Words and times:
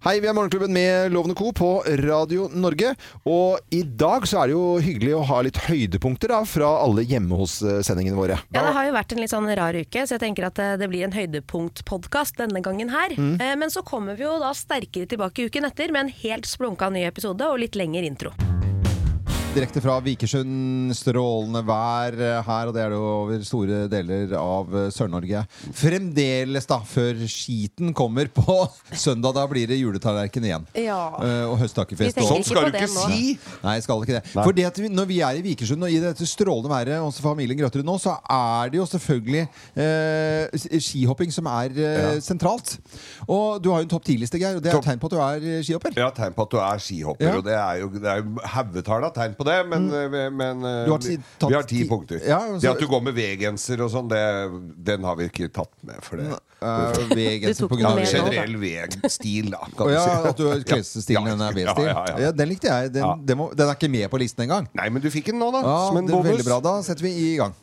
Hei, 0.00 0.14
vi 0.24 0.30
er 0.30 0.32
Morgenklubben 0.32 0.72
med 0.72 1.12
Lovende 1.12 1.34
Co. 1.36 1.50
på 1.52 1.66
Radio 2.00 2.46
Norge. 2.56 2.94
Og 3.28 3.58
i 3.76 3.82
dag 3.84 4.24
så 4.24 4.38
er 4.40 4.48
det 4.48 4.54
jo 4.54 4.78
hyggelig 4.80 5.12
å 5.18 5.26
ha 5.28 5.42
litt 5.44 5.58
høydepunkter 5.66 6.32
da, 6.32 6.38
fra 6.48 6.70
alle 6.86 7.04
hjemme 7.04 7.36
hos-sendingene 7.36 8.16
våre. 8.16 8.38
Ja, 8.48 8.62
Det 8.64 8.72
har 8.78 8.88
jo 8.88 8.94
vært 8.96 9.12
en 9.12 9.20
litt 9.20 9.34
sånn 9.34 9.50
rar 9.60 9.76
uke, 9.76 10.06
så 10.08 10.16
jeg 10.16 10.22
tenker 10.24 10.48
at 10.48 10.62
eh, 10.64 10.78
det 10.80 10.88
blir 10.88 11.04
en 11.04 11.12
høydepunktpodkast 11.12 12.40
denne 12.40 12.64
gangen 12.64 12.88
her. 12.88 13.12
Mm. 13.12 13.34
Eh, 13.36 13.52
Men 13.60 13.68
så 13.68 13.84
kommer 13.84 14.16
vi 14.16 14.24
jo 14.24 14.38
da 14.40 14.54
sterkere 14.56 15.04
tilbake 15.04 15.50
uken 15.52 15.68
etter 15.68 15.92
med 15.92 16.06
en 16.06 16.14
helt 16.24 16.48
splunka 16.48 16.88
ny 16.88 17.04
episode 17.04 17.44
og 17.52 17.60
litt 17.60 17.76
lengre 17.76 18.08
intro. 18.08 18.32
Direkte 19.50 19.80
fra 19.82 19.96
Vikersund, 19.98 20.92
strålende 20.94 21.64
vær 21.66 22.14
eh, 22.14 22.36
her, 22.46 22.68
og 22.70 22.74
det 22.76 22.84
er 22.84 22.92
det 22.92 22.98
jo 23.00 23.06
over 23.10 23.40
store 23.42 23.78
deler 23.90 24.30
av 24.38 24.76
eh, 24.78 24.84
Sør-Norge. 24.94 25.40
Fremdeles, 25.74 26.68
da, 26.70 26.76
før 26.86 27.18
skiten 27.26 27.90
kommer 27.98 28.30
på 28.30 28.54
søndag. 29.04 29.34
Da 29.34 29.48
blir 29.50 29.66
det 29.66 29.80
juletallerken 29.80 30.46
igjen. 30.46 30.68
Ja. 30.78 31.00
Eh, 31.18 31.50
og 31.50 31.64
ikke 31.66 31.98
Sånn 32.28 32.46
skal 32.46 32.68
du 32.68 32.78
ikke 32.78 32.92
nå. 32.92 33.08
si! 33.10 33.32
Nei, 33.64 33.72
jeg 33.80 33.86
skal 33.88 34.04
ikke 34.06 34.20
det. 34.20 34.22
For 34.36 34.54
det 34.54 34.68
at 34.68 34.78
vi, 34.84 34.92
når 34.94 35.08
vi 35.10 35.18
er 35.26 35.40
i 35.40 35.42
Vikersund 35.48 35.88
og 35.88 35.90
i 35.90 35.98
dette 36.04 36.30
strålende 36.30 36.70
været 36.70 37.02
hos 37.02 37.18
familien 37.24 37.58
Grøtterud 37.58 37.90
nå, 37.90 37.98
så 37.98 38.14
er 38.30 38.70
det 38.70 38.78
jo 38.78 38.86
selvfølgelig 38.92 39.42
eh, 39.82 40.78
skihopping 40.78 41.34
som 41.34 41.50
er 41.50 41.74
eh, 41.74 42.20
sentralt. 42.22 42.76
Og 43.26 43.58
du 43.58 43.72
har 43.74 43.82
jo 43.82 43.90
en 43.90 43.92
topp 43.96 44.06
ti-liste, 44.12 44.38
Geir, 44.38 44.62
og 44.62 44.62
det 44.62 44.76
er 44.76 44.86
tegn 44.86 45.02
på 45.02 45.10
at 45.10 45.18
du 45.18 45.20
er 45.26 45.66
skihopper. 45.66 45.98
Ja, 45.98 46.14
tegn 46.14 46.38
på 46.38 46.46
at 46.46 46.54
du 46.54 46.62
er 46.62 46.86
skihopper. 46.86 47.32
Ja. 47.32 47.36
Og 47.42 47.50
det 47.50 47.58
er 47.58 47.82
jo, 47.82 47.92
det 47.98 48.14
er 48.14 48.22
jo 48.22 48.48
haugetall 48.54 49.10
av 49.10 49.18
tegn 49.18 49.38
på 49.40 49.46
det, 49.48 49.56
men, 49.70 49.88
mm. 49.88 50.36
men 50.36 50.68
eh, 50.68 50.90
har 50.90 51.00
tatt 51.00 51.48
vi 51.50 51.56
har 51.56 51.68
ti 51.68 51.80
punkter. 51.88 52.20
Ja, 52.26 52.40
så- 52.46 52.60
det 52.60 52.70
at 52.74 52.82
du 52.84 52.86
går 52.90 53.02
med 53.08 53.16
V-genser 53.16 53.80
og 53.86 53.90
sånn, 53.92 54.10
den 54.10 55.08
har 55.08 55.16
vi 55.20 55.30
ikke 55.30 55.48
tatt 55.52 55.72
med. 55.86 55.98
For 56.04 56.20
det. 56.20 56.28
Uh, 56.60 56.92
V-genser 57.16 57.70
da. 57.72 57.94
Generell 58.04 58.56
V-stil, 58.60 59.50
da. 59.54 59.64
Kan 59.76 59.88
du 59.88 59.94
ja, 59.96 60.04
si. 60.04 60.28
at 60.32 60.36
du 60.42 60.46
har 60.50 60.64
klesstilen 60.74 61.30
din 61.32 61.46
er 61.46 61.56
V-stil. 61.56 61.88
Ja, 61.88 62.04
ja, 62.12 62.20
ja. 62.26 62.34
den 62.36 62.52
likte 62.52 62.68
jeg. 62.68 62.92
Den, 62.98 63.06
Ja. 63.06 63.14
den, 63.16 63.40
må, 63.40 63.48
den 63.56 63.68
er 63.68 63.78
ikke 63.78 63.90
med 63.92 64.10
på 64.12 64.20
listen 64.20 64.44
engang. 64.44 64.68
Nei, 64.76 64.90
men 64.92 65.02
du 65.02 65.08
fikk 65.12 65.32
den 65.32 65.40
nå, 65.40 65.48
da. 65.56 65.64
Ja, 65.64 65.80
som 65.88 66.00
en 66.00 66.06
det 66.06 66.14
er 66.14 66.20
bonus. 66.20 66.32
veldig 66.34 66.48
bra. 66.50 66.60
Da 66.68 66.76
setter 66.84 67.08
vi 67.08 67.16
i 67.32 67.34
gang. 67.40 67.56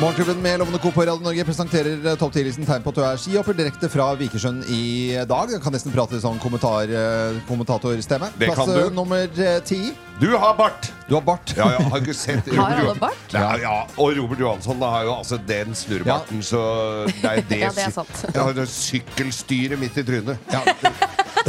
Morgenklubben 0.00 0.42
med 0.42 0.58
Lovende 0.58 0.78
Co. 0.78 0.90
på 0.92 1.00
Radio 1.02 1.24
Norge 1.24 1.44
presenterer 1.44 2.04
eh, 2.06 2.14
topp 2.20 2.34
10-listen 2.36 2.66
tegn 2.68 2.84
på 2.84 2.92
at 2.92 2.98
du 2.98 3.00
er 3.02 3.18
skihopper 3.18 3.56
direkte 3.58 3.88
fra 3.90 4.04
Vikersund 4.14 4.62
i 4.70 5.16
dag. 5.26 5.50
Jeg 5.50 5.58
kan 5.64 5.74
nesten 5.74 5.90
prate 5.94 6.20
sånn 6.22 6.38
kommentar, 6.38 6.86
eh, 6.86 7.40
kommentatorstemme. 7.48 8.28
Det 8.38 8.46
kan 8.52 8.60
Plass 8.60 8.70
eh, 8.76 8.84
du. 8.86 8.94
nummer 8.94 9.26
ti. 9.66 9.80
Du 10.22 10.28
har 10.38 10.54
bart! 10.58 10.92
Du 11.08 11.16
har 11.16 11.24
bart. 11.26 11.50
Ja, 11.58 11.66
ja, 11.74 11.82
har 11.90 11.98
ikke 12.04 12.14
sett 12.14 12.46
Har 12.54 12.78
alle 12.78 12.94
bart? 13.00 13.34
Ja, 13.34 13.50
ja, 13.58 13.74
og 13.98 14.14
Robert 14.20 14.38
Johansson 14.44 14.82
har 14.86 15.02
jo 15.08 15.16
altså 15.16 15.40
den 15.48 15.74
snurrebarten, 15.78 16.44
så 16.46 16.62
det 17.08 17.32
er 17.32 17.42
det, 17.50 17.60
Ja, 17.64 17.72
det 17.74 17.88
er 17.88 17.90
sy- 17.90 17.98
sant. 17.98 18.22
Ja, 18.36 18.46
det 18.54 18.64
er 18.68 18.70
sykkelstyret 18.76 19.82
midt 19.82 19.98
i 19.98 20.06
trynet. 20.06 20.38
Ja. 20.54 20.62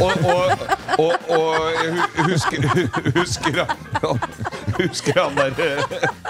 Og, 0.00 0.10
og, 0.24 0.62
og, 0.98 1.30
og 1.36 1.54
jeg 1.76 2.26
husker, 2.32 2.66
husker, 3.20 3.62
husker, 4.88 5.20
han, 5.20 5.36
der 5.36 5.80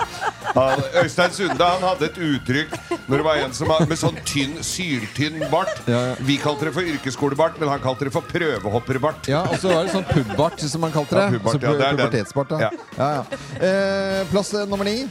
han, 0.58 0.82
Øystein 1.02 1.32
Sunde 1.36 1.64
han 1.64 1.84
hadde 1.84 2.10
et 2.10 2.20
uttrykk 2.30 2.76
når 3.06 3.16
det 3.16 3.24
var 3.26 3.40
en 3.44 3.56
som 3.56 3.70
var 3.70 3.86
med 3.90 4.00
sånn 4.00 4.18
tynn, 4.28 4.58
syltynn 4.66 5.40
bart. 5.52 5.82
Ja, 5.90 6.02
ja. 6.10 6.18
Vi 6.26 6.36
kalte 6.42 6.68
det 6.68 6.74
for 6.76 6.92
yrkesskolebart, 6.94 7.58
men 7.62 7.72
han 7.72 7.82
kalte 7.82 8.08
det 8.08 8.14
for 8.14 8.26
prøvehopperbart. 8.30 9.30
Ja, 9.30 9.42
og 9.48 9.58
så 9.62 9.72
var 9.72 9.88
det 9.88 9.94
sånn 9.96 10.06
pubbart, 10.10 10.62
som 10.62 10.86
han 10.86 10.94
kalte 10.94 11.16
det. 11.16 11.26
Ja, 11.26 11.34
pubbart, 11.36 11.58
altså, 11.58 11.74
ja, 11.74 11.90
er 11.90 11.98
pubertetsbart. 11.98 12.54
Ja. 12.60 12.70
Ja. 13.00 13.42
Eh, 13.58 14.22
plass 14.30 14.54
eh, 14.54 14.66
nummer 14.70 14.88
ni. 14.88 15.04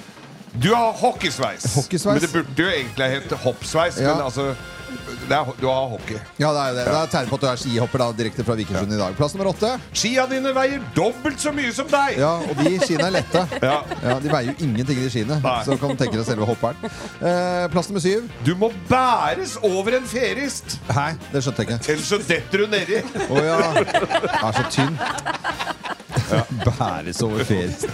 Du 0.53 0.72
har 0.74 0.91
hockeysveis. 0.97 1.68
Hockeysveis. 1.75 2.19
Men 2.19 2.24
det 2.25 2.31
burde 2.34 2.64
jo 2.64 2.69
egentlig 2.74 3.09
hete 3.14 3.38
hoppsveis. 3.44 4.00
Men 4.02 4.24
altså 4.25 4.53
er, 4.90 5.50
Du 5.60 5.68
har 5.70 5.88
hockey. 5.92 6.18
Ja, 6.42 6.50
det 6.56 6.62
er 6.64 6.74
det. 6.78 6.86
Det 6.90 6.96
er 7.00 7.12
tegn 7.14 7.30
på 7.30 7.38
at 7.40 7.44
du 7.44 7.48
er 7.52 7.60
skihopper 7.62 8.02
da, 8.04 8.08
direkte 8.18 8.46
fra 8.48 8.56
Vikersund 8.60 8.94
i 8.96 9.00
dag. 9.00 9.16
Plass 9.18 9.36
nummer 9.36 9.50
åtte. 9.52 9.72
Skia 9.94 10.26
dine 10.32 10.54
veier 10.56 10.82
dobbelt 10.96 11.40
så 11.42 11.54
mye 11.56 11.72
som 11.76 11.88
deg! 11.92 12.18
Ja, 12.22 12.32
og 12.42 12.62
de 12.64 12.76
skiene 12.84 13.08
er 13.10 13.16
lette. 13.20 13.46
Ja. 13.70 13.80
Ja, 14.04 14.16
De 14.24 14.32
veier 14.32 14.50
jo 14.52 14.56
ingenting, 14.66 15.00
de 15.04 15.10
skiene. 15.12 15.40
Nei. 15.44 15.58
Så 15.68 15.76
kan 15.82 15.92
du 15.94 16.00
tenke 16.00 16.18
deg 16.18 16.26
selve 16.28 16.48
hopperen. 16.50 16.78
Eh, 17.20 17.66
plass 17.74 17.90
nummer 17.92 18.04
syv. 18.04 18.30
Du 18.48 18.54
må 18.60 18.72
bæres 18.90 19.58
over 19.66 20.00
en 20.00 20.08
ferist! 20.10 20.78
Hæ? 20.90 21.12
Det 21.34 21.44
skjønte 21.46 21.66
jeg 21.66 21.70
ikke. 21.70 21.94
Ellers 21.94 22.10
så 22.14 22.22
detter 22.24 22.64
du 22.64 22.70
nedi. 22.72 23.02
Å 23.30 23.44
ja. 23.46 23.60
Den 23.78 24.40
er 24.40 24.58
så 24.58 24.66
tynn. 24.74 24.96
Bæres 26.66 27.22
over 27.26 27.44
ferist. 27.48 27.88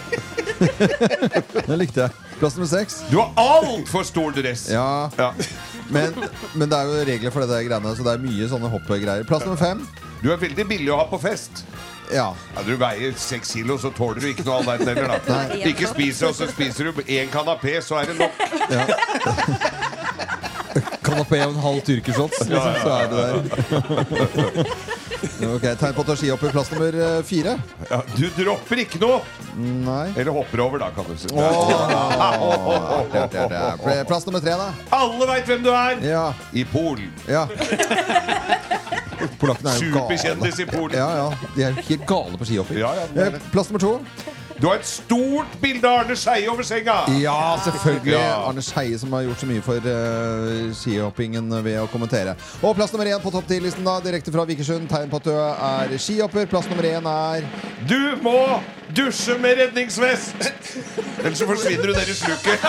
det 1.68 1.78
likte 1.80 2.06
jeg. 2.06 2.12
Plass 2.40 2.56
nummer 2.58 2.68
seks. 2.68 2.98
Du 3.12 3.18
har 3.22 3.32
altfor 3.40 4.04
stor 4.08 4.36
dress! 4.36 4.68
Ja, 4.72 5.10
Ja. 5.20 5.32
Men, 5.94 6.16
men 6.56 6.70
det 6.72 6.78
er 6.78 6.90
jo 6.90 7.04
regler 7.10 7.34
for 7.34 7.46
dette 7.46 7.66
greiene, 7.68 7.96
så 7.98 8.06
det 8.06 8.14
er 8.16 8.24
mye 8.24 8.48
sånne 8.52 8.72
hoppgreier. 8.74 9.26
Plass 9.30 9.46
nummer 9.46 9.60
fem. 9.60 9.84
Du 10.24 10.32
er 10.34 10.40
veldig 10.42 10.66
billig 10.70 10.92
å 10.94 11.00
ha 11.04 11.08
på 11.10 11.20
fest. 11.22 11.66
Ja. 12.14 12.34
Ja, 12.56 12.64
du 12.66 12.76
veier 12.78 13.14
seks 13.18 13.54
kilo, 13.56 13.78
så 13.82 13.90
tåler 13.94 14.22
du 14.22 14.28
ikke 14.30 14.46
noe 14.46 14.60
all 14.60 14.68
verden 14.68 14.88
heller, 14.92 15.16
da. 15.16 15.40
Nei. 15.50 15.64
Ikke 15.72 15.88
spiser, 15.90 16.30
og 16.30 16.36
så 16.38 16.50
spiser 16.52 16.92
du 16.92 17.02
én 17.06 17.32
kanapé, 17.34 17.80
så 17.86 18.02
er 18.02 18.14
det 18.14 18.20
nok. 18.22 18.36
Kanapé 21.06 21.38
og 21.46 21.52
en 21.54 21.60
halv 21.62 21.82
tyrkershots, 21.86 22.40
liksom, 22.50 22.76
så 22.82 22.90
er 22.96 23.06
det 23.12 23.18
der. 23.22 23.34
Ok, 25.46 25.64
Tegn 25.80 25.94
på 25.96 26.02
at 26.04 26.08
du 26.08 26.12
er 26.14 26.20
skihopper. 26.20 26.52
Plass 26.54 26.70
nummer 26.74 26.98
eh, 27.06 27.20
fire. 27.26 27.56
Ja, 27.90 28.00
du 28.16 28.26
dropper 28.38 28.82
ikke 28.84 29.00
noe! 29.02 29.20
Nei. 29.58 30.08
Eller 30.18 30.32
hopper 30.36 30.62
over, 30.66 30.82
da, 30.82 30.90
kan 30.96 31.06
du 31.08 31.16
si. 31.20 31.30
Oh, 31.34 33.06
det 33.14 33.24
det 33.34 33.46
det. 33.54 33.98
Plass 34.10 34.26
nummer 34.28 34.42
tre, 34.44 34.54
da. 34.60 34.70
Alle 34.98 35.30
veit 35.32 35.50
hvem 35.50 35.64
du 35.66 35.72
er! 35.74 36.02
Ja. 36.06 36.26
I 36.54 36.66
Polen. 36.74 37.12
ja. 37.30 37.46
Polakkene 39.40 39.72
er 39.72 39.80
jo 39.80 39.92
gale. 39.96 40.18
Superkjendis 40.18 40.60
i 40.62 40.66
Polen. 40.70 40.98
Ja, 41.00 41.08
ja. 41.18 41.52
De 41.56 41.64
er 41.70 41.78
helt 41.88 42.06
gale 42.10 42.38
på 42.40 42.46
skihopping. 42.50 42.82
Ja, 42.82 42.92
ja, 43.00 43.06
Eh. 43.26 43.38
Plass 43.54 43.72
nummer 43.72 43.82
to. 43.82 43.94
Du 44.56 44.68
har 44.68 44.76
et 44.80 44.88
stort 44.88 45.58
bilde 45.60 45.84
av 45.90 46.06
Arne 46.06 46.16
Skeie 46.16 46.48
over 46.48 46.64
senga! 46.64 46.94
Ja, 47.20 47.58
selvfølgelig. 47.66 48.14
Ja. 48.16 48.38
Arne 48.48 48.64
Skeie 48.64 49.00
som 49.00 49.12
har 49.14 49.26
gjort 49.26 49.42
så 49.44 49.50
mye 49.50 49.64
for 49.66 49.84
uh, 49.84 50.72
skihoppingen 50.80 51.52
ved 51.66 51.82
å 51.82 51.88
kommentere. 51.92 52.38
Og 52.62 52.76
plass 52.78 52.94
nummer 52.96 53.10
én 53.12 53.20
på 53.24 53.34
topp 53.36 53.50
10-listen, 53.52 53.84
da, 53.88 53.98
direkte 54.06 54.32
fra 54.32 54.48
Vikersund. 54.48 54.88
Tegn 54.92 55.12
på 55.12 55.20
at 55.20 55.28
du 55.28 55.34
er 55.36 55.98
skihopper. 56.00 56.48
Plass 56.52 56.70
nummer 56.72 56.88
én 56.88 57.04
er 57.12 57.44
Du 57.90 58.00
må 58.24 58.40
dusje 58.96 59.36
med 59.44 59.60
redningsvest! 59.60 60.36
Ellers 61.20 61.40
så 61.42 61.48
forsvinner 61.50 61.92
du 61.92 61.94
ned 61.98 62.08
i 62.08 62.16
sluket. 62.16 62.60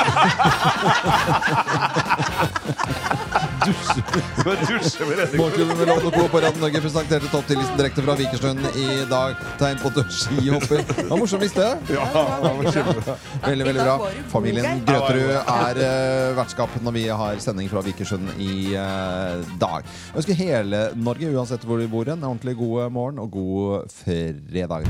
Med 5.76 5.88
Lovende 5.88 6.10
Co. 6.10 6.28
på 6.28 6.40
Radio 6.40 6.60
Norge 6.60 6.80
presenterte 6.80 7.28
topp 7.32 7.44
10-listen 7.50 7.78
direkte 7.78 8.02
fra 8.04 8.14
Vikersund 8.18 8.60
i 8.78 8.86
dag. 9.10 9.34
Tegn 9.58 9.80
på 9.82 9.90
at 9.90 9.96
du 9.96 10.00
er 10.04 10.10
skihopper. 10.14 10.82
Det 10.86 11.06
var 11.08 11.18
morsom 11.18 11.42
liste. 11.42 11.66
Ja, 11.90 12.04
det 12.12 12.22
var 12.44 12.50
kjempebra. 12.76 13.14
Veldig, 13.46 13.66
veldig 13.70 13.82
bra. 13.88 13.96
Familien 14.30 14.84
Grøterud 14.86 15.34
er 15.34 15.74
uh, 15.82 16.36
vertskap 16.38 16.70
når 16.86 16.92
vi 16.98 17.04
har 17.22 17.34
sending 17.42 17.66
fra 17.72 17.80
Vikersund 17.86 18.26
i 18.38 18.76
uh, 18.78 19.42
dag. 19.58 19.80
Jeg 20.12 20.22
ønsker 20.22 20.34
hele 20.44 20.78
Norge, 20.94 21.26
uansett 21.34 21.66
hvor 21.66 21.82
du 21.82 21.86
bor, 21.90 22.06
en 22.06 22.22
ordentlig 22.22 22.54
god 22.60 22.90
morgen 22.94 23.18
og 23.22 23.28
god 23.34 23.90
fredag. 24.04 24.86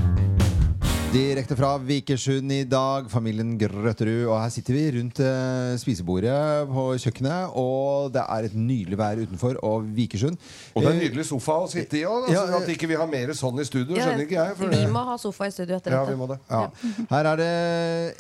Direkte 1.17 1.57
fra 1.57 1.79
Vikersund 1.81 2.53
i 2.53 2.65
dag, 2.69 3.07
familien 3.09 3.55
Grøtterud. 3.57 4.27
Og 4.29 4.35
her 4.37 4.51
sitter 4.53 4.75
vi 4.77 4.83
rundt 4.99 5.21
eh, 5.25 5.71
spisebordet 5.81 6.35
på 6.69 6.83
kjøkkenet, 7.01 7.55
og 7.57 8.11
det 8.13 8.21
er 8.21 8.49
et 8.51 8.57
nydelig 8.59 8.99
vær 9.01 9.23
utenfor. 9.23 9.57
Og 9.65 9.87
Vikersund 9.97 10.37
Og 10.75 10.83
det 10.83 10.91
er 10.91 10.91
en 10.91 10.99
eh, 10.99 11.07
nydelig 11.07 11.25
sofa 11.31 11.55
å 11.63 11.71
sitte 11.73 11.97
i 11.97 12.03
òg. 12.05 12.27
Ja, 12.29 12.43
Altså, 12.43 12.59
at 12.61 12.69
ikke 12.75 12.91
vi 12.91 12.99
har 13.01 13.09
mer 13.09 13.33
sånn 13.39 13.63
i 13.63 13.65
studio, 13.65 13.97
Ja, 13.97 14.11
skjønner 14.11 14.27
ikke 14.27 14.37
jeg. 14.37 14.57
For 14.59 14.75
vi 14.75 14.83
må 14.93 15.05
ha 15.09 15.15
sofa 15.23 15.49
i 15.49 15.55
studio 15.55 15.79
etter 15.79 15.97
ja, 15.97 16.03
dette. 16.05 16.13
vi 16.13 16.21
må 16.21 16.29
det. 16.35 16.37
Ja. 16.53 16.61
Her 17.15 17.31
er 17.33 17.41
det 17.41 17.49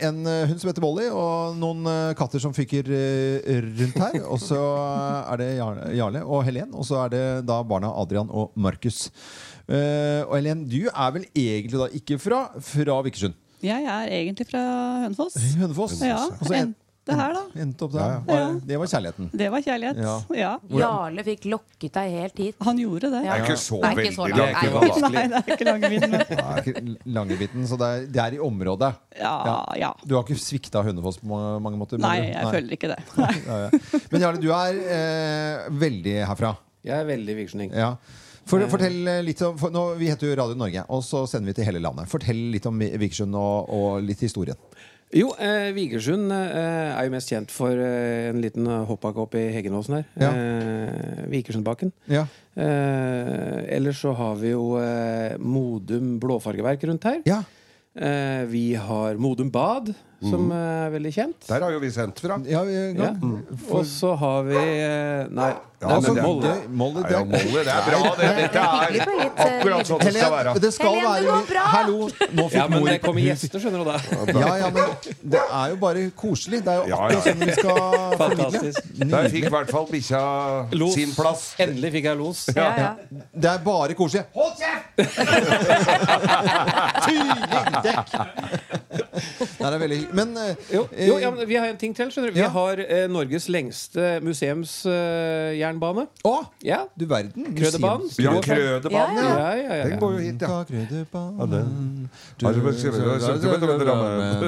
en 0.09 0.23
eh, 0.32 0.47
hund 0.55 0.62
som 0.62 0.71
heter 0.73 0.87
Bolly, 0.87 1.11
og 1.12 1.61
noen 1.61 1.91
eh, 1.93 2.15
katter 2.17 2.41
som 2.47 2.56
fyker 2.56 2.88
eh, 2.97 3.61
rundt 3.67 4.00
her. 4.06 4.23
Og 4.25 4.41
så 4.41 4.62
er 4.62 5.43
det 5.43 5.50
Jarle 5.59 5.93
Jarle 6.00 6.25
og 6.25 6.49
Helen, 6.49 6.73
og 6.73 6.88
så 6.88 7.03
er 7.05 7.12
det 7.12 7.25
da 7.53 7.61
barna 7.61 7.93
Adrian 8.00 8.32
og 8.32 8.56
Markus. 8.56 9.11
Eh, 9.67 10.23
og 10.23 10.37
Helen, 10.39 10.65
du 10.71 10.87
er 10.87 11.13
vel 11.17 11.27
egentlig 11.35 11.81
da 11.81 11.91
ikke 11.99 12.19
fra, 12.23 12.45
fra 12.63 13.01
Vikersund? 13.07 13.35
Jeg 13.65 13.87
er 13.89 14.11
egentlig 14.21 14.47
fra 14.51 14.63
Hønefoss. 15.07 15.39
Hønefoss? 15.59 16.01
Ja, 16.05 16.21
Og 16.37 16.45
så 16.47 16.55
en, 16.55 16.75
det 17.07 17.15
her, 17.15 17.33
da. 17.37 17.43
Endte 17.63 17.87
opp 17.87 17.93
der. 17.95 18.13
Ja, 18.27 18.37
ja. 18.37 18.47
Det 18.67 18.79
var 18.83 18.89
kjærligheten. 18.91 19.29
Det 19.39 19.47
var 19.55 19.63
kjærlighet. 19.63 19.99
Ja. 20.03 20.15
Ja. 20.35 20.51
Jarle 20.81 21.23
fikk 21.27 21.47
lokket 21.53 21.95
deg 21.95 22.15
helt 22.17 22.41
hit. 22.43 22.57
Han 22.67 22.81
gjorde 22.83 23.11
det. 23.15 23.21
Ja. 23.23 23.37
Det 23.37 23.37
er 23.37 23.45
ikke 23.47 23.59
så 23.63 23.79
Nei, 23.83 23.93
veldig 24.01 24.29
langt. 24.35 25.05
Nei. 25.05 25.13
Nei, 25.15 25.23
det 25.31 25.39
er 25.39 25.55
ikke 25.55 25.69
Langebiten. 25.69 26.17
Det 26.17 26.39
er 26.43 26.61
ikke 26.73 26.83
Langebiten, 27.19 27.69
så 27.71 27.79
det 27.81 27.91
er, 27.93 28.05
det 28.17 28.23
er 28.25 28.37
i 28.39 28.43
området. 28.43 28.93
Ja, 29.23 29.37
ja. 29.79 29.93
Du 30.03 30.17
har 30.19 30.27
ikke 30.27 30.39
svikta 30.43 30.83
Hønefoss 30.87 31.21
på 31.23 31.31
mange, 31.31 31.79
måter? 31.79 32.03
Nei, 32.03 32.17
jeg 32.25 32.35
jeg 32.35 32.55
føler 32.59 32.79
ikke 32.79 32.93
det. 32.95 33.01
Nei. 33.23 33.33
Ja, 33.47 33.57
ja. 33.69 34.03
Men 34.11 34.27
Jarle, 34.27 34.43
du 34.43 34.49
er 34.59 34.79
eh, 34.99 35.67
veldig 35.87 36.17
herfra. 36.27 36.57
Jeg 36.87 37.03
er 37.03 37.07
veldig 37.15 37.39
vikersunding. 37.39 37.75
Ja. 37.75 37.95
For, 38.47 38.63
fortell 38.71 39.01
eh, 39.11 39.23
litt 39.27 39.41
om, 39.43 39.57
for 39.59 39.73
nå, 39.75 39.81
Vi 39.99 40.07
heter 40.13 40.29
jo 40.31 40.37
Radio 40.39 40.55
Norge, 40.59 40.85
og 40.95 41.01
så 41.03 41.25
sender 41.27 41.51
vi 41.51 41.57
til 41.59 41.67
hele 41.67 41.81
landet. 41.83 42.07
Fortell 42.11 42.45
litt 42.55 42.67
om 42.71 42.79
Vikersund 42.79 43.35
og, 43.35 43.73
og 43.75 44.05
litt 44.07 44.23
historien. 44.23 44.59
Jo, 45.15 45.29
eh, 45.39 45.69
Vikersund 45.75 46.33
eh, 46.35 46.95
er 46.99 47.07
jo 47.07 47.13
mest 47.15 47.31
kjent 47.31 47.53
for 47.55 47.71
eh, 47.79 48.29
en 48.33 48.41
liten 48.43 48.67
eh, 48.67 48.85
hoppbakke 48.89 49.23
opp 49.23 49.37
i 49.39 49.45
Heggenåsen 49.55 50.01
her. 50.01 50.07
Ja. 50.19 50.31
Eh, 50.35 51.21
Vikersundbakken. 51.31 51.93
Ja. 52.11 52.25
Eh, 52.59 53.61
ellers 53.77 54.01
så 54.03 54.15
har 54.19 54.35
vi 54.41 54.51
jo 54.55 54.73
eh, 54.83 55.37
Modum 55.39 56.17
blåfargeverk 56.23 56.87
rundt 56.91 57.07
her. 57.11 57.23
ja. 57.27 57.43
Eh, 57.97 58.43
vi 58.51 58.75
har 58.77 59.17
Modum 59.17 59.49
bad, 59.49 59.95
som 60.23 60.51
er 60.53 60.91
veldig 60.95 61.13
kjent. 61.13 61.47
Der 61.49 61.61
har 61.61 61.71
jo 61.75 61.79
vi 61.83 61.91
sendt 61.93 62.21
fra. 62.25 62.39
ja, 62.49 62.63
vi- 62.65 62.95
Ja. 62.97 63.11
Og 63.71 63.85
så 63.87 64.15
har 64.17 64.43
vi 64.45 64.57
eh, 64.57 65.27
Nei, 65.31 65.53
Ja, 65.79 66.01
men 66.01 66.15
det- 66.15 66.23
Molde. 66.25 66.49
det- 66.49 66.69
Molde, 66.71 67.01
Molde, 67.03 67.05
det 67.05 67.13
er 67.69 67.83
bra. 67.85 68.15
Det, 68.17 68.37
dette 68.37 68.57
er 68.57 68.61
eh, 68.97 69.03
akkurat 69.37 69.87
sånn 69.87 69.99
det 70.01 70.13
skal 70.15 70.31
være. 70.33 70.55
Det 70.59 70.73
skal 70.73 70.95
være 70.95 71.21
det 71.21 71.27
går 71.29 71.47
bra! 71.51 71.61
Hallo! 71.75 72.09
Nå 72.33 72.49
fikk 72.49 72.57
Ja, 72.57 72.67
men 72.69 72.79
mor 72.81 72.89
det 72.89 73.03
kommer 73.03 73.21
gjester, 73.21 73.59
skjønner 73.61 73.79
du 73.85 73.91
det. 73.91 74.01
Ja, 74.41 74.57
ja, 74.57 74.71
men 74.71 74.85
det 75.23 75.41
er 75.53 75.69
jo 75.69 75.77
bare 75.77 76.11
koselig. 76.17 76.62
Det 76.65 76.73
er 76.73 76.77
jo 76.77 76.83
akkurat 76.97 77.12
ja. 77.12 77.21
sånn 77.21 77.39
vi 77.45 77.53
skal 77.53 78.17
formidle. 78.17 78.73
Der 79.12 79.29
fikk 79.29 79.45
i 79.45 79.49
hvert 79.53 79.69
fall 79.71 79.87
bikkja 79.91 80.21
sin 80.97 81.12
plass. 81.12 81.55
Endelig 81.61 81.93
fikk 81.93 82.05
jeg 82.09 82.17
los. 82.17 82.47
Ja, 82.57 82.73
ja. 82.81 82.95
Det 83.37 83.51
er 83.53 83.59
bare 83.67 83.93
koselig. 83.95 84.25
Hold 84.33 84.57
kjeft! 84.57 84.97
Tydelig 87.05 87.37
dekk! 87.85 88.09
Nei, 89.17 89.71
det 89.71 89.75
er 89.77 89.83
veldig. 89.83 89.99
Men 90.17 90.37
eh, 90.37 90.55
Jo, 90.73 90.83
jo 90.93 91.19
ja, 91.23 91.31
men 91.35 91.47
vi 91.49 91.57
har 91.57 91.67
en 91.73 91.77
ting 91.81 91.95
til. 91.97 92.09
skjønner 92.13 92.33
du 92.33 92.37
Vi 92.37 92.41
Ja. 92.45 92.49
har 92.55 92.79
eh, 92.85 93.07
Norges 93.09 93.49
lengste 93.49 94.21
museumsjernbane. 94.25 96.07
Å! 96.25 96.35
ja. 96.63 96.83
Du 96.97 97.07
verden. 97.07 97.51
Krødebanen. 97.57 98.07
museums- 98.07 98.19
Ja, 98.23 98.33
Ja, 98.37 98.41
ja, 98.91 99.23
Ja. 99.27 99.55
ja, 99.57 99.75
ja, 99.77 99.85
Den 99.89 99.99
går 100.01 100.13
jo 100.13 100.19
hit, 100.27 100.41
ja. 100.41 100.49
Ja, 100.49 101.47
det 101.47 101.65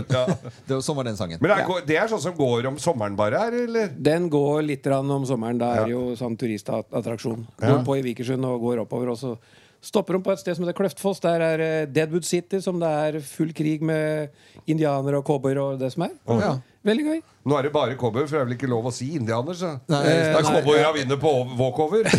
Ja. 0.09 0.27
Det 0.69 0.79
Sånn 0.83 0.97
var 0.97 1.05
den 1.05 1.17
sangen. 1.19 1.39
Men 1.41 1.51
det 1.51 1.59
er, 1.59 1.87
det 1.87 1.97
er 1.99 2.09
sånn 2.11 2.21
som 2.23 2.35
går 2.37 2.67
om 2.71 2.77
sommeren 2.81 3.17
bare 3.19 3.39
her, 3.43 3.53
eller? 3.65 3.89
Den 3.99 4.29
går 4.31 4.63
litt 4.67 4.83
grann 4.85 5.11
om 5.11 5.25
sommeren. 5.29 5.59
Da 5.61 5.73
er 5.81 5.85
det 5.89 5.95
jo 5.95 6.15
sånn 6.19 6.37
turistattraksjon. 6.39 7.47
Ja. 7.61 7.73
Går 7.77 7.85
på 7.87 7.97
i 7.99 8.03
Vikersund 8.07 8.45
og 8.49 8.61
går 8.63 8.83
oppover. 8.85 9.11
Og 9.15 9.19
så 9.21 9.37
stopper 9.85 10.19
om 10.19 10.25
på 10.25 10.33
et 10.33 10.41
sted 10.41 10.57
som 10.57 10.65
heter 10.65 10.77
Kløftfoss. 10.79 11.21
Der 11.25 11.45
er 11.45 11.63
eh, 11.65 11.87
Deadwood 11.91 12.27
City, 12.27 12.61
som 12.65 12.81
det 12.83 12.89
er 12.89 13.21
full 13.25 13.53
krig 13.57 13.85
med 13.87 14.33
indianere 14.67 15.21
og 15.21 15.27
cowboyer 15.29 15.61
og 15.63 15.79
det 15.83 15.93
som 15.95 16.07
er. 16.09 16.17
Ja. 16.41 16.57
Veldig 16.89 17.05
gøy. 17.05 17.21
Nå 17.49 17.59
er 17.59 17.67
det 17.67 17.73
bare 17.75 17.97
cowboy, 18.01 18.25
for 18.27 18.37
det 18.37 18.41
er 18.41 18.49
vel 18.49 18.57
ikke 18.57 18.71
lov 18.71 18.89
å 18.89 18.95
si 18.95 19.11
indianer, 19.19 19.57
så 19.59 19.75
Nei, 19.91 20.03
er 20.09 20.33
nei, 20.35 20.43
cowboyera 20.47 20.93
vinner 20.97 21.21
på 21.21 21.35
walkover. 21.59 22.09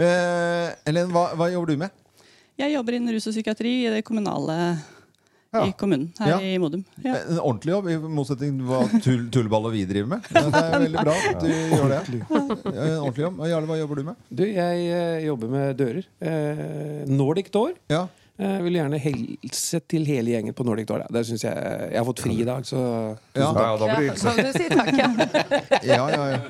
Eh, 0.00 0.68
Ellen, 0.88 1.10
hva, 1.12 1.30
hva 1.36 1.46
jobber 1.52 1.74
du 1.74 1.80
med? 1.82 1.92
Jeg 2.60 2.72
jobber 2.72 2.96
innen 2.96 3.12
rus 3.14 3.26
og 3.28 3.34
psykiatri 3.34 3.72
i 3.84 3.90
det 3.92 4.00
kommunale 4.06 4.56
Ja. 5.50 5.64
i 5.66 5.72
kommunen 5.74 6.12
her 6.18 6.28
Ja. 6.30 6.40
i 6.40 6.58
Modum. 6.62 6.84
Ja. 7.02 7.16
En 7.28 7.40
ordentlig 7.40 7.72
jobb, 7.72 7.88
i 7.90 7.96
motsetning 7.98 8.58
til 8.60 8.68
hva 8.68 8.84
tull, 9.02 9.24
tullball 9.34 9.66
og 9.66 9.72
vi 9.74 9.82
driver 9.88 10.12
med. 10.12 10.28
Men 10.30 10.52
Det 10.54 10.60
er 10.62 10.78
veldig 10.84 11.02
bra 11.02 11.16
at 11.32 11.40
du 11.42 11.48
gjør 11.50 11.88
det. 11.90 12.00
En 12.70 13.00
ordentlig 13.00 13.24
jobb. 13.24 13.40
Og 13.40 13.50
Jarle, 13.50 13.66
hva 13.66 13.78
jobber 13.80 13.98
du 13.98 14.04
med? 14.12 14.20
Du, 14.30 14.44
jeg 14.46 14.86
uh, 14.94 15.18
jobber 15.26 15.50
med 15.56 15.74
dører. 15.80 16.06
Uh, 16.22 17.10
Nordic 17.10 17.50
Door. 17.50 17.74
Ja. 17.90 18.06
Jeg 18.40 18.62
vil 18.64 18.78
gjerne 18.78 18.96
helse 19.04 19.80
til 19.90 20.06
hele 20.08 20.32
gjengen 20.32 20.54
på 20.56 20.64
Nordic 20.64 20.86
Door. 20.88 21.02
Da. 21.02 21.18
Det 21.18 21.26
synes 21.28 21.42
jeg, 21.44 21.56
jeg 21.90 21.98
har 21.98 22.06
fått 22.08 22.22
fri 22.24 22.38
i 22.40 22.46
dag, 22.48 22.64
så 22.64 22.78
Ja. 23.34 23.50
Ja, 23.50 23.50
ja, 23.50 23.74
da 23.76 23.90
blir 23.90 24.06
det 24.06 24.14
hilse. 24.14 24.30
Kan 24.30 24.46
du 24.46 24.52
si 24.54 24.68
takk, 24.70 24.94
ja. 24.96 25.10
Ja, 25.98 26.06
ja, 26.14 26.24
ja. 26.30 26.40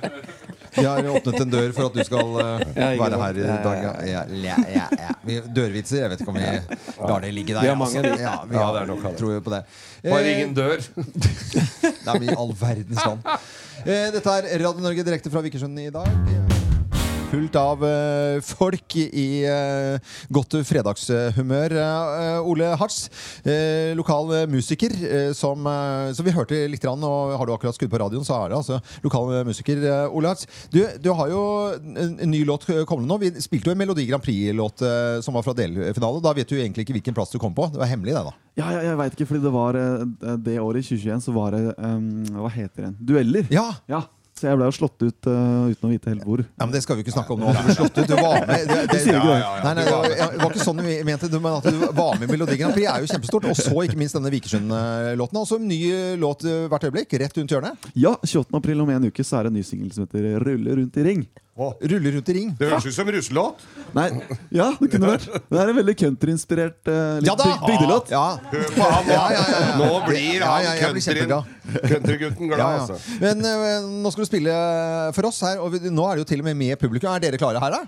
Vi 0.76 0.84
har 0.86 1.08
åpnet 1.10 1.40
en 1.44 1.50
dør 1.52 1.72
for 1.76 1.88
at 1.90 1.96
du 1.98 2.02
skal 2.06 2.34
eh, 2.42 2.64
være 3.00 3.20
her 3.22 3.40
i 3.40 3.44
Ja, 3.44 3.54
ja, 3.54 3.62
dag. 3.64 4.04
Ja, 4.10 4.22
ja, 4.44 4.56
ja, 4.74 4.86
ja. 5.00 5.40
Dørvitser, 5.56 6.02
jeg 6.04 6.12
vet 6.14 6.22
ikke 6.24 6.34
om 6.34 6.38
vi 6.40 6.46
lar 7.10 7.24
det 7.24 7.32
ligge 7.34 7.54
der. 7.56 7.62
Vi 7.66 7.72
har 7.72 7.80
mange, 7.80 8.02
altså. 8.04 8.22
Ja, 8.22 8.36
vi 8.50 8.56
Ja, 8.58 8.68
har, 8.70 8.86
det. 8.86 9.16
tror 9.18 9.34
jo 9.34 9.40
på 9.46 9.54
det. 9.56 9.62
Bare 10.06 10.22
ring 10.26 10.38
ingen 10.44 10.54
dør. 10.54 10.78
Nei, 12.06 12.14
men 12.18 12.30
i 12.30 12.36
all 12.38 12.54
verdens 12.60 13.04
land. 13.06 13.26
Eh, 13.86 14.06
Dette 14.14 14.38
er 14.38 14.50
Radio 14.66 14.86
Norge 14.86 15.04
direkte 15.10 15.32
fra 15.32 15.42
Vikersund 15.46 15.78
i 15.80 15.90
dag. 15.94 16.49
Fullt 17.30 17.54
av 17.54 17.82
eh, 17.86 18.40
folk 18.42 18.96
i 18.98 19.44
eh, 19.46 20.16
godt 20.34 20.56
fredagshumør. 20.66 21.74
Eh, 21.78 22.48
Ole 22.50 22.72
Hartz, 22.74 23.04
lokal 23.94 24.32
musiker, 24.50 24.90
som, 25.36 25.68
som 26.16 26.26
vi 26.26 26.34
hørte 26.34 26.58
litt, 26.70 26.82
rann, 26.88 27.04
og 27.06 27.36
har 27.38 27.46
du 27.46 27.52
akkurat 27.54 27.76
skudd 27.76 27.92
på 27.92 28.00
radioen, 28.02 28.26
så 28.26 28.34
er 28.40 28.50
det 28.50 28.58
altså 28.58 28.80
lokal 29.04 29.30
musiker. 29.46 29.78
Ole 30.10 30.32
Hartz, 30.32 30.48
du, 30.74 30.82
du 30.98 31.10
har 31.14 31.30
jo 31.30 31.44
en, 31.78 32.18
ny 32.32 32.42
låt 32.48 32.66
kommende 32.66 33.12
nå. 33.12 33.20
Vi 33.22 33.46
spilte 33.46 33.70
jo 33.70 33.76
en 33.76 33.82
Melodi 33.84 34.08
Grand 34.10 34.24
Prix-låt 34.24 34.82
som 35.22 35.38
var 35.38 35.46
fra 35.46 35.54
delfinale. 35.54 36.22
Da 36.24 36.34
vet 36.34 36.50
du 36.50 36.58
egentlig 36.58 36.88
ikke 36.88 36.98
hvilken 36.98 37.16
plass 37.16 37.30
du 37.30 37.38
kom 37.42 37.54
på. 37.54 37.70
Det 37.70 37.78
var 37.82 37.92
hemmelig, 37.92 38.16
det, 38.16 38.26
da. 38.26 38.34
Ja, 38.58 38.72
ja, 38.74 38.86
jeg 38.90 38.98
veit 38.98 39.14
ikke, 39.14 39.30
fordi 39.30 39.44
det 39.46 39.54
var 39.54 39.78
det 40.50 40.62
året 40.62 40.82
i 40.82 40.88
2021 40.90 41.28
så 41.28 41.36
var 41.36 41.54
det 41.54 41.66
um, 41.78 42.08
Hva 42.42 42.50
heter 42.58 42.88
den? 42.88 42.98
Dueller. 42.98 43.46
Ja, 43.54 43.68
Ja, 43.90 44.08
Så 44.40 44.48
jeg 44.48 44.56
ble 44.56 44.68
jo 44.70 44.72
slått 44.72 45.02
ut 45.04 45.26
uh, 45.28 45.68
uten 45.68 45.84
å 45.84 45.90
vite 45.90 46.08
helt 46.08 46.22
hvor. 46.24 46.40
Ja, 46.40 46.64
men 46.64 46.72
Det 46.72 46.80
skal 46.80 46.96
vi 46.96 47.04
ikke 47.04 47.12
snakke 47.12 47.34
om 47.34 47.42
nå. 47.42 47.50
Du 47.52 47.58
ble 47.66 47.74
slått 47.76 47.98
ut. 47.98 48.06
Du 48.08 48.14
var 48.16 48.46
med. 48.48 48.62
Det, 48.70 48.78
det, 48.88 49.02
det. 49.04 49.18
Nei, 49.20 49.74
nei, 49.76 49.84
det 49.84 49.92
var, 49.92 50.46
ikke 50.46 50.64
sånn 50.64 50.80
vi 50.86 50.94
mente 51.04 51.28
det, 51.28 51.40
men 51.44 51.58
at 51.58 51.68
du 51.68 51.82
var 51.98 52.16
med 52.16 52.24
i 52.24 52.32
Melodi 52.32 52.56
Grand 52.56 52.72
Prix 52.72 52.88
er 52.88 53.04
jo 53.04 53.10
kjempestort. 53.10 53.50
Og 53.52 53.60
så 53.60 53.84
ikke 53.84 54.00
minst 54.00 54.16
denne 54.16 54.32
Vikersund-låten. 54.32 55.40
Altså 55.42 55.60
en 55.60 55.68
ny 55.68 55.80
låt 56.20 56.46
eh, 56.48 56.64
hvert 56.72 56.88
øyeblikk, 56.88 57.12
rett 57.20 57.36
rundt 57.36 57.52
hjørnet. 57.52 57.90
Ja, 57.92 58.14
28. 58.24 58.48
april 58.56 58.80
om 58.86 58.94
en 58.96 59.10
uke 59.10 59.26
så 59.26 59.42
er 59.42 59.46
det 59.48 59.52
en 59.52 59.60
ny 59.60 59.66
singel 59.66 59.92
som 59.92 60.08
heter 60.08 60.40
'Rulle 60.40 60.80
rundt 60.80 60.96
i 60.96 61.04
ring'. 61.04 61.28
Ruller 61.60 62.14
rundt 62.16 62.28
i 62.32 62.34
ring. 62.36 62.50
Det 62.58 62.68
høres 62.70 62.86
ut 62.88 62.94
som 62.96 63.08
russelåt. 63.12 63.64
Nei, 63.96 64.06
ja, 64.54 64.70
det 64.80 64.88
kunne 64.94 65.10
vært. 65.10 65.26
Det 65.50 65.58
er 65.60 65.72
en 65.72 65.76
veldig 65.76 65.94
countryinspirert 66.00 66.88
uh, 66.88 67.18
litt 67.20 67.28
Ja 67.28 67.34
byg- 67.36 67.64
bygdelåt. 67.68 68.12
Ja. 68.14 68.22
Hør 68.52 68.70
på 68.76 68.86
han. 68.94 69.10
Ja, 69.10 69.24
ja, 69.34 69.42
ja, 69.44 69.60
ja. 69.66 69.72
Nå 69.80 69.88
blir 70.06 70.44
han 70.46 70.68
countrygutten 71.90 72.48
glad, 72.48 72.58
Ja, 72.58 72.68
ja. 72.70 72.80
altså. 72.84 72.98
Men 73.20 73.44
uh, 73.44 73.88
nå 74.04 74.12
skal 74.14 74.24
du 74.24 74.28
spille 74.30 74.54
for 75.16 75.28
oss 75.30 75.40
her, 75.46 75.60
og 75.62 75.72
vi, 75.74 75.82
nå 75.90 76.06
er 76.08 76.18
det 76.20 76.24
jo 76.24 76.28
til 76.32 76.42
og 76.44 76.48
med 76.50 76.56
med 76.60 76.78
publikum. 76.80 77.10
Er 77.14 77.22
dere 77.26 77.40
klare 77.40 77.60
her, 77.62 77.76
da? 77.76 77.82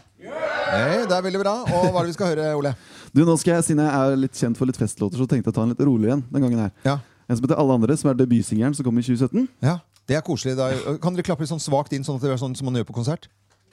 Hey, 0.73 1.03
det 1.09 1.17
er 1.17 1.25
veldig 1.27 1.41
bra. 1.43 1.55
Og 1.69 1.89
hva 1.93 2.03
er 2.03 2.07
det 2.07 2.13
vi 2.13 2.17
skal 2.19 2.33
høre, 2.35 2.51
Ole? 2.59 2.75
Du, 3.13 3.23
nå 3.29 3.35
skal 3.41 3.59
jeg, 3.59 3.67
Siden 3.71 3.83
jeg 3.85 3.93
er 4.13 4.21
litt 4.21 4.37
kjent 4.39 4.57
for 4.61 4.69
litt 4.71 4.79
festlåter, 4.81 5.21
så 5.21 5.27
tenkte 5.29 5.51
jeg 5.51 5.55
å 5.55 5.59
ta 5.61 5.65
en 5.67 5.73
litt 5.75 5.83
rolig 5.85 6.13
en 6.15 6.23
den 6.33 6.45
gangen 6.47 6.63
her. 6.67 6.71
Ja. 6.87 6.99
En 7.29 7.39
som 7.39 7.45
heter 7.47 7.61
Alle 7.61 7.77
andre, 7.79 7.97
som 8.01 8.11
er 8.13 8.17
debutsingelen 8.19 8.75
som 8.77 8.87
kom 8.87 8.99
i 9.01 9.05
2017. 9.07 9.49
ja. 9.65 9.79
Det 10.11 10.17
er 10.19 10.23
koselig. 10.27 10.57
Da. 10.59 10.65
Kan 10.99 11.15
dere 11.15 11.23
klappe 11.23 11.45
litt 11.45 11.51
sånn 11.53 11.61
svakt 11.63 11.93
inn, 11.95 12.03
sånn 12.03 12.17
at 12.19 12.25
det 12.27 12.33
er 12.35 12.39
sånn 12.41 12.57
som 12.59 12.67
man 12.67 12.75
gjør 12.75 12.89
på 12.89 12.97
konsert? 12.97 13.29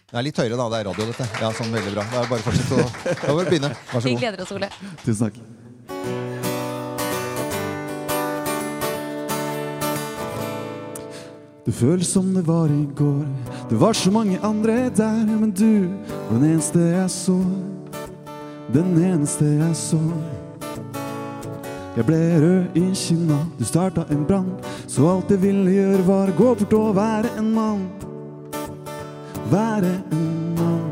Det 0.10 0.18
er 0.18 0.25
litt 0.25 0.39
høyere, 0.42 0.58
da. 0.58 0.66
Det 0.74 0.78
er 0.80 0.88
radio, 0.89 1.06
dette. 1.12 1.25
Ja, 1.38 1.51
sånn 1.54 1.70
Veldig 1.75 1.92
bra. 1.94 2.04
Det 2.10 2.18
er 2.18 2.30
bare 2.32 2.46
fortsett 2.48 2.72
å 2.74 2.78
Da 3.06 3.36
bare 3.38 3.46
begynne. 3.51 3.70
Vær 3.92 4.01
så 4.01 4.01
god. 4.01 4.10
Vi 4.10 4.16
gleder 4.18 4.42
oss, 4.42 4.54
Ole. 4.58 4.70
Tusen 5.06 5.28
takk. 5.28 5.39
Det 11.68 11.75
føles 11.78 12.10
som 12.10 12.34
det 12.34 12.42
var 12.48 12.74
i 12.74 12.82
går. 12.98 13.22
Det 13.70 13.78
var 13.78 13.94
så 13.94 14.10
mange 14.10 14.39
andre 14.42 14.80
der, 14.98 15.22
men 15.30 15.51
du 15.54 15.86
var 16.10 16.39
den 16.39 16.56
eneste 16.56 16.82
jeg 16.82 17.13
så. 17.13 17.38
Den 18.74 18.98
eneste 18.98 19.46
jeg 19.60 19.78
så. 19.78 20.01
Jeg 22.00 22.06
ble 22.08 22.18
rød 22.42 22.78
i 22.80 22.88
kinna, 22.98 23.44
du 23.60 23.66
starta 23.68 24.08
en 24.10 24.25
brann. 24.25 24.50
Så 24.89 25.06
alt 25.12 25.30
jeg 25.30 25.44
ville 25.46 25.70
gjøre, 25.78 26.06
var 26.10 26.34
å 26.34 26.38
gå 26.42 26.54
bort 26.63 26.78
og 26.82 26.96
være 26.98 27.38
en 27.38 27.54
mann. 27.54 27.89
Være 29.51 30.01
en 30.12 30.56
mann. 30.58 30.91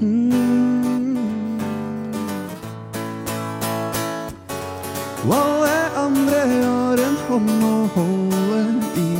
Mm. 0.00 1.60
Alle 5.32 5.96
andre 5.96 6.40
har 6.52 7.00
en 7.06 7.16
hånd 7.28 7.64
å 7.64 7.76
holde 7.94 8.60
i. 9.00 9.12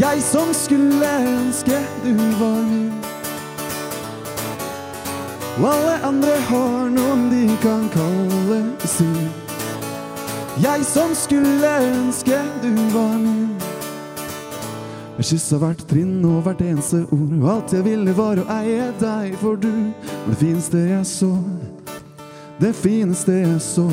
Jeg 0.00 0.22
som 0.22 0.52
skulle 0.52 1.12
ønske 1.24 1.80
du 2.04 2.12
var 2.40 2.62
min. 2.68 2.92
Alle 5.58 5.94
andre 6.04 6.36
har 6.50 6.90
noen 6.92 7.30
de 7.32 7.46
kan 7.62 7.88
kalle 7.96 8.60
sin. 8.84 9.30
Jeg 10.62 10.84
som 10.84 11.14
skulle 11.14 11.72
ønske 11.94 12.42
du 12.62 12.74
var 12.92 13.16
min. 13.24 13.57
Jeg 15.18 15.32
kyssa 15.32 15.58
hvert 15.58 15.80
trinn 15.90 16.20
og 16.28 16.44
hvert 16.46 16.60
eneste 16.62 17.00
ord, 17.10 17.32
og 17.40 17.48
alt 17.50 17.72
jeg 17.74 17.82
ville 17.88 18.12
var 18.14 18.38
å 18.38 18.44
eie 18.54 18.84
deg, 19.00 19.34
for 19.40 19.58
du 19.58 19.66
var 19.66 20.28
det 20.28 20.38
fineste 20.38 20.82
jeg 20.92 21.08
så. 21.10 21.32
Det 22.62 22.70
fineste 22.78 23.34
jeg 23.40 23.58
så. 23.64 23.88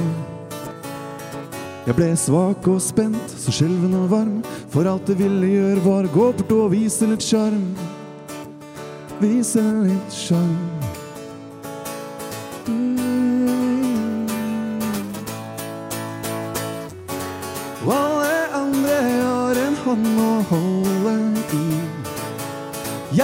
Jeg 1.85 1.97
ble 1.97 2.11
svak 2.17 2.69
og 2.69 2.77
spent, 2.81 3.33
så 3.41 3.53
skjelven 3.57 3.97
og 3.97 4.07
varm. 4.13 4.37
For 4.69 4.85
alt 4.89 5.09
jeg 5.09 5.23
ville 5.23 5.49
gjøre, 5.49 5.81
var 5.89 6.13
gå 6.13 6.29
bort 6.29 6.57
og 6.59 6.71
vise 6.77 7.09
litt 7.09 7.25
sjarm. 7.25 7.71
Vise 9.17 9.65
litt 9.81 10.13
sjarm. 10.13 10.84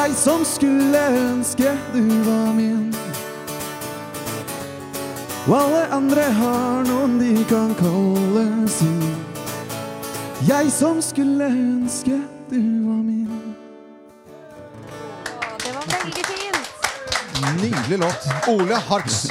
Jeg 0.01 0.15
som 0.17 0.41
skulle 0.41 0.97
ønske 1.13 1.71
du 1.93 2.05
var 2.25 2.53
min. 2.57 2.87
Og 5.45 5.51
alle 5.53 5.81
andre 5.93 6.23
har 6.39 6.87
noen 6.87 7.19
de 7.19 7.43
kan 7.45 7.75
kalle 7.77 8.45
sin. 8.73 9.03
Jeg 10.47 10.71
som 10.73 11.03
skulle 11.05 11.51
ønske 11.51 12.17
du 12.49 12.57
var 12.87 13.03
min. 13.03 13.51
Det 15.61 15.75
var 15.75 15.85
veldig 15.91 16.25
fint. 16.31 16.89
Nydelig 17.61 18.01
låt. 18.01 18.27
Ole 18.55 18.81
Hartz. 18.89 19.27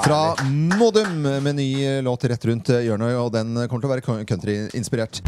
Fra 0.00 0.34
Modum 0.82 1.22
med 1.46 1.60
ny 1.60 1.68
låt 2.02 2.26
rett 2.26 2.48
rundt 2.50 2.74
hjørnet, 2.74 3.14
og 3.22 3.30
den 3.38 3.54
kommer 3.68 3.86
til 3.86 3.92
å 3.92 3.94
være 3.94 4.26
countryinspirert. 4.34 5.22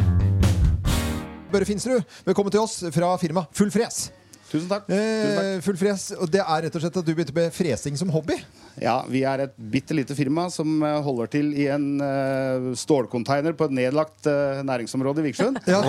Børre 1.55 1.71
Finsrud, 1.71 2.03
velkommen 2.27 2.51
til 2.51 2.67
oss 2.67 2.81
fra 2.91 3.15
firma 3.23 3.47
Full 3.55 3.71
Fres. 3.71 4.09
Tusen 4.51 4.69
takk. 4.71 4.87
Tusen 4.89 5.35
takk. 5.39 5.49
Eh, 5.55 5.63
full 5.65 5.79
fres, 5.81 6.11
og 6.19 6.31
Det 6.31 6.43
er 6.43 6.67
rett 6.67 6.77
og 6.77 6.85
slett 6.85 6.97
at 7.01 7.07
du 7.07 7.15
begynte 7.15 7.35
med 7.37 7.53
fresing 7.55 7.99
som 7.99 8.13
hobby? 8.15 8.37
Ja, 8.83 9.05
Vi 9.09 9.23
er 9.27 9.45
et 9.45 9.55
bitte 9.57 9.95
lite 9.97 10.17
firma 10.17 10.47
som 10.53 10.83
eh, 10.83 10.97
holder 11.05 11.31
til 11.31 11.51
i 11.59 11.67
en 11.73 12.01
uh, 12.03 12.73
stålcontainer 12.79 13.55
på 13.57 13.69
et 13.69 13.75
nedlagt 13.79 14.27
uh, 14.27 14.63
næringsområde 14.67 15.23
i 15.23 15.29
Vikersund. 15.29 15.61
Ja. 15.71 15.81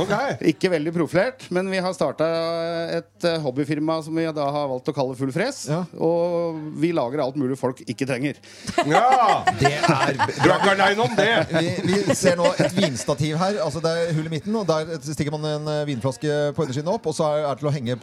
Ikke 0.46 0.70
veldig 0.74 0.94
profilert, 0.96 1.46
men 1.54 1.70
vi 1.72 1.82
har 1.82 1.96
starta 1.98 2.28
et 2.98 3.28
uh, 3.28 3.38
hobbyfirma 3.44 3.98
som 4.06 4.18
vi 4.18 4.26
da 4.36 4.48
har 4.54 4.70
valgt 4.70 4.92
å 4.92 4.96
kalle 4.96 5.18
Full 5.18 5.34
Fres. 5.36 5.64
Ja. 5.72 5.82
Og 5.98 6.60
vi 6.82 6.92
lager 6.96 7.24
alt 7.24 7.40
mulig 7.40 7.58
folk 7.60 7.82
ikke 7.86 8.08
trenger. 8.10 8.40
Ja! 8.86 9.42
Det 9.60 9.72
er 9.72 10.16
Du 10.16 10.48
er 10.50 10.58
ikke 10.58 10.74
aleine 10.76 11.06
om 11.06 11.16
det! 11.18 11.30
vi, 11.52 11.72
vi 11.88 12.16
ser 12.18 12.38
nå 12.40 12.48
et 12.60 12.76
vinstativ 12.76 13.38
her. 13.42 13.60
Altså 13.64 13.82
Det 13.84 13.92
er 13.92 14.14
hull 14.18 14.30
i 14.30 14.34
midten, 14.36 14.56
og 14.60 14.68
der 14.70 14.94
stikker 15.06 15.34
man 15.36 15.48
en 15.50 15.72
vinflaske 15.88 16.54
på 16.56 16.66
undersiden 16.66 16.92
opp. 16.92 17.10
Og 17.10 17.18
så 17.18 17.28
er 17.34 17.48
det 17.48 17.58
til 17.62 17.70
å 17.72 17.76
henge 17.76 17.98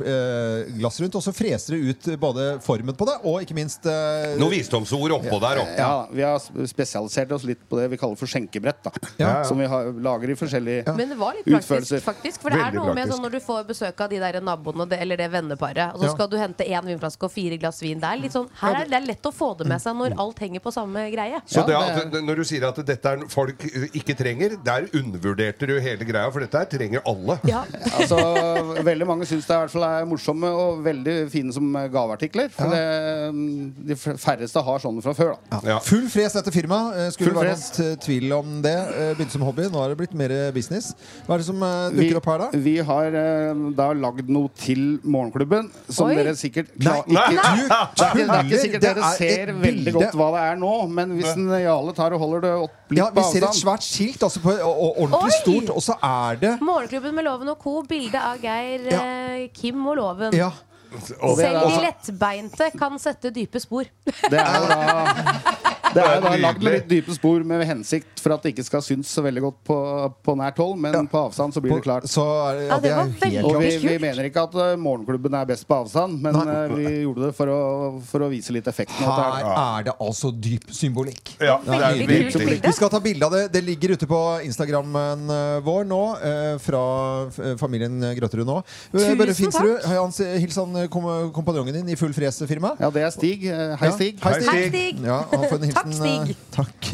glass 0.79 1.01
rundt, 1.03 1.19
og 1.19 1.25
så 1.25 1.35
freser 1.37 1.77
det 1.77 1.93
ut 1.93 2.11
både 2.23 2.49
formen 2.65 2.97
på 2.97 3.07
det, 3.09 3.19
og 3.29 3.43
ikke 3.45 3.57
minst 3.57 3.87
eh, 3.89 4.35
Noen 4.41 4.55
visdomsord 4.73 5.13
oppå 5.19 5.39
der 5.43 5.61
oppå. 5.63 5.77
Ja, 5.79 6.07
Vi 6.13 6.23
har 6.25 6.39
spesialisert 6.69 7.33
oss 7.33 7.45
litt 7.45 7.61
på 7.69 7.77
det 7.79 7.89
vi 7.93 7.97
kaller 8.01 8.17
for 8.17 8.27
skjenkebrett. 8.27 8.83
da 8.83 8.91
Ja. 9.19 9.43
Som 9.45 9.59
vi 9.59 9.67
har, 9.67 9.93
lager 9.93 10.31
i 10.31 10.35
forskjellige 10.35 10.97
Men 10.97 11.09
det 11.11 11.19
var 11.19 11.35
litt 11.35 11.45
praktisk, 11.45 11.69
Utførelser. 11.71 12.01
faktisk. 12.01 12.41
For 12.41 12.51
det 12.51 12.59
er 12.61 12.73
noe 12.73 12.87
praktisk. 12.87 12.95
med 12.95 13.09
sånn 13.13 13.23
når 13.23 13.31
du 13.33 13.41
får 13.41 13.65
besøk 13.69 14.01
av 14.01 14.11
de 14.11 14.19
der 14.19 14.41
naboene 14.41 14.89
det- 14.89 15.01
eller 15.01 15.17
det 15.17 15.31
venneparet, 15.31 15.95
og 15.95 16.01
så 16.01 16.05
Ja. 16.05 16.15
skal 16.15 16.29
du 16.29 16.37
hente 16.37 16.65
én 16.67 16.85
vinflaske 16.85 17.23
og 17.25 17.31
fire 17.33 17.57
glass 17.59 17.81
vin. 17.83 18.01
Det 18.01 18.09
er 18.09 18.17
litt 18.19 18.33
sånn, 18.33 18.49
her 18.61 18.75
er 18.83 18.85
det 18.85 18.95
er 18.95 19.07
lett 19.07 19.23
å 19.23 19.33
få 19.33 19.57
det 19.59 19.67
med 19.67 19.81
seg 19.81 19.95
når 19.97 20.19
alt 20.19 20.39
henger 20.39 20.61
på 20.61 20.73
samme 20.73 21.11
greie. 21.13 21.41
Så 21.47 21.67
det, 21.67 21.73
Ja, 21.73 21.81
at, 21.81 22.13
når 22.13 22.37
du 22.37 22.43
sier 22.45 22.65
at 22.69 22.77
dette 22.87 23.05
er 23.07 23.27
folk 23.29 23.59
ikke 23.59 24.17
trenger, 24.17 24.57
der 24.63 24.87
undervurderte 24.93 25.67
du 25.67 25.81
hele 25.81 26.05
greia, 26.05 26.31
for 26.33 26.41
dette 26.41 26.53
her 26.59 26.65
trenger 26.67 27.03
alle. 27.07 27.39
Ja. 27.45 27.65
Altså, 28.03 28.17
veldig 28.83 29.07
mange 29.07 29.25
syns 29.27 29.47
det 29.47 29.51
er, 29.51 29.63
i 29.63 29.67
hvert 29.67 29.71
fall 29.71 29.85
er 29.85 30.05
morsomme 30.07 30.45
og 30.45 30.83
veldig 30.85 31.31
fine 31.31 31.53
som 31.53 31.73
gaveartikler. 31.73 32.51
For 32.51 32.69
det, 32.69 33.87
de 33.87 33.95
færreste 33.95 34.62
har 34.65 34.79
sånne 34.83 35.03
fra 35.05 35.13
før. 35.15 35.37
da 35.51 35.61
Ja. 35.65 35.79
Full 35.81 36.09
fres 36.09 36.33
dette 36.33 36.53
firmaet. 36.55 36.97
Eh, 36.97 37.11
Skulle 37.15 37.33
Full 37.33 37.41
være 37.43 37.57
noen 37.57 37.99
tvil 38.05 38.33
om 38.37 38.63
det? 38.63 38.73
Eh, 38.77 39.15
Begynte 39.15 39.33
som 39.37 39.43
hobby, 39.47 39.63
nå 39.71 39.79
har 39.83 39.89
det 39.93 39.99
blitt 39.99 40.15
mer 40.15 40.53
business. 40.53 40.95
Hva 41.27 41.35
er 41.35 41.39
det 41.39 41.47
som 41.47 41.61
dukker 41.61 41.97
Vi, 41.97 42.15
opp 42.17 42.27
her, 42.27 42.39
da? 42.39 42.49
vi 42.55 42.77
har 42.79 43.07
eh, 43.07 43.63
da 43.77 43.89
lagd 43.93 44.29
noe 44.29 44.49
til 44.59 44.99
Morgenklubben 45.05 45.71
som 45.89 46.07
Oi. 46.09 46.15
dere 46.17 46.35
sikkert 46.37 46.73
Nei, 46.79 46.85
klar, 46.85 47.05
ikke, 47.09 47.33
du 47.33 47.63
det, 47.63 47.73
er 47.73 47.89
det 47.95 48.03
er 48.03 48.13
tuller! 48.13 48.45
ikke 48.47 48.63
sikkert 48.63 48.83
dere 48.89 49.05
er 49.11 49.17
ser 49.19 49.53
veldig 49.63 49.93
godt 49.99 50.15
hva 50.19 50.31
det 50.37 50.43
er 50.51 50.57
nå, 50.63 50.73
men 50.89 51.15
hvis 51.19 51.33
en 51.37 51.49
Jale 51.63 51.93
tar 51.95 52.13
og 52.17 52.21
holder 52.25 52.41
det 52.47 52.53
opp 52.67 52.91
litt 52.93 52.99
Ja, 53.03 53.11
vi 53.15 53.23
ser 53.33 53.47
et 53.49 53.61
svært 53.61 53.83
skilt, 53.87 54.23
altså 54.23 54.41
på, 54.45 54.51
og, 54.57 54.83
og 54.83 55.01
ordentlig 55.07 55.33
Oi! 55.33 55.41
stort, 55.43 55.71
og 55.77 55.83
så 55.83 55.97
er 56.03 56.37
det 56.43 56.53
Morgenklubben 56.61 57.15
med 57.15 57.25
Loven 57.25 57.49
og 57.53 57.59
co. 57.63 57.83
Bilde 57.89 58.19
av 58.21 58.39
Geir, 58.43 58.89
Ja. 58.91 59.01
eh, 59.01 59.49
Kim 59.55 59.87
og 59.87 59.97
Loven. 59.97 60.33
Ja. 60.37 60.51
Og 61.23 61.37
det 61.39 61.47
Selv 61.49 61.61
de 61.67 61.83
lettbeinte 61.87 62.71
kan 62.79 62.99
sette 63.03 63.33
dype 63.35 63.61
spor. 63.63 63.85
Det 64.31 64.39
er 64.39 64.57
jo 64.61 64.71
da 64.73 64.81
Det 65.93 66.01
er 66.01 66.15
jo 66.17 66.21
da 66.25 66.31
lagd 66.41 66.63
litt 66.65 66.87
dype 66.89 67.13
spor 67.13 67.43
med 67.45 67.67
hensikt 67.69 68.17
for 68.23 68.33
at 68.33 68.41
det 68.47 68.55
ikke 68.55 68.63
skal 68.65 68.81
synes 68.81 69.11
så 69.13 69.21
veldig 69.27 69.43
godt 69.45 69.57
på, 69.69 69.75
på 70.25 70.35
nært 70.41 70.57
hold, 70.63 70.79
men 70.81 70.95
Ja. 70.95 71.03
på 71.05 71.19
avstand 71.27 71.53
så 71.53 71.61
blir 71.61 71.75
det 71.77 71.83
klart. 71.85 72.07
Så 72.09 72.23
er 72.25 72.55
det, 72.57 72.63
ja, 72.71 72.79
det 72.81 72.93
det 73.21 73.43
Og 73.45 73.59
vi, 73.61 73.69
vi 73.83 73.97
mener 74.01 74.25
ikke 74.25 74.45
at 74.47 74.55
eh, 74.57 74.71
Morgenklubben 74.81 75.37
er 75.37 75.45
best 75.51 75.67
på 75.69 75.77
avstand, 75.83 76.17
men 76.25 76.33
Nei. 76.39 76.55
eh, 76.55 76.73
vi 76.79 76.85
gjorde 77.03 77.27
det 77.27 77.33
for 77.37 77.53
å, 77.53 77.59
for 78.09 78.25
å 78.25 78.31
vise 78.33 78.55
litt 78.57 78.71
effekten. 78.73 79.05
her. 79.05 79.45
Er 79.53 79.85
det 79.91 79.95
altså 80.01 80.31
dyp 80.33 80.71
symbolikk. 80.73 81.35
Ja, 81.43 81.59
det 81.61 81.77
er 81.77 81.85
Veldig 81.85 82.07
kult 82.09 82.39
veldig 82.39 82.49
bilde. 82.49 82.71
Vi 82.71 82.73
skal 82.79 82.93
ta 82.97 83.03
bilde 83.11 83.29
av 83.29 83.37
det. 83.37 83.43
Det 83.59 83.65
ligger 83.69 83.93
ute 83.99 84.09
på 84.09 84.23
Instagrammen 84.49 85.29
eh, 85.37 85.61
vår 85.69 85.85
nå, 85.93 86.01
fra 86.63 86.83
familien 87.61 88.01
Grøterud 88.17 88.49
nå. 88.49 88.63
Tusen 88.97 89.21
Børre 89.21 89.37
Finsrud. 89.37 89.85
Hils 90.41 90.57
han 90.57 90.73
kom- 90.89 91.31
kompanjongen 91.33 91.75
din 91.75 91.89
i 91.89 91.97
Full 91.97 92.13
Fres-firma. 92.17 92.75
Ja, 92.81 92.91
det 92.91 93.03
er 93.03 93.11
Stig. 93.11 93.45
Eh, 93.47 93.77
Hei, 93.77 93.87
Ja. 93.89 93.93
Stig. 93.97 94.19
Hei, 94.23 94.33
Hei, 94.33 94.41
Stig. 94.43 94.69
Stig. 94.73 95.05
Ja, 95.05 95.21
han 95.31 95.45
får 95.49 95.57
en 95.59 95.69
hilsen. 95.69 95.75
Takk, 95.75 95.93
Stig. 95.95 96.31
eh, 96.31 96.37
Takk. 96.57 96.91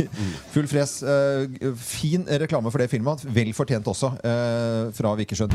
Full 0.52 0.66
Fres. 0.66 1.02
eh, 1.02 1.72
fin 1.76 2.24
reklame 2.28 2.70
for 2.70 2.78
det 2.78 2.90
firmaet. 2.90 3.24
Vel 3.24 3.52
fortjent 3.54 3.84
også, 3.86 4.12
eh, 4.24 4.92
fra 4.92 5.14
Vikersund. 5.14 5.52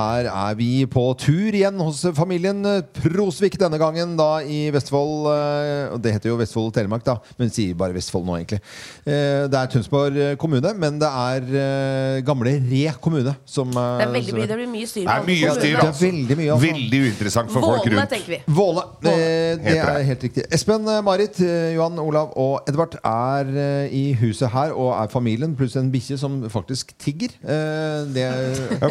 Her 0.00 0.28
er 0.30 0.54
vi 0.56 0.68
på 0.88 1.02
tur 1.20 1.52
igjen 1.52 1.76
hos 1.82 1.98
familien 2.16 2.62
Prosvik 2.96 3.58
denne 3.60 3.76
gangen, 3.80 4.14
da 4.16 4.38
i 4.40 4.70
Vestfold. 4.72 5.26
eh, 5.28 5.92
og 5.92 6.00
Det 6.00 6.14
heter 6.14 6.30
jo 6.30 6.36
Vestfold 6.40 6.70
og 6.70 6.74
Telemark, 6.76 7.04
da, 7.04 7.18
men 7.38 7.50
sier 7.52 7.74
bare 7.76 7.92
Vestfold 7.92 8.24
nå, 8.24 8.38
egentlig. 8.38 8.60
Eh, 9.04 9.44
Det 9.50 9.58
er 9.60 9.66
Tønsberg 9.74 10.38
kommune, 10.40 10.72
men 10.80 10.98
det 11.02 11.08
er 11.10 11.50
eh, 11.60 12.20
gamle 12.24 12.54
Re 12.70 12.94
kommune 13.02 13.34
som 13.44 13.70
Det 13.70 14.06
er 14.06 14.12
veldig 14.14 14.34
mye, 14.38 14.46
det 14.50 14.56
blir 14.62 14.70
mye 14.72 14.88
styr. 14.88 15.04
Det 15.04 15.16
er 15.18 15.26
mye 15.28 15.52
styr, 15.58 15.60
Det 15.60 15.74
er 15.74 15.84
altså. 15.84 16.04
veldig 16.06 16.38
mye, 16.40 16.50
altså. 16.54 16.66
Veldig 16.70 17.00
uinteressant 17.04 17.52
for 17.52 17.60
folk 17.66 17.84
Våle, 17.84 17.98
rundt. 17.98 18.14
tenker 18.14 18.32
vi. 18.34 18.40
Våle. 18.60 18.86
Det 19.04 19.76
er 19.76 20.02
helt 20.08 20.24
riktig. 20.28 20.46
Espen, 20.54 20.88
Marit, 21.04 21.38
Johan, 21.76 21.98
Olav 22.00 22.32
og 22.40 22.64
Edvard 22.70 22.96
er 23.04 23.52
i 23.92 24.04
huset 24.20 24.48
her 24.54 24.72
og 24.72 24.94
er 24.96 25.12
familien, 25.12 25.54
pluss 25.58 25.76
en 25.76 25.90
bikkje 25.92 26.18
som 26.24 26.40
faktisk 26.50 26.94
tigger. 26.98 27.36
Eh, 27.44 28.08
det 28.14 28.26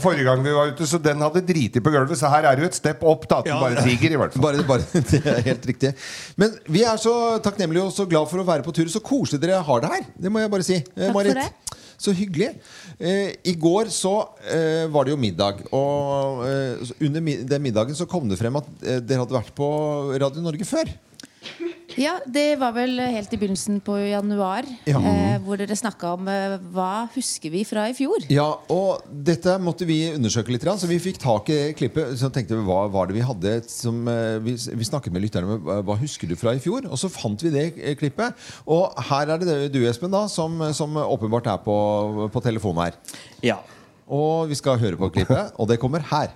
Forrige 0.04 0.28
gang 0.28 0.44
vi 0.46 0.54
var 0.54 0.72
ute, 0.74 0.86
så 0.88 0.99
den 1.04 1.24
hadde 1.26 1.44
driti 1.48 1.82
på 1.84 1.94
gulvet, 1.94 2.20
så 2.20 2.32
her 2.32 2.48
er 2.50 2.58
det 2.58 2.66
jo 2.66 2.70
et 2.72 2.78
step 2.78 3.04
opp. 3.08 3.28
Da, 3.30 3.42
ja. 3.48 3.58
bare 3.62 3.84
tiger, 3.86 4.16
i 4.16 4.20
hvert 4.20 4.36
fall. 4.36 4.44
bare, 4.46 4.66
bare, 4.68 4.86
det 5.12 5.22
er 5.24 5.42
helt 5.50 5.68
riktig. 5.72 5.94
Men 6.40 6.56
vi 6.70 6.86
er 6.88 7.02
så 7.02 7.14
takknemlige 7.46 7.88
og 7.90 7.96
så 7.96 8.08
glad 8.10 8.30
for 8.32 8.42
å 8.44 8.48
være 8.48 8.66
på 8.66 8.76
tur. 8.76 8.90
Så 8.92 9.04
koselig 9.06 9.42
dere 9.44 9.62
har 9.66 9.84
det 9.84 9.92
her. 9.96 10.08
Det 10.16 10.34
må 10.34 10.44
jeg 10.44 10.54
bare 10.54 10.68
si. 10.68 10.80
Eh, 10.80 11.12
for 11.16 11.28
det. 11.28 11.50
Så 12.00 12.14
hyggelig. 12.16 12.54
Eh, 12.96 13.34
I 13.52 13.56
går 13.60 13.92
så 13.92 14.14
eh, 14.48 14.86
var 14.92 15.06
det 15.06 15.14
jo 15.16 15.20
middag. 15.20 15.66
Og 15.76 16.46
eh, 16.48 16.96
under 17.04 17.24
mi 17.24 17.36
den 17.44 17.66
middagen 17.66 17.98
så 17.98 18.08
kom 18.10 18.30
det 18.32 18.40
frem 18.40 18.56
at 18.60 18.70
eh, 18.86 19.02
dere 19.04 19.26
hadde 19.26 19.36
vært 19.36 19.52
på 19.58 19.70
Radio 20.16 20.46
Norge 20.46 20.68
før. 20.68 20.92
Ja, 21.98 22.18
det 22.30 22.60
var 22.62 22.74
vel 22.76 23.00
helt 23.02 23.32
i 23.34 23.38
begynnelsen 23.42 23.80
på 23.82 23.96
januar, 23.98 24.68
Ja. 24.86 25.00
eh, 25.00 25.40
hvor 25.42 25.58
dere 25.58 25.76
snakka 25.76 26.14
om 26.14 26.28
eh, 26.28 26.58
hva 26.74 27.08
husker 27.16 27.50
vi 27.50 27.64
fra 27.66 27.88
i 27.90 27.94
fjor. 27.98 28.28
Ja, 28.30 28.46
og 28.70 29.02
dette 29.10 29.56
måtte 29.60 29.88
vi 29.90 30.12
undersøke 30.14 30.52
litt, 30.54 30.62
så 30.62 30.88
vi 30.88 31.00
fikk 31.00 31.18
tak 31.20 31.50
i 31.50 31.74
klippet. 31.74 32.14
Så 32.20 32.30
tenkte 32.32 32.56
vi, 32.56 32.64
hva 32.68 32.88
var 32.92 33.08
det 33.08 33.16
vi 33.18 33.26
hadde 33.26 33.56
som 33.68 34.08
eh, 34.08 34.38
Vi, 34.40 34.54
vi 34.56 34.84
snakket 34.86 35.12
med 35.12 35.22
lytterne 35.26 35.58
om 35.58 35.66
hva- 35.88 35.98
husker 36.00 36.28
du 36.30 36.36
fra 36.36 36.54
i 36.54 36.60
fjor? 36.60 36.86
Og 36.90 36.98
så 36.98 37.10
fant 37.10 37.42
vi 37.42 37.50
det 37.50 37.66
eh, 37.82 37.96
klippet. 37.96 38.34
Og 38.68 38.94
her 39.10 39.30
er 39.34 39.38
det 39.42 39.72
du, 39.74 39.82
Espen, 39.90 40.12
da, 40.12 40.28
som, 40.28 40.60
som 40.74 40.96
åpenbart 40.96 41.48
er 41.48 41.58
på, 41.66 42.30
på 42.32 42.42
telefonen 42.46 42.86
her. 42.86 43.00
Ja. 43.42 43.58
Og 44.10 44.48
vi 44.50 44.56
skal 44.56 44.78
høre 44.82 44.98
på 44.98 45.10
klippet, 45.14 45.54
og 45.58 45.68
det 45.70 45.80
kommer 45.82 46.00
her. 46.12 46.32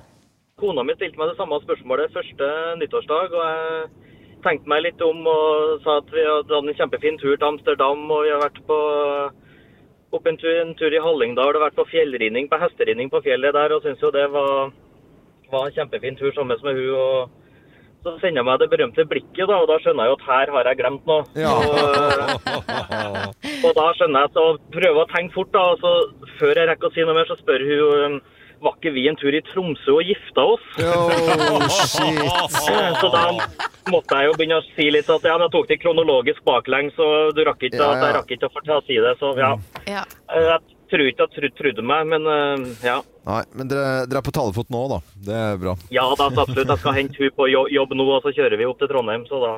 Kona 0.59 0.83
mi 0.85 0.93
stilte 0.95 1.17
meg 1.19 1.31
det 1.31 1.37
samme 1.39 1.57
spørsmålet 1.63 2.11
første 2.13 2.49
nyttårsdag, 2.79 3.33
og 3.33 3.43
jeg 3.43 4.02
tenkte 4.45 4.69
meg 4.69 4.83
litt 4.85 5.01
om 5.05 5.23
og 5.29 5.83
sa 5.85 5.97
at 6.01 6.11
vi 6.13 6.23
hadde 6.27 6.59
en 6.59 6.77
kjempefin 6.77 7.19
tur 7.21 7.35
til 7.35 7.47
Amsterdam, 7.47 8.03
og 8.11 8.25
vi 8.25 8.33
har 8.33 8.43
vært 8.43 8.59
på 8.67 8.79
opp 10.13 10.27
en 10.29 10.37
tur, 10.37 10.55
en 10.61 10.75
tur 10.77 10.93
i 10.93 11.01
Hallingdal 11.01 11.55
og 11.57 11.63
vært 11.63 11.77
på 11.79 11.87
fjellridning, 11.89 12.49
på 12.51 12.59
hesteridning 12.61 13.09
på 13.09 13.23
fjellet 13.25 13.55
der, 13.55 13.73
og 13.73 13.85
syntes 13.85 14.03
jo 14.03 14.11
det 14.13 14.27
var, 14.33 14.73
var 15.53 15.69
en 15.69 15.77
kjempefin 15.79 16.19
tur 16.19 16.35
sammen 16.35 16.59
med 16.63 16.77
hun. 16.77 16.91
og 16.93 17.39
så 18.03 18.17
sender 18.19 18.41
jeg 18.41 18.47
meg 18.49 18.59
det 18.59 18.67
berømte 18.67 19.05
blikket, 19.07 19.45
da, 19.47 19.57
og 19.63 19.69
da 19.69 19.77
skjønner 19.79 20.03
jeg 20.03 20.11
jo 20.11 20.15
at 20.17 20.25
her 20.27 20.49
har 20.51 20.67
jeg 20.67 20.79
glemt 20.81 21.05
noe. 21.07 21.23
Og, 21.23 21.75
og 23.65 23.77
da 23.77 23.85
skjønner 23.95 24.25
jeg, 24.25 24.31
så 24.35 24.43
prøver 24.75 24.99
jeg 24.99 25.05
å 25.05 25.11
tenke 25.13 25.35
fort, 25.37 25.53
da, 25.55 25.61
og 25.71 25.79
så 25.79 26.33
før 26.41 26.59
jeg 26.59 26.67
rekker 26.67 26.89
å 26.89 26.93
si 26.93 27.05
noe 27.07 27.15
mer, 27.15 27.29
så 27.29 27.39
spør 27.39 27.63
hun 27.69 28.17
var 28.63 28.75
ikke 28.79 28.91
vi 28.95 29.03
en 29.11 29.17
tur 29.19 29.35
i 29.35 29.41
Tromsø 29.49 29.97
og 29.99 30.03
gifta 30.07 30.43
oss? 30.53 30.65
Eh, 30.79 30.87
Så 33.01 33.09
da 33.13 33.23
måtte 33.91 34.19
jeg 34.19 34.29
jo 34.29 34.35
begynne 34.39 34.59
å 34.61 34.65
si 34.73 34.87
litt 34.93 35.09
at 35.11 35.25
ja, 35.27 35.33
men 35.37 35.45
jeg 35.47 35.53
tok 35.55 35.67
det 35.71 35.79
kronologisk 35.83 36.43
baklengs, 36.47 36.95
så 36.97 37.07
du 37.35 37.41
rakk 37.47 37.65
ikke, 37.67 37.79
Ja, 37.81 37.89
ja. 37.91 38.05
jeg 38.07 38.15
rakk 38.19 38.31
ikke 38.37 38.49
å 38.49 38.53
fortelle 38.55 38.79
å 38.79 38.85
si 38.87 38.99
det. 39.03 39.13
Så 39.19 39.33
ja. 39.39 39.51
Ja. 39.89 40.05
Eh, 40.31 40.47
Jeg 40.53 40.99
tror 40.99 41.09
ikke 41.09 41.25
at 41.27 41.33
tro- 41.35 41.53
trodde 41.57 41.83
meg, 41.89 42.07
men 42.11 42.27
eh, 42.29 42.65
ja. 42.85 42.97
Nei, 43.27 43.41
men 43.57 43.69
dere, 43.71 44.03
dere 44.09 44.19
er 44.21 44.27
på 44.27 44.33
talefot 44.35 44.69
nå, 44.73 44.81
da. 44.91 44.99
Det 45.27 45.37
er 45.39 45.61
bra. 45.61 45.73
Ja 45.95 46.07
da, 46.19 46.27
så 46.29 46.43
absolutt. 46.45 46.69
Jeg 46.73 46.81
skal 46.83 46.97
hente 46.99 47.21
hun 47.23 47.33
på 47.39 47.47
jobb 47.51 47.95
nå, 47.97 48.07
og 48.17 48.25
så 48.27 48.33
kjører 48.35 48.59
vi 48.61 48.67
opp 48.69 48.81
til 48.83 48.91
Trondheim, 48.91 49.23
så 49.29 49.39
da 49.43 49.53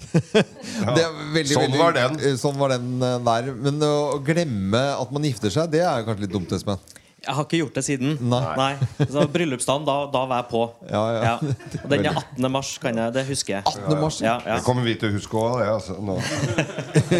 Det 0.96 1.02
er 1.04 1.10
veldig, 1.34 1.52
Sånn 1.52 1.66
veldig, 1.66 1.80
var 1.82 1.92
den. 1.96 2.14
Sånn 2.40 2.56
var 2.56 2.72
den 2.72 2.94
der. 3.04 3.50
Men 3.60 3.82
å 3.84 4.16
glemme 4.24 4.80
at 4.96 5.10
man 5.12 5.26
gifter 5.28 5.52
seg, 5.52 5.68
det 5.74 5.82
er 5.84 6.06
kanskje 6.06 6.24
litt 6.24 6.32
dumt, 6.32 6.54
Espen. 6.56 6.80
Jeg 7.20 7.34
har 7.36 7.44
ikke 7.44 7.58
gjort 7.60 7.74
det 7.76 7.82
siden. 7.84 8.14
Nei. 8.32 8.70
Så 9.04 9.26
Bryllupsdagen, 9.28 9.84
da, 9.84 9.96
da 10.08 10.22
var 10.30 10.40
jeg 10.40 10.48
på. 10.50 10.62
Ja, 10.88 11.02
ja. 11.20 11.34
Og 11.84 11.88
den 11.92 12.06
er 12.08 12.16
18. 12.16 12.46
mars, 12.54 12.70
kan 12.80 12.96
jeg, 12.96 13.12
det 13.12 13.26
husker 13.28 13.58
jeg. 13.58 13.64
18. 13.68 14.00
mars, 14.00 14.20
ja, 14.24 14.38
ja. 14.46 14.56
Det 14.56 14.64
kommer 14.64 14.86
vi 14.88 14.94
til 15.00 15.10
å 15.10 15.16
huske 15.18 15.36
òg, 15.36 15.58
det. 15.60 15.68
Altså. 15.74 15.98
Nå 16.00 16.16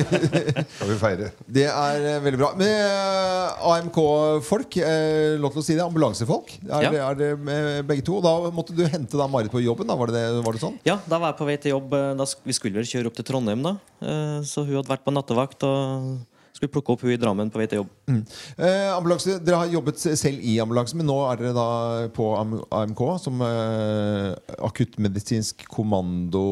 skal 0.00 0.88
vi 0.90 0.97
feire. 1.00 1.28
Det 1.47 1.66
er 1.69 2.07
eh, 2.14 2.19
veldig 2.25 2.40
bra. 2.40 2.50
Men 2.59 2.73
uh, 2.80 3.69
AMK-folk, 3.75 4.78
uh, 4.80 5.37
lov 5.42 5.54
til 5.54 5.62
å 5.62 5.66
si 5.66 5.76
det, 5.76 5.85
ambulansefolk, 5.85 6.54
er, 6.64 6.87
Ja. 6.87 6.90
det- 6.95 7.02
er 7.11 7.14
det 7.21 7.30
med 7.38 7.87
begge 7.88 8.04
to? 8.07 8.21
Da 8.25 8.35
måtte 8.54 8.75
du 8.76 8.85
hente 8.87 9.16
da 9.21 9.26
Marit 9.28 9.52
på 9.52 9.62
jobben, 9.62 9.87
da? 9.87 9.95
Var 10.00 10.07
det, 10.14 10.25
det, 10.38 10.45
var 10.47 10.52
det 10.57 10.62
sånn? 10.64 10.78
Ja, 10.87 10.99
da 11.09 11.19
var 11.19 11.33
jeg 11.35 11.38
på 11.42 11.47
vei 11.50 11.57
til 11.61 11.75
jobb. 11.76 11.92
eh, 11.95 12.14
Da, 12.21 12.25
vi 12.45 12.52
skulle 12.57 12.80
vel 12.80 12.88
kjøre 12.88 13.07
opp 13.12 13.16
til 13.21 13.25
Trondheim, 13.25 13.62
da. 13.62 13.76
Eh, 14.00 14.40
Så 14.49 14.64
hun 14.64 14.76
hadde 14.80 14.88
vært 14.97 15.04
på 15.04 15.12
nattevakt 15.12 15.62
og 15.64 16.21
skulle 16.57 16.73
plukke 16.73 16.95
opp 16.95 17.04
hun 17.04 17.14
i 17.14 17.19
Drammen 17.21 17.50
på 17.52 17.61
vei 17.61 17.69
til 17.71 17.83
jobb. 17.83 17.90
Eh, 18.11 18.90
ambulanse, 18.92 19.38
Dere 19.45 19.62
har 19.62 19.73
jobbet 19.73 20.02
selv 20.02 20.42
i 20.42 20.57
ambulanse, 20.62 20.97
men 20.99 21.09
nå 21.09 21.16
er 21.28 21.40
dere 21.40 21.54
da 21.57 21.69
på 22.16 22.28
AMK 22.37 23.02
som 23.23 23.42
eh, 23.47 24.35
akuttmedisinsk 24.71 25.66
kommando... 25.71 26.45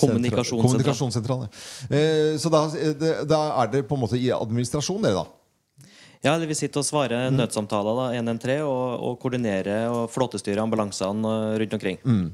Kommunikasjonssentral. 0.00 0.66
Kommunikasjonssentral. 0.66 1.46
ja. 1.46 1.88
Eh, 1.88 2.36
så 2.40 2.52
da, 2.52 2.66
eh, 2.76 2.94
det, 2.98 3.14
da 3.30 3.42
er 3.62 3.72
dere 3.72 3.88
på 3.88 3.98
en 3.98 4.04
måte 4.04 4.20
i 4.20 4.30
administrasjon, 4.34 5.02
dere, 5.06 5.22
da? 5.22 5.37
Ja, 6.24 6.34
eller 6.34 6.48
Vi 6.50 6.56
sitter 6.58 6.82
og 6.82 6.86
svarer 6.86 7.30
nødsamtaler, 7.30 7.94
da, 7.98 8.06
113, 8.18 8.64
og, 8.66 9.04
og 9.06 9.18
koordinerer 9.22 9.86
og 9.92 10.08
flåtestyrer 10.10 10.62
ambulansene 10.64 11.34
eh, 11.52 11.54
rundt 11.62 11.78
omkring. 11.78 12.00
Mm. 12.02 12.24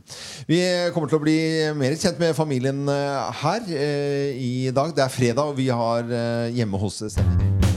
Vi 0.48 0.60
kommer 0.94 1.12
til 1.12 1.20
å 1.20 1.24
bli 1.24 1.38
mer 1.76 1.98
kjent 2.00 2.20
med 2.22 2.36
familien 2.38 2.84
eh, 2.88 3.44
her 3.44 3.68
eh, 3.68 4.40
i 4.40 4.54
dag. 4.74 4.96
Det 4.96 5.04
er 5.04 5.12
fredag, 5.12 5.52
og 5.52 5.60
vi 5.60 5.68
har 5.68 6.08
eh, 6.08 6.50
hjemme 6.56 6.80
hos 6.80 7.02
sending. 7.12 7.74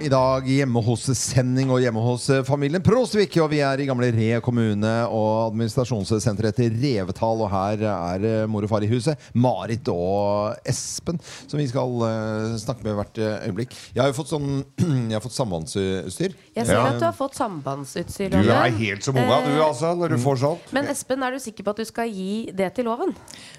I 0.00 0.08
dag 0.08 0.46
hjemme 0.48 0.80
hos 0.80 1.02
sending 1.18 1.68
og 1.74 1.82
hjemme 1.82 2.00
hos 2.00 2.24
eh, 2.32 2.38
familien 2.48 2.80
Prosvik. 2.80 3.34
Og 3.42 3.50
vi 3.52 3.58
er 3.60 3.82
i 3.82 3.86
gamle 3.88 4.06
Re 4.14 4.38
kommune 4.40 4.88
og 5.12 5.50
administrasjonssenteret 5.50 6.56
til 6.56 6.72
Revetal. 6.80 7.42
Og 7.44 7.50
her 7.52 7.82
er 7.84 8.24
eh, 8.24 8.46
mor 8.48 8.64
og 8.64 8.70
far 8.72 8.86
i 8.86 8.88
huset, 8.88 9.20
Marit 9.36 9.90
og 9.92 10.56
Espen, 10.68 11.20
som 11.44 11.60
vi 11.60 11.66
skal 11.68 11.92
eh, 12.06 12.54
snakke 12.62 12.86
med 12.86 12.96
hvert 12.96 13.20
øyeblikk. 13.44 13.76
Jeg 13.92 14.00
har 14.00 14.08
jo 14.08 14.16
fått 14.22 14.32
sånn 14.32 14.48
Jeg 15.10 15.18
har 15.18 15.24
fått 15.26 15.36
sambandsutstyr. 15.36 16.38
Jeg 16.56 16.70
ser 16.70 16.80
Ja. 16.80 16.86
at 16.94 16.98
du 17.02 17.06
har 17.10 17.16
fått 17.20 17.36
sambandsutstyr. 17.36 18.32
Du 18.32 18.40
er 18.56 18.72
helt 18.80 19.04
som 19.04 19.20
unga, 19.20 19.42
du, 19.44 19.52
altså, 19.66 19.92
når 20.00 20.16
du 20.16 20.18
får 20.24 20.40
sånt. 20.46 20.74
Men 20.76 20.88
Espen, 20.94 21.20
er 21.28 21.36
du 21.36 21.44
sikker 21.44 21.68
på 21.68 21.76
at 21.76 21.84
du 21.84 21.88
skal 21.92 22.08
gi 22.08 22.46
det 22.56 22.72
til 22.78 22.88
loven? 22.88 23.12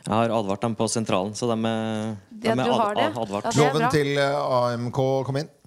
Jeg 0.07 0.13
har 0.15 0.33
advart 0.41 0.65
dem 0.65 0.73
på 0.79 0.89
sentralen, 0.89 1.37
så 1.37 1.53
de 1.53 1.61
er, 1.61 2.13
de 2.33 2.49
Ja, 2.49 2.57
er 2.57 2.67
advart. 2.73 3.05
Ja, 3.05 3.49
er 3.53 3.59
Loven 3.61 3.89
til 3.93 4.15
AMK, 4.25 5.03
kom 5.29 5.43
inn. 5.45 5.57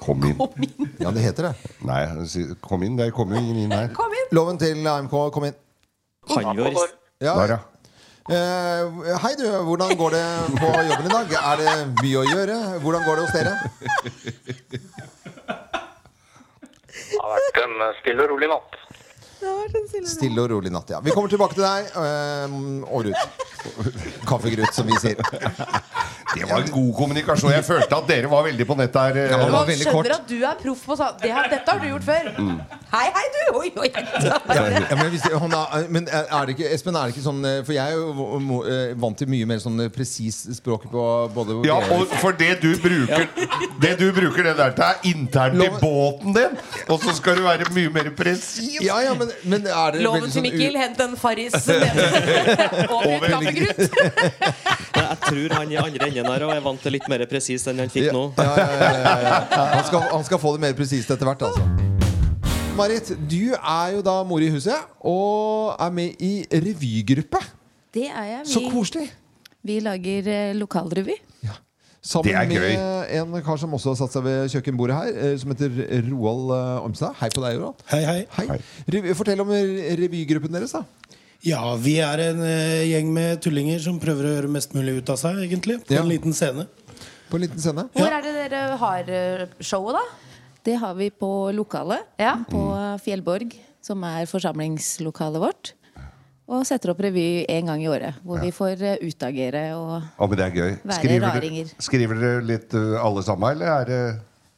Kom 0.00 0.24
inn. 0.24 0.38
Ja, 1.00 1.10
det 1.12 1.22
heter 1.24 1.50
det. 1.50 1.54
Nei, 1.86 2.02
kom 2.64 2.82
inn. 2.86 2.96
Det 2.98 3.10
kommer 3.16 3.36
jo 3.36 3.42
ingen 3.44 3.64
inn 3.66 3.74
her. 3.74 3.88
Kom 3.96 4.12
inn! 4.12 4.28
Loven 4.36 4.58
til 4.60 4.86
AMK, 4.86 5.16
kom 5.34 5.44
inn. 5.48 5.56
Ja. 7.22 7.32
Der, 7.38 7.54
ja. 7.54 7.58
Eh, 8.26 9.12
hei 9.22 9.34
du, 9.38 9.44
hvordan 9.68 9.92
går 9.96 10.16
det 10.16 10.24
på 10.58 10.70
jobben 10.88 11.06
i 11.06 11.12
dag? 11.12 11.34
Er 11.52 11.60
det 11.62 11.74
mye 12.00 12.18
å 12.18 12.24
gjøre? 12.26 12.56
Hvordan 12.82 13.04
går 13.06 13.20
det 13.20 13.26
hos 13.26 13.36
dere? 13.36 13.52
Det 16.96 17.20
har 17.22 17.36
vært 17.36 17.60
en 17.62 17.76
stille 18.00 18.26
og 18.26 18.32
rolig 18.34 18.48
natt. 18.50 18.80
Stille 20.06 20.42
og 20.42 20.50
rolig 20.50 20.72
natt, 20.74 20.90
ja. 20.94 21.00
Vi 21.04 21.10
kommer 21.14 21.28
tilbake 21.32 21.54
til 21.58 21.64
deg. 21.66 21.90
eh, 21.96 22.56
og 22.90 23.06
Ruth. 23.06 23.26
Kaffegrut, 24.26 24.72
som 24.74 24.86
vi 24.86 24.94
sier. 25.02 25.18
Det 26.36 26.44
var 26.46 26.60
en 26.60 26.70
god 26.70 26.90
kommunikasjon. 26.98 27.50
Jeg 27.54 27.64
følte 27.66 27.96
at 27.96 28.06
dere 28.10 28.28
var 28.30 28.44
veldig 28.46 28.66
på 28.68 28.76
nett 28.78 28.92
der. 28.94 29.16
eh, 29.24 29.30
Ja, 29.32 29.38
Man 29.50 29.66
skjønner 29.70 29.92
kort. 29.92 30.10
at 30.14 30.26
du 30.28 30.36
er 30.44 30.54
proff 30.60 30.84
på 30.86 30.96
sånn. 30.98 31.16
Det 31.22 31.32
Dette 31.50 31.70
har 31.72 31.80
du 31.82 31.88
gjort 31.88 32.04
før. 32.06 32.28
Mm. 32.36 32.60
Hei, 32.92 33.06
hei, 33.16 33.24
du! 33.34 33.40
Oi, 33.58 33.70
oi. 33.82 33.88
Ja, 34.26 34.36
men, 34.96 35.10
hvis, 35.10 35.24
han 35.26 35.52
er, 35.56 35.86
men 35.90 36.06
er 36.12 36.46
det 36.46 36.54
ikke, 36.56 36.68
Espen, 36.74 36.96
er 36.98 37.08
det 37.10 37.16
ikke 37.16 37.24
sånn 37.24 37.40
eh, 37.46 37.58
For 37.66 37.74
jeg 37.74 37.92
er 37.92 37.96
jo 37.96 38.60
eh, 38.62 38.92
vant 39.02 39.18
til 39.18 39.28
mye 39.32 39.46
mer 39.48 39.58
sånn 39.62 39.80
eh, 39.84 39.90
presis 39.92 40.38
språk 40.58 40.86
på 40.92 41.04
både 41.34 41.56
Ja, 41.66 41.76
og 41.96 42.06
for 42.22 42.36
det 42.38 42.60
du 42.62 42.70
bruker 42.82 43.26
Det 43.82 43.92
du 44.00 44.06
bruker 44.16 44.46
det 44.50 44.54
der 44.60 44.74
til, 44.76 44.84
er 44.86 45.10
internt 45.10 45.62
i 45.62 45.68
båten 45.82 46.36
din. 46.36 46.56
Og 46.92 47.02
så 47.02 47.14
skal 47.18 47.40
du 47.40 47.44
være 47.46 47.68
mye 47.74 47.90
mer 47.94 48.10
presis. 48.16 48.60
Ja, 48.84 49.00
ja, 49.04 49.14
men, 49.18 49.32
men 49.44 49.66
er 49.66 49.96
det 49.96 50.02
Loven 50.04 50.26
til 50.26 50.32
sånn 50.38 50.46
Mikkel, 50.46 50.78
hent 50.80 51.00
en 51.04 51.16
Farris 51.20 51.56
over 51.66 52.92
og 52.96 53.04
litt 53.06 53.26
kaffegrut. 53.32 53.82
Jeg 54.96 55.18
tror 55.26 55.54
han 55.58 55.72
i 55.72 55.76
andre 55.80 56.08
enden 56.08 56.30
her 56.30 56.46
er 56.48 56.62
vant 56.64 56.80
til 56.82 56.96
litt 56.96 57.08
mer 57.12 57.26
presist 57.30 57.68
enn 57.70 57.82
han 57.84 57.92
fikk 57.92 58.08
Ja, 58.08 58.14
nå. 58.16 58.24
ja, 58.38 58.54
ja, 58.56 58.70
ja, 58.80 58.94
ja, 59.02 59.18
ja. 59.26 59.66
Han, 59.74 59.84
skal, 59.90 60.08
han 60.14 60.24
skal 60.26 60.40
få 60.42 60.54
det 60.56 60.64
mer 60.64 60.78
presist 60.78 61.12
etter 61.12 61.28
hvert, 61.28 61.44
altså. 61.50 61.66
Marit, 62.76 63.12
du 63.28 63.54
er 63.56 63.94
jo 63.96 64.02
da 64.04 64.16
mor 64.28 64.42
i 64.44 64.50
huset 64.52 64.98
og 65.00 65.76
er 65.80 65.94
med 65.96 66.18
i 66.20 66.32
revygruppe. 66.52 67.40
Det 67.96 68.10
er 68.10 68.34
jeg. 68.34 68.42
Så 68.52 68.66
koselig! 68.72 69.08
vi 69.66 69.80
lager 69.82 70.28
eh, 70.30 70.54
lokalrevy. 70.54 71.16
Sammen 72.06 72.28
Det 72.30 72.60
er 72.70 73.24
med 73.26 73.40
en 73.40 73.42
kar 73.42 73.58
som 73.58 73.72
også 73.74 73.90
har 73.92 73.98
satt 73.98 74.14
seg 74.14 74.22
ved 74.26 74.52
kjøkkenbordet 74.52 74.94
her, 74.94 75.16
eh, 75.24 75.32
som 75.42 75.50
heter 75.50 76.04
Roald 76.06 76.52
eh, 76.54 76.84
Ormstad. 76.84 77.16
Hei 77.18 77.30
på 77.34 77.42
deg, 77.42 77.56
Roald. 77.58 77.82
Hei, 77.90 78.02
hei. 78.06 78.20
Hei. 78.36 78.44
hei. 78.52 79.14
Fortell 79.18 79.42
om 79.42 79.50
revygruppen 79.50 80.54
deres, 80.54 80.76
da. 80.76 80.84
Ja, 81.46 81.62
vi 81.82 81.96
er 82.02 82.22
en 82.28 82.42
eh, 82.46 82.84
gjeng 82.92 83.10
med 83.14 83.42
tullinger 83.42 83.82
som 83.82 83.98
prøver 84.02 84.28
å 84.28 84.34
gjøre 84.36 84.52
mest 84.54 84.76
mulig 84.76 85.00
ut 85.00 85.10
av 85.16 85.18
seg, 85.18 85.40
egentlig. 85.48 85.80
På 85.86 85.96
Ja. 85.98 86.04
en 86.04 86.12
liten 86.12 86.36
scene. 86.36 86.68
På 87.26 87.40
en 87.40 87.42
liten 87.48 87.58
scene. 87.58 87.88
Hvor 87.96 88.06
er 88.14 88.22
det 88.22 88.34
dere 88.38 88.62
har 88.78 89.10
showet, 89.58 89.98
da? 89.98 90.04
Det 90.66 90.78
har 90.82 90.94
vi 90.98 91.10
på 91.10 91.32
lokalet 91.54 92.06
Ja. 92.22 92.36
på 92.50 92.62
Fjellborg, 93.02 93.50
som 93.82 94.02
er 94.06 94.30
forsamlingslokalet 94.30 95.42
vårt. 95.42 95.74
Og 96.46 96.62
setter 96.62 96.92
opp 96.92 97.00
revy 97.02 97.42
en 97.50 97.72
gang 97.72 97.80
i 97.82 97.88
året, 97.90 98.20
hvor 98.22 98.38
vi 98.38 98.52
får 98.54 98.82
eh, 98.86 99.00
utagere 99.02 99.64
og 99.74 99.96
Å, 99.98 100.28
men 100.30 100.38
det 100.38 100.44
er 100.44 100.54
gøy. 100.54 100.74
Være 100.84 100.98
Skriver 101.00 101.24
raringer. 101.26 101.70
dere, 101.72 101.86
skriver 101.88 102.20
dere 102.22 102.44
litt 102.46 102.76
uh, 102.78 102.98
alle 103.02 103.24
sammen, 103.26 103.56
eller 103.56 103.72
er 103.72 103.88
det 103.90 104.02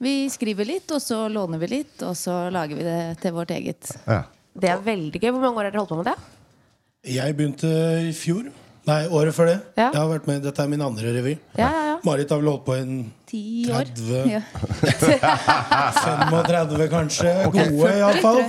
Vi 0.04 0.12
skriver 0.30 0.68
litt, 0.68 0.92
og 0.92 1.00
så 1.00 1.22
låner 1.32 1.62
vi 1.62 1.70
litt, 1.72 1.94
og 2.04 2.12
så 2.18 2.50
lager 2.52 2.76
vi 2.76 2.84
det 2.84 2.98
til 3.22 3.32
vårt 3.38 3.54
eget. 3.56 3.94
ja. 4.06 4.24
Det 4.58 4.66
er 4.72 4.80
veldig 4.82 5.20
gøy. 5.22 5.30
Hvor 5.30 5.42
mange 5.44 5.60
år 5.60 5.68
har 5.68 5.70
dere 5.70 5.78
holdt 5.84 5.92
på 5.92 5.96
med 6.00 6.08
det? 6.10 6.16
Jeg 7.14 7.34
begynte 7.38 7.68
i 8.08 8.12
fjor. 8.16 8.48
Nei, 8.88 9.02
året 9.12 9.34
før 9.36 9.50
det. 9.50 9.58
Ja. 9.76 9.90
Jeg 9.92 10.00
har 10.00 10.08
vært 10.14 10.26
med, 10.30 10.42
Dette 10.46 10.64
er 10.64 10.70
min 10.72 10.80
andre 10.84 11.10
revy. 11.18 11.34
Ja, 11.58 11.68
ja, 11.68 11.82
ja. 11.90 11.96
Marit 12.06 12.30
har 12.32 12.40
vel 12.40 12.48
holdt 12.48 12.64
på 12.64 12.76
i 12.78 12.84
30 13.28 14.30
Ja. 14.30 14.40
35, 16.48 16.86
kanskje. 16.92 17.32
Gode, 17.52 17.90
iallfall. 17.98 18.40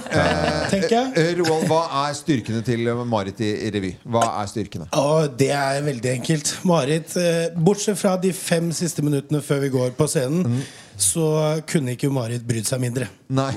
Tenker 0.71 0.93
jeg. 0.95 1.11
Eh, 1.19 1.31
Roald, 1.41 1.65
hva 1.67 1.81
er 2.05 2.15
styrkene 2.17 2.61
til 2.65 2.87
Marit 3.09 3.41
i 3.43 3.49
i 3.67 3.71
revy? 3.75 3.91
Hva 4.07 4.23
er 4.41 4.47
styrkene? 4.51 4.87
Oh, 4.95 5.25
det 5.39 5.49
er 5.55 5.81
veldig 5.85 6.13
enkelt. 6.13 6.53
Marit, 6.69 7.15
eh, 7.19 7.49
bortsett 7.57 7.99
fra 7.99 8.15
de 8.21 8.31
fem 8.35 8.71
siste 8.75 9.03
minuttene 9.05 9.41
før 9.43 9.59
vi 9.65 9.73
går 9.75 9.91
på 9.99 10.07
scenen, 10.07 10.61
så 11.03 11.25
kunne 11.69 11.93
ikke 11.95 12.09
Marit 12.13 12.43
brydd 12.47 12.67
seg 12.67 12.81
mindre. 12.83 13.07
Nei. 13.31 13.49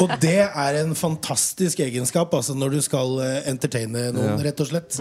Og 0.00 0.14
det 0.22 0.36
er 0.46 0.78
en 0.82 0.94
fantastisk 0.98 1.82
egenskap 1.84 2.34
altså 2.36 2.56
når 2.56 2.76
du 2.76 2.80
skal 2.84 3.18
eh, 3.24 3.40
entertaine 3.52 4.08
noen, 4.14 4.34
Ja. 4.34 4.40
rett 4.48 4.62
og 4.64 4.70
slett. 4.70 4.98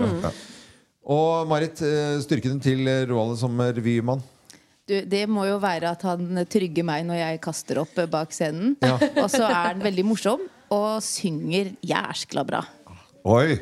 Og 1.03 1.47
Marit, 1.49 1.77
styrken 1.77 2.23
styrkene 2.23 2.63
til 2.63 2.87
Roald 3.11 3.37
som 3.41 3.59
revymann? 3.59 4.23
Du, 4.83 4.97
det 5.07 5.25
må 5.31 5.45
jo 5.47 5.59
være 5.63 5.93
at 5.95 6.01
han 6.03 6.41
trygger 6.51 6.83
meg 6.83 7.05
når 7.07 7.21
jeg 7.21 7.41
kaster 7.45 7.79
opp 7.79 7.95
eh, 8.01 8.09
bak 8.11 8.33
scenen. 8.35 8.73
Ja. 8.83 8.97
Og 9.23 9.29
så 9.31 9.45
er 9.47 9.69
han 9.73 9.83
veldig 9.83 10.03
morsom 10.07 10.43
og 10.73 11.03
synger 11.05 11.71
jæskla 11.85 12.43
bra. 12.47 12.63
Oi! 13.23 13.59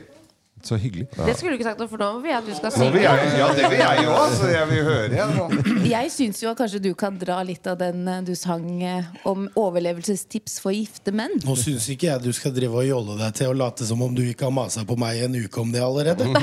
Så 0.64 0.76
hyggelig. 0.78 1.08
Det 1.16 1.36
skulle 1.38 1.52
du 1.54 1.58
ikke 1.60 1.70
sagt 1.70 1.80
noe, 1.82 1.90
for 1.90 1.98
nå 2.02 2.10
vil 2.22 2.30
jeg 2.32 2.38
at 2.38 2.46
du 2.48 2.54
skal 2.58 2.72
synge. 2.76 2.92
vil 2.96 3.02
jeg, 3.06 3.14
ja, 3.40 3.48
det 3.58 3.70
vil 3.72 3.80
jeg 3.82 4.04
jo. 4.06 4.12
også. 4.14 4.48
jeg 4.52 4.68
vil 4.70 4.84
høre. 4.88 5.28
Nå. 5.36 5.46
Jeg 5.92 6.12
syns 6.14 6.44
jo 6.44 6.50
at 6.52 6.58
kanskje 6.60 6.80
du 6.84 6.94
kan 6.98 7.18
dra 7.20 7.42
litt 7.46 7.68
av 7.68 7.78
den 7.80 8.08
eh, 8.08 8.22
du 8.26 8.36
sang 8.38 8.84
eh, 8.86 9.04
om 9.28 9.50
overlevelsestips 9.60 10.60
for 10.64 10.72
gifte 10.76 11.12
menn. 11.16 11.32
Nå 11.44 11.56
syns 11.60 11.90
ikke 11.92 12.08
jeg 12.12 12.22
du 12.24 12.32
skal 12.36 12.52
drive 12.56 12.76
og 12.84 12.88
jolle 12.88 13.18
deg 13.20 13.32
til 13.42 13.48
å 13.52 13.54
late 13.58 13.86
som 13.88 14.02
om 14.06 14.16
du 14.16 14.22
ikke 14.24 14.46
har 14.48 14.54
masa 14.56 14.86
på 14.88 14.96
meg 15.00 15.24
en 15.26 15.36
uke 15.42 15.62
om 15.62 15.72
det 15.74 15.82
allerede. 15.84 16.26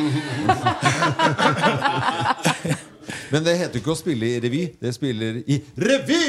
Men 3.31 3.45
det 3.45 3.55
heter 3.61 3.77
jo 3.79 3.83
ikke 3.83 3.93
å 3.93 3.99
spille 3.99 4.29
i 4.29 4.39
revy. 4.43 4.63
Det 4.81 4.93
spiller 4.97 5.41
i 5.45 5.59
revy! 5.81 6.21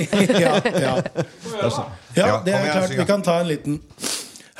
ja, 0.44 0.54
ja. 0.64 0.94
sånn. 1.68 1.90
ja, 2.16 2.26
Ja, 2.26 2.36
det 2.44 2.54
er 2.56 2.70
klart. 2.70 2.94
Vi 2.96 3.06
kan 3.08 3.24
ta 3.24 3.38
en 3.42 3.50
liten. 3.50 3.80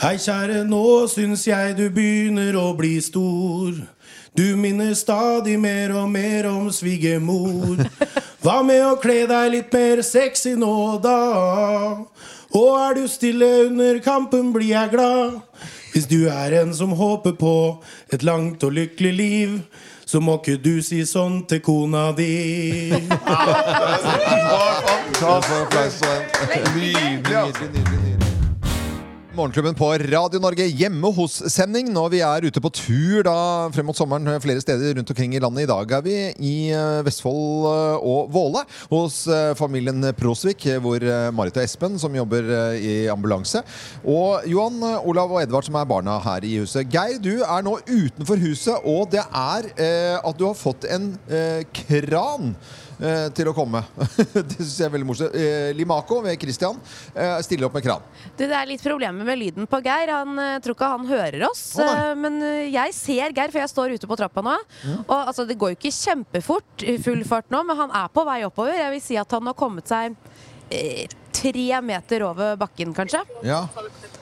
Hei, 0.00 0.14
kjære, 0.16 0.62
nå 0.64 1.04
syns 1.12 1.42
jeg 1.44 1.74
du 1.76 1.82
begynner 1.92 2.56
å 2.56 2.70
bli 2.72 2.94
stor. 3.04 3.74
Du 4.32 4.56
minner 4.56 4.94
stadig 4.96 5.58
mer 5.60 5.92
og 5.92 6.06
mer 6.08 6.46
om 6.48 6.70
svigermor. 6.72 7.82
Hva 8.40 8.62
med 8.64 8.80
å 8.80 8.94
kle 9.02 9.26
deg 9.28 9.50
litt 9.52 9.68
mer 9.76 10.00
sexy 10.00 10.54
nå, 10.56 10.96
da? 11.04 11.18
Og 12.48 12.70
er 12.80 12.96
du 12.96 13.04
stille 13.12 13.44
under 13.66 14.00
kampen, 14.00 14.54
blir 14.56 14.72
jeg 14.72 14.88
glad. 14.94 15.36
Hvis 15.92 16.08
du 16.08 16.32
er 16.32 16.62
en 16.62 16.72
som 16.72 16.96
håper 16.96 17.36
på 17.36 17.84
et 18.08 18.24
langt 18.24 18.64
og 18.64 18.72
lykkelig 18.78 19.12
liv, 19.12 19.52
så 20.08 20.16
må 20.24 20.38
ikke 20.40 20.56
du 20.64 20.80
si 20.80 21.04
sånn 21.04 21.44
til 21.44 21.60
kona 21.60 22.08
di. 22.16 22.88
Nydelig, 26.48 27.20
nydelig, 27.28 27.68
nydelig. 27.76 28.19
Morgenklubben 29.40 29.72
på 29.72 29.86
Radio 30.12 30.36
Norge 30.42 30.66
hjemme 30.68 31.08
hos-sending 31.16 31.86
når 31.94 32.08
vi 32.12 32.18
er 32.20 32.44
ute 32.44 32.60
på 32.60 32.68
tur 32.76 33.22
da 33.24 33.36
frem 33.72 33.86
mot 33.88 33.96
sommeren 33.96 34.28
flere 34.44 34.60
steder 34.60 34.98
rundt 34.98 35.12
omkring 35.14 35.32
i 35.32 35.40
landet. 35.40 35.62
I 35.64 35.70
dag 35.70 35.94
er 35.96 36.02
vi 36.04 36.16
i 36.44 36.50
eh, 36.76 36.98
Vestfold 37.06 37.64
eh, 37.70 38.04
og 38.04 38.28
Våle 38.34 38.66
hos 38.90 39.22
eh, 39.32 39.54
familien 39.56 40.04
Prosvik, 40.18 40.66
hvor 40.84 41.00
eh, 41.00 41.30
Marit 41.32 41.56
og 41.56 41.64
Espen 41.64 41.96
som 42.02 42.18
jobber 42.18 42.52
eh, 42.52 42.84
i 42.84 42.92
ambulanse, 43.08 43.64
og 44.04 44.44
Johan, 44.50 44.76
eh, 44.90 45.08
Olav 45.08 45.32
og 45.32 45.40
Edvard 45.40 45.70
som 45.70 45.80
er 45.80 45.88
barna 45.88 46.18
her 46.26 46.44
i 46.44 46.58
huset. 46.60 46.92
Geir, 46.92 47.16
du 47.24 47.40
er 47.40 47.64
nå 47.64 47.78
utenfor 47.88 48.44
huset, 48.44 48.84
og 48.84 49.08
det 49.16 49.24
er 49.24 49.72
eh, 49.72 50.20
at 50.20 50.36
du 50.36 50.50
har 50.50 50.60
fått 50.66 50.84
en 50.84 51.14
eh, 51.32 51.64
kran 51.86 52.52
eh, 53.00 53.26
til 53.36 53.48
å 53.50 53.54
komme. 53.56 53.82
det 54.34 54.56
syns 54.58 54.76
jeg 54.80 54.86
er 54.88 54.92
veldig 54.94 55.08
morsomt. 55.08 55.34
Eh, 55.36 55.70
Limako 55.76 56.20
ved 56.24 56.38
Christian 56.42 56.78
eh, 57.14 57.38
stiller 57.46 57.68
opp 57.68 57.76
med 57.78 57.84
kran. 57.86 58.04
Du, 58.36 58.44
det 58.46 58.56
er 58.56 58.68
litt 58.70 58.84
problemer 58.84 59.26
med 59.26 59.40
lyden 59.40 59.68
på 59.70 59.80
Geir. 59.84 60.12
Han 60.14 60.38
eh, 60.40 60.56
tror 60.64 60.76
ikke 60.78 60.90
han 60.94 61.08
hører 61.10 61.46
oss. 61.50 61.64
eh, 61.80 62.12
men 62.20 62.40
jeg 62.70 62.94
ser 62.96 63.34
Geir, 63.36 63.50
for 63.54 63.62
jeg 63.62 63.72
står 63.72 63.96
ute 63.96 64.10
på 64.10 64.18
trappa 64.20 64.44
nå. 64.46 64.56
Og 65.06 65.16
altså, 65.18 65.46
Det 65.48 65.58
går 65.60 65.74
jo 65.74 65.80
ikke 65.80 65.94
kjempefort 65.96 66.86
i 66.86 66.98
full 67.02 67.24
fart 67.28 67.50
nå, 67.52 67.62
men 67.68 67.78
han 67.80 67.96
er 68.04 68.12
på 68.14 68.24
vei 68.28 68.40
oppover. 68.48 68.76
Jeg 68.78 68.94
vil 68.96 69.04
si 69.04 69.18
at 69.20 69.32
han 69.36 69.48
har 69.50 69.56
kommet 69.58 69.88
seg 69.90 70.14
eh, 70.70 71.08
tre 71.34 71.66
meter 71.86 72.24
over 72.28 72.56
bakken, 72.60 72.94
kanskje. 72.96 73.22
Ja. 73.46 73.64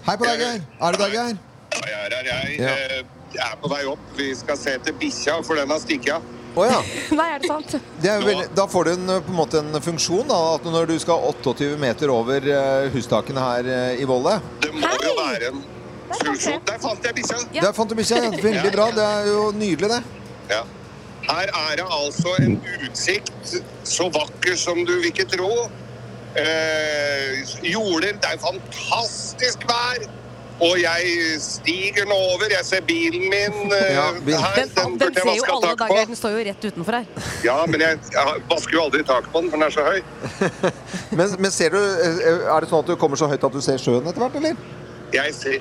Hei 0.08 0.16
på 0.16 0.24
deg, 0.28 0.40
Geir. 0.44 0.64
Er 0.80 0.96
du 0.96 1.02
der, 1.04 1.14
Geir? 1.14 1.38
Jeg 1.78 1.94
er 1.98 2.14
her, 2.16 2.28
jeg. 2.32 2.58
Ja. 2.62 2.74
Eh, 2.98 3.14
er 3.36 3.54
på 3.60 3.68
vei 3.68 3.84
opp. 3.90 4.02
Vi 4.16 4.32
skal 4.38 4.58
se 4.58 4.76
etter 4.78 4.96
bikkja, 4.96 5.40
for 5.44 5.60
den 5.60 5.70
har 5.70 5.80
stikket 5.82 6.16
av. 6.16 6.34
Å 6.58 6.64
ja. 6.66 6.78
Nei, 7.18 7.26
er 7.34 7.42
det 7.42 7.50
sant? 7.50 7.74
Det 8.02 8.10
er 8.10 8.24
vel, 8.24 8.44
da 8.56 8.64
får 8.70 8.88
du 8.88 8.92
en, 8.94 9.10
på 9.26 9.34
en 9.34 9.38
måte 9.38 9.60
en 9.62 9.82
funksjon. 9.84 10.24
Da, 10.30 10.38
at 10.56 10.68
når 10.68 10.88
du 10.92 10.96
skal 11.02 11.26
28 11.30 11.74
meter 11.80 12.12
over 12.14 12.48
eh, 12.54 12.88
hustakene 12.94 13.44
her 13.44 13.68
eh, 13.74 14.02
i 14.02 14.08
Volle 14.08 14.38
Det 14.64 14.72
må 14.74 14.94
jo 15.04 15.14
være 15.18 15.52
en 15.52 15.62
funksjon. 16.22 16.62
Der 16.68 16.80
fant 16.82 17.04
jeg 17.04 17.18
bikkja! 17.20 17.42
Der 17.60 17.76
fant 17.76 17.92
du 17.92 17.98
bikkja. 17.98 18.22
Veldig 18.48 18.72
bra. 18.74 18.90
Det 18.96 19.06
er 19.18 19.30
jo 19.32 19.44
nydelig, 19.56 19.92
det. 19.98 20.02
Ja. 20.54 20.64
Her 21.28 21.50
er 21.52 21.74
det 21.76 21.84
altså 21.92 22.32
en 22.40 22.56
utsikt 22.86 23.58
så 23.84 24.08
vakker 24.14 24.56
som 24.56 24.80
du 24.88 24.94
vil 24.96 25.10
ikke 25.10 25.28
tro. 25.28 25.50
Eh, 26.38 27.42
jorder, 27.68 28.16
det 28.16 28.32
er 28.32 28.40
fantastisk 28.40 29.66
vær. 29.68 30.06
Og 30.60 30.80
jeg 30.82 31.02
stiger 31.38 32.04
nå 32.10 32.14
over. 32.32 32.44
Jeg 32.50 32.64
ser 32.66 32.80
bilen 32.86 33.20
min 33.30 33.72
eh, 33.72 33.92
Ja, 33.94 34.06
bil. 34.26 34.34
her. 34.34 34.54
Den, 34.56 34.68
Den 34.74 34.98
den 34.98 35.12
jeg 35.14 35.22
ser 35.22 35.36
jo 35.36 35.44
alle 35.54 35.66
dager. 35.70 35.86
på. 35.86 35.94
Den 36.08 36.16
står 36.18 36.30
jo 36.34 36.38
rett 36.48 36.64
utenfor 36.66 36.92
her. 36.98 37.04
Ja, 37.44 37.58
men 37.66 37.80
jeg, 37.84 37.98
jeg 38.12 38.26
vasker 38.50 38.72
jo 38.74 38.82
aldri 38.88 39.02
taket 39.06 39.30
på 39.32 39.38
den, 39.44 39.50
for 39.50 39.56
den 39.56 39.66
er 39.66 39.70
så 39.70 39.82
høy. 39.86 40.00
Men, 41.18 41.26
men 41.38 41.50
ser 41.50 41.68
du, 41.72 41.78
eh, 41.78 42.54
er 42.54 42.60
det 42.60 42.68
sånn 42.70 42.80
at 42.84 42.88
du 42.90 42.96
kommer 43.00 43.16
så 43.16 43.26
høyt 43.30 43.44
at 43.46 43.52
du 43.54 43.60
ser 43.64 43.78
sjøen 43.80 44.06
etter 44.10 44.20
hvert, 44.22 44.34
eller? 44.42 44.54
Jeg 45.14 45.34
ser 45.34 45.58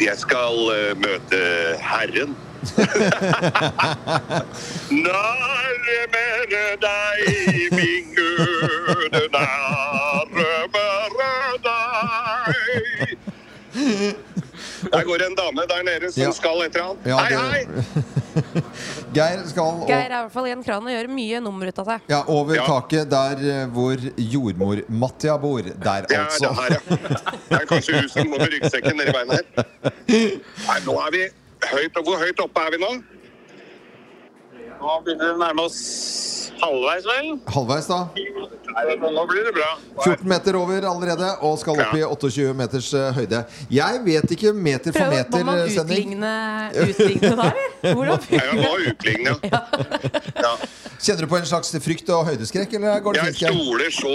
Jeg 0.00 0.16
skal 0.20 0.54
uh, 0.68 0.92
møte 1.00 1.38
Herren. 1.80 2.36
Nærmere 4.90 6.76
deg, 6.82 7.18
min 7.76 8.06
Gud, 8.16 9.14
nærmere 9.32 10.62
deg. 11.66 12.54
Der 14.92 15.04
går 15.08 15.22
en 15.24 15.34
dame 15.38 15.62
der 15.68 15.82
nede 15.86 16.12
som 16.12 16.22
Ja. 16.22 16.30
skal 16.36 16.62
etter 16.66 16.82
annet. 16.84 17.06
Ja, 17.06 17.16
hei, 17.16 17.36
hei! 17.36 18.02
Geir 19.16 19.42
skal 19.48 19.62
og, 19.62 19.86
Geir 19.88 19.98
er 20.04 20.12
i 20.12 20.20
hvert 20.22 20.32
fall 20.32 20.46
i 20.48 20.52
en 20.52 20.62
kran 20.64 20.84
og 20.86 20.92
gjør 20.92 21.08
mye 21.12 21.40
nummer 21.44 21.68
ut 21.68 21.78
av 21.82 21.86
seg. 21.92 22.00
ja, 22.12 22.22
over 22.28 22.54
Ja. 22.56 22.64
taket 22.66 23.10
der 23.10 23.36
eh, 23.52 23.66
hvor 23.72 23.96
jordmor 24.16 24.82
Mattia 24.88 25.36
bor. 25.38 25.62
Der, 25.62 26.06
Det 26.08 26.16
er 26.16 26.24
altså. 26.24 26.48
det 26.48 26.56
her, 26.56 26.70
ja. 26.70 26.80
Det 27.48 27.60
er 27.60 27.66
kanskje 27.72 28.00
hun 28.00 28.08
som 28.08 28.30
går 28.30 28.38
med 28.38 28.52
ryggsekken 28.56 28.96
nedi 28.96 29.12
beina 29.12 29.32
her. 29.40 29.44
Nei, 30.68 30.78
nå 30.86 30.98
er 31.06 31.10
vi 31.16 31.22
høyt 31.72 31.92
Hvor 32.04 32.16
høyt 32.18 32.40
oppe 32.44 32.60
er 32.66 32.70
vi 32.76 32.82
nå? 32.84 32.92
Nå 34.82 34.96
begynner 35.04 35.28
vi 35.28 35.32
å 35.32 35.38
nærme 35.44 35.62
oss 35.68 36.41
halvveis, 36.62 37.06
vel? 37.08 37.30
Halvveis, 37.54 37.86
da. 37.90 38.00
Nå 39.12 39.24
blir 39.28 39.44
det 39.48 39.52
bra. 39.56 39.70
14 40.04 40.28
meter 40.30 40.56
over 40.56 40.86
allerede, 40.88 41.28
og 41.44 41.58
skal 41.60 41.80
opp 41.84 41.94
i 41.98 42.02
28 42.06 42.54
meters 42.56 42.92
eh, 42.96 43.10
høyde. 43.16 43.42
Jeg 43.72 44.00
vet 44.06 44.34
ikke 44.36 44.52
meter 44.56 44.94
for 44.94 45.02
Prøv, 45.04 45.16
må 45.36 45.44
man 45.50 45.60
meter-sending. 45.60 46.14
utligne, 46.14 46.32
utligne 46.86 47.34
der, 47.42 47.60
eller? 47.92 48.26
Ja, 48.32 48.44
jeg 48.48 48.62
må 48.62 48.72
utligne, 48.92 49.34
ja. 49.50 49.60
ja. 50.46 50.54
Kjenner 51.02 51.24
du 51.26 51.28
på 51.32 51.38
en 51.40 51.46
slags 51.50 51.72
frykt 51.82 52.08
og 52.14 52.24
høydeskrekk, 52.30 52.76
eller 52.78 53.00
går 53.02 53.18
det 53.18 53.24
Jeg 53.42 53.52
stoler 53.56 53.90
så 53.92 54.12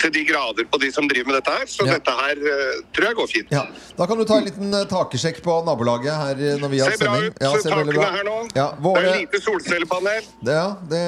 til 0.00 0.12
de 0.14 0.22
grader 0.28 0.66
på 0.72 0.78
de 0.80 0.88
som 0.92 1.08
driver 1.08 1.30
med 1.32 1.38
dette 1.40 1.54
her, 1.56 1.66
så 1.68 1.86
Ja. 1.88 1.96
dette 1.98 2.14
her 2.20 2.36
eh, 2.52 2.82
tror 2.94 3.06
jeg 3.10 3.16
går 3.18 3.30
fint. 3.32 3.50
Ja. 3.52 3.64
Da 3.98 4.06
kan 4.08 4.20
du 4.20 4.24
ta 4.28 4.38
en 4.40 4.46
liten 4.48 4.70
takersjekk 4.70 5.00
takesjekk 5.00 5.42
på 5.44 5.54
nabolaget 5.66 6.12
her 6.14 6.40
eh, 6.50 6.56
når 6.60 6.68
vi 6.72 6.78
har 6.84 6.90
Ser 6.94 7.00
bra 7.04 7.14
sending. 7.16 7.32
ut, 7.32 7.42
Ja, 7.42 7.50
ser 7.60 7.70
takene 7.74 7.94
bra. 7.96 8.10
her 8.14 8.24
nå. 8.28 8.36
Ja, 8.56 8.66
Det 8.84 9.04
er 9.10 9.18
lite 9.24 9.40
solcellepanel. 9.44 10.28
det, 10.44 10.54
ja, 10.54 10.68
det, 10.92 11.02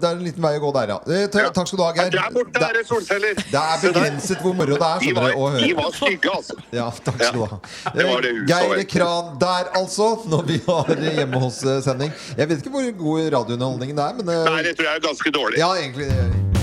det 0.00 0.08
er 0.08 0.16
en 0.18 0.24
liten 0.24 0.44
vei 0.44 0.52
å 0.58 0.62
gå 0.62 0.70
der, 0.76 0.92
ja. 0.94 0.98
Ta- 1.32 1.46
Takk 1.56 1.70
skal 1.70 1.80
du 1.80 1.84
ha, 1.84 1.90
Geir. 1.98 2.10
Der 2.14 2.30
borte 2.34 2.62
er 2.68 2.78
det 2.78 2.84
solceller. 2.88 3.34
Det 3.40 3.60
er 3.62 3.80
Se 3.80 3.90
begrenset 3.92 4.44
hvor 4.44 4.54
moro 4.58 4.78
det 4.80 4.90
er 4.90 5.04
De 5.04 5.12
var, 5.16 5.34
å 5.34 5.50
de 5.58 5.72
var 5.80 5.90
stygge, 5.96 6.34
altså. 6.36 6.58
Ja, 6.80 6.88
takk 7.04 7.20
skal 7.22 7.40
du 7.40 7.46
ha. 7.46 7.60
det 7.96 8.08
det 8.26 8.34
Geir. 8.52 8.84
Kran 8.94 9.34
der, 9.40 9.72
altså, 9.80 10.10
når 10.30 10.46
vi 10.50 10.60
har 10.68 10.94
hjemme 11.18 11.42
hos-sending. 11.46 12.14
Jeg 12.38 12.48
vet 12.52 12.64
ikke 12.64 12.74
hvor 12.76 12.90
god 13.04 13.32
radiounderholdningen 13.38 13.96
det 14.00 14.08
er, 14.08 14.18
men 14.22 14.34
eh, 14.36 14.48
Nei, 14.50 14.62
det 14.68 14.76
tror 14.78 14.90
jeg 14.90 15.02
er 15.02 15.06
ganske 15.10 15.34
dårlig. 15.40 15.60
Ja, 15.62 15.72
egentlig 15.80 16.59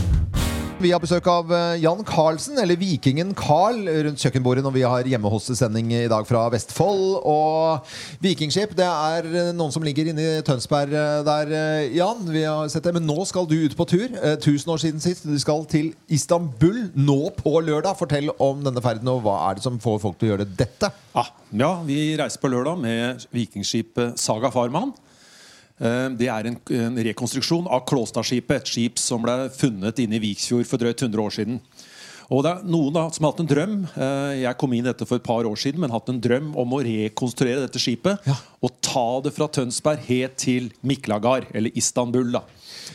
vi 0.77 0.91
har 0.93 1.01
besøk 1.01 1.25
av 1.31 1.49
eh, 1.53 1.79
Jan 1.81 2.03
Carlsen, 2.05 2.57
eller 2.61 2.77
Vikingen 2.77 3.31
Carl, 3.37 3.79
rundt 4.05 4.21
kjøkkenbordet 4.21 4.61
når 4.65 4.75
vi 4.75 4.83
har 4.85 5.07
hjemmehostesending 5.09 5.89
i 5.95 6.03
dag 6.11 6.27
fra 6.29 6.43
Vestfold. 6.53 7.17
Og 7.25 7.87
Vikingskip, 8.21 8.75
det 8.77 8.85
er 8.85 9.25
eh, 9.31 9.49
noen 9.57 9.73
som 9.73 9.85
ligger 9.85 10.11
inne 10.11 10.21
i 10.21 10.43
Tønsberg 10.45 10.93
eh, 10.93 11.23
der, 11.25 11.53
Jan. 11.97 12.21
Vi 12.29 12.43
har 12.45 12.69
sett 12.69 12.85
det, 12.85 12.93
Men 12.97 13.07
nå 13.09 13.25
skal 13.29 13.49
du 13.49 13.55
ut 13.63 13.77
på 13.77 13.87
tur. 13.89 14.05
Eh, 14.21 14.37
Tusen 14.43 14.73
år 14.73 14.83
siden 14.83 15.01
sist. 15.03 15.25
Du 15.25 15.37
skal 15.41 15.65
til 15.71 15.91
Istanbul 16.13 16.91
nå 16.93 17.19
på 17.39 17.57
lørdag. 17.57 17.97
Fortell 17.97 18.29
om 18.37 18.61
denne 18.65 18.83
ferden, 18.85 19.09
og 19.11 19.25
hva 19.25 19.39
er 19.47 19.57
det 19.57 19.65
som 19.65 19.81
får 19.81 20.01
folk 20.05 20.21
til 20.21 20.29
å 20.29 20.35
gjøre 20.35 20.49
dette? 20.61 20.93
Ah, 21.17 21.33
ja, 21.57 21.73
vi 21.87 22.13
reiser 22.21 22.43
på 22.43 22.53
lørdag 22.53 22.77
med 22.83 23.27
vikingskipet 23.33 24.21
Saga 24.21 24.53
Farman. 24.53 24.93
Eh, 25.79 26.09
Det 26.17 26.29
er 26.31 26.49
en, 26.49 26.57
en 26.79 26.97
rekonstruksjon 27.09 27.67
av 27.69 27.85
Klåstadskipet, 27.89 28.63
et 28.63 28.71
skip 28.71 29.01
som 29.01 29.21
ble 29.23 29.47
funnet 29.53 29.99
inne 30.03 30.17
i 30.17 30.23
Viksfjord 30.29 30.65
for 30.69 30.81
drøyt 30.81 31.03
100 31.05 31.21
år 31.23 31.35
siden. 31.37 31.61
Og 32.27 32.41
det 32.43 32.51
er 32.51 32.63
noen 32.67 32.91
da, 32.91 33.05
som 33.15 33.23
har 33.23 33.31
hatt 33.31 33.39
en 33.39 33.47
drøm 33.47 33.75
eh, 33.95 34.33
Jeg 34.41 34.57
kom 34.59 34.73
inn 34.75 34.83
dette 34.83 35.05
for 35.07 35.15
et 35.15 35.23
par 35.23 35.47
år 35.47 35.59
siden, 35.61 35.79
men 35.79 35.93
hatt 35.93 36.09
en 36.11 36.19
drøm 36.19 36.49
om 36.59 36.73
å 36.75 36.81
rekonstruere 36.83 37.63
dette 37.63 37.79
skipet 37.79 38.25
og 38.27 38.73
ta 38.83 39.05
det 39.23 39.31
fra 39.35 39.47
Tønsberg 39.47 40.03
helt 40.09 40.35
til 40.41 40.67
Miklagard, 40.83 41.47
eller 41.55 41.71
Istanbul. 41.79 42.33
da 42.35 42.43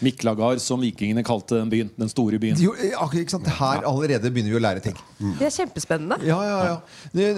Miklagard, 0.02 0.60
som 0.62 0.82
vikingene 0.82 1.24
kalte 1.26 1.58
den 1.60 1.70
byen. 1.72 1.90
Den 1.96 2.10
store 2.12 2.40
byen. 2.42 2.58
Jo, 2.60 2.74
eh, 2.74 2.92
akkurat, 2.96 3.22
ikke 3.24 3.36
sant? 3.36 3.50
Her 3.58 3.86
allerede 3.88 4.30
begynner 4.32 4.54
vi 4.54 4.58
å 4.58 4.62
lære 4.62 4.82
ting. 4.84 4.98
Det 5.38 5.48
er 5.48 5.54
kjempespennende. 5.54 6.18
Ja, 6.26 6.38
ja, 6.46 6.58
ja. 6.72 6.76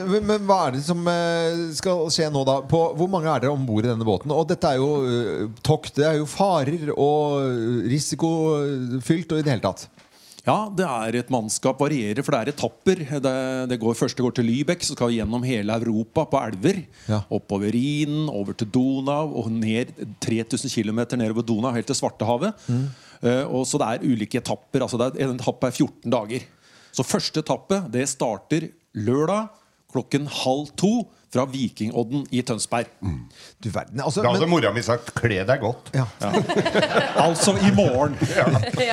Men 0.08 0.24
men 0.24 0.46
hva 0.48 0.60
er 0.68 0.76
det 0.76 0.84
som 0.86 1.00
eh, 1.10 1.64
skal 1.76 2.06
skje 2.14 2.30
nå, 2.32 2.44
da? 2.48 2.60
På, 2.68 2.86
hvor 2.98 3.10
mange 3.12 3.30
er 3.30 3.44
dere 3.44 3.54
om 3.54 3.66
bord 3.68 3.84
i 3.86 3.90
denne 3.92 4.06
båten? 4.06 4.32
Og 4.34 4.48
dette 4.50 4.70
er 4.70 4.80
jo 4.80 4.90
eh, 5.08 5.48
tokt. 5.66 5.94
Det 5.98 6.08
er 6.08 6.20
jo 6.20 6.28
farer 6.30 6.92
og 6.94 7.84
risikofylt 7.90 9.34
og 9.34 9.40
i 9.40 9.44
det 9.46 9.54
hele 9.56 9.64
tatt. 9.64 9.88
Ja, 10.44 10.68
det 10.68 10.84
er 10.84 11.16
et 11.22 11.30
mannskap 11.32 11.78
varierer, 11.80 12.20
for 12.20 12.34
det 12.34 12.40
er 12.42 12.50
etapper. 12.52 13.00
Det, 13.24 13.32
det 13.70 13.78
går, 13.80 13.94
første 13.96 14.20
går 14.20 14.34
til 14.36 14.44
Lübeck, 14.50 14.84
så 14.84 14.92
skal 14.92 15.08
vi 15.08 15.16
gjennom 15.22 15.46
hele 15.46 15.72
Europa 15.80 16.26
på 16.28 16.40
elver. 16.50 16.82
Oppover 17.32 17.72
Rhinen, 17.72 18.26
over 18.28 18.52
til 18.52 18.68
Donau 18.74 19.32
og 19.40 19.48
ned 19.54 19.94
3000 20.20 20.68
km 20.68 21.00
nedover 21.16 21.46
Donau, 21.48 21.72
helt 21.72 21.88
til 21.88 21.96
Svartehavet. 21.96 22.60
Eh, 23.24 23.44
og 23.48 23.64
så 23.64 23.80
det 23.80 23.88
er 23.88 24.04
ulike 24.04 24.42
etapper. 24.42 24.84
altså 24.84 25.00
det 25.00 25.14
er, 25.14 25.30
En 25.30 25.40
etappe 25.40 25.70
er 25.70 25.78
14 25.80 26.12
dager. 26.12 26.44
Så 26.92 27.08
første 27.08 27.40
etappe 27.40 27.80
det 27.90 28.04
starter 28.12 28.68
lørdag 28.94 29.48
klokken 29.94 30.28
halv 30.28 30.68
to 30.76 31.06
fra 31.34 31.44
Vikingodden 31.50 32.24
i 32.30 32.42
Tønsberg. 32.46 32.90
Du 33.58 33.68
verden, 33.74 34.00
altså, 34.00 34.22
da 34.22 34.30
hadde 34.34 34.46
mora 34.50 34.70
mi 34.74 34.82
sagt 34.86 35.10
'kle 35.16 35.42
deg 35.48 35.62
godt'. 35.62 35.90
altså 37.18 37.56
i 37.58 37.72
morgen. 37.74 38.16
Ja, 38.34 38.46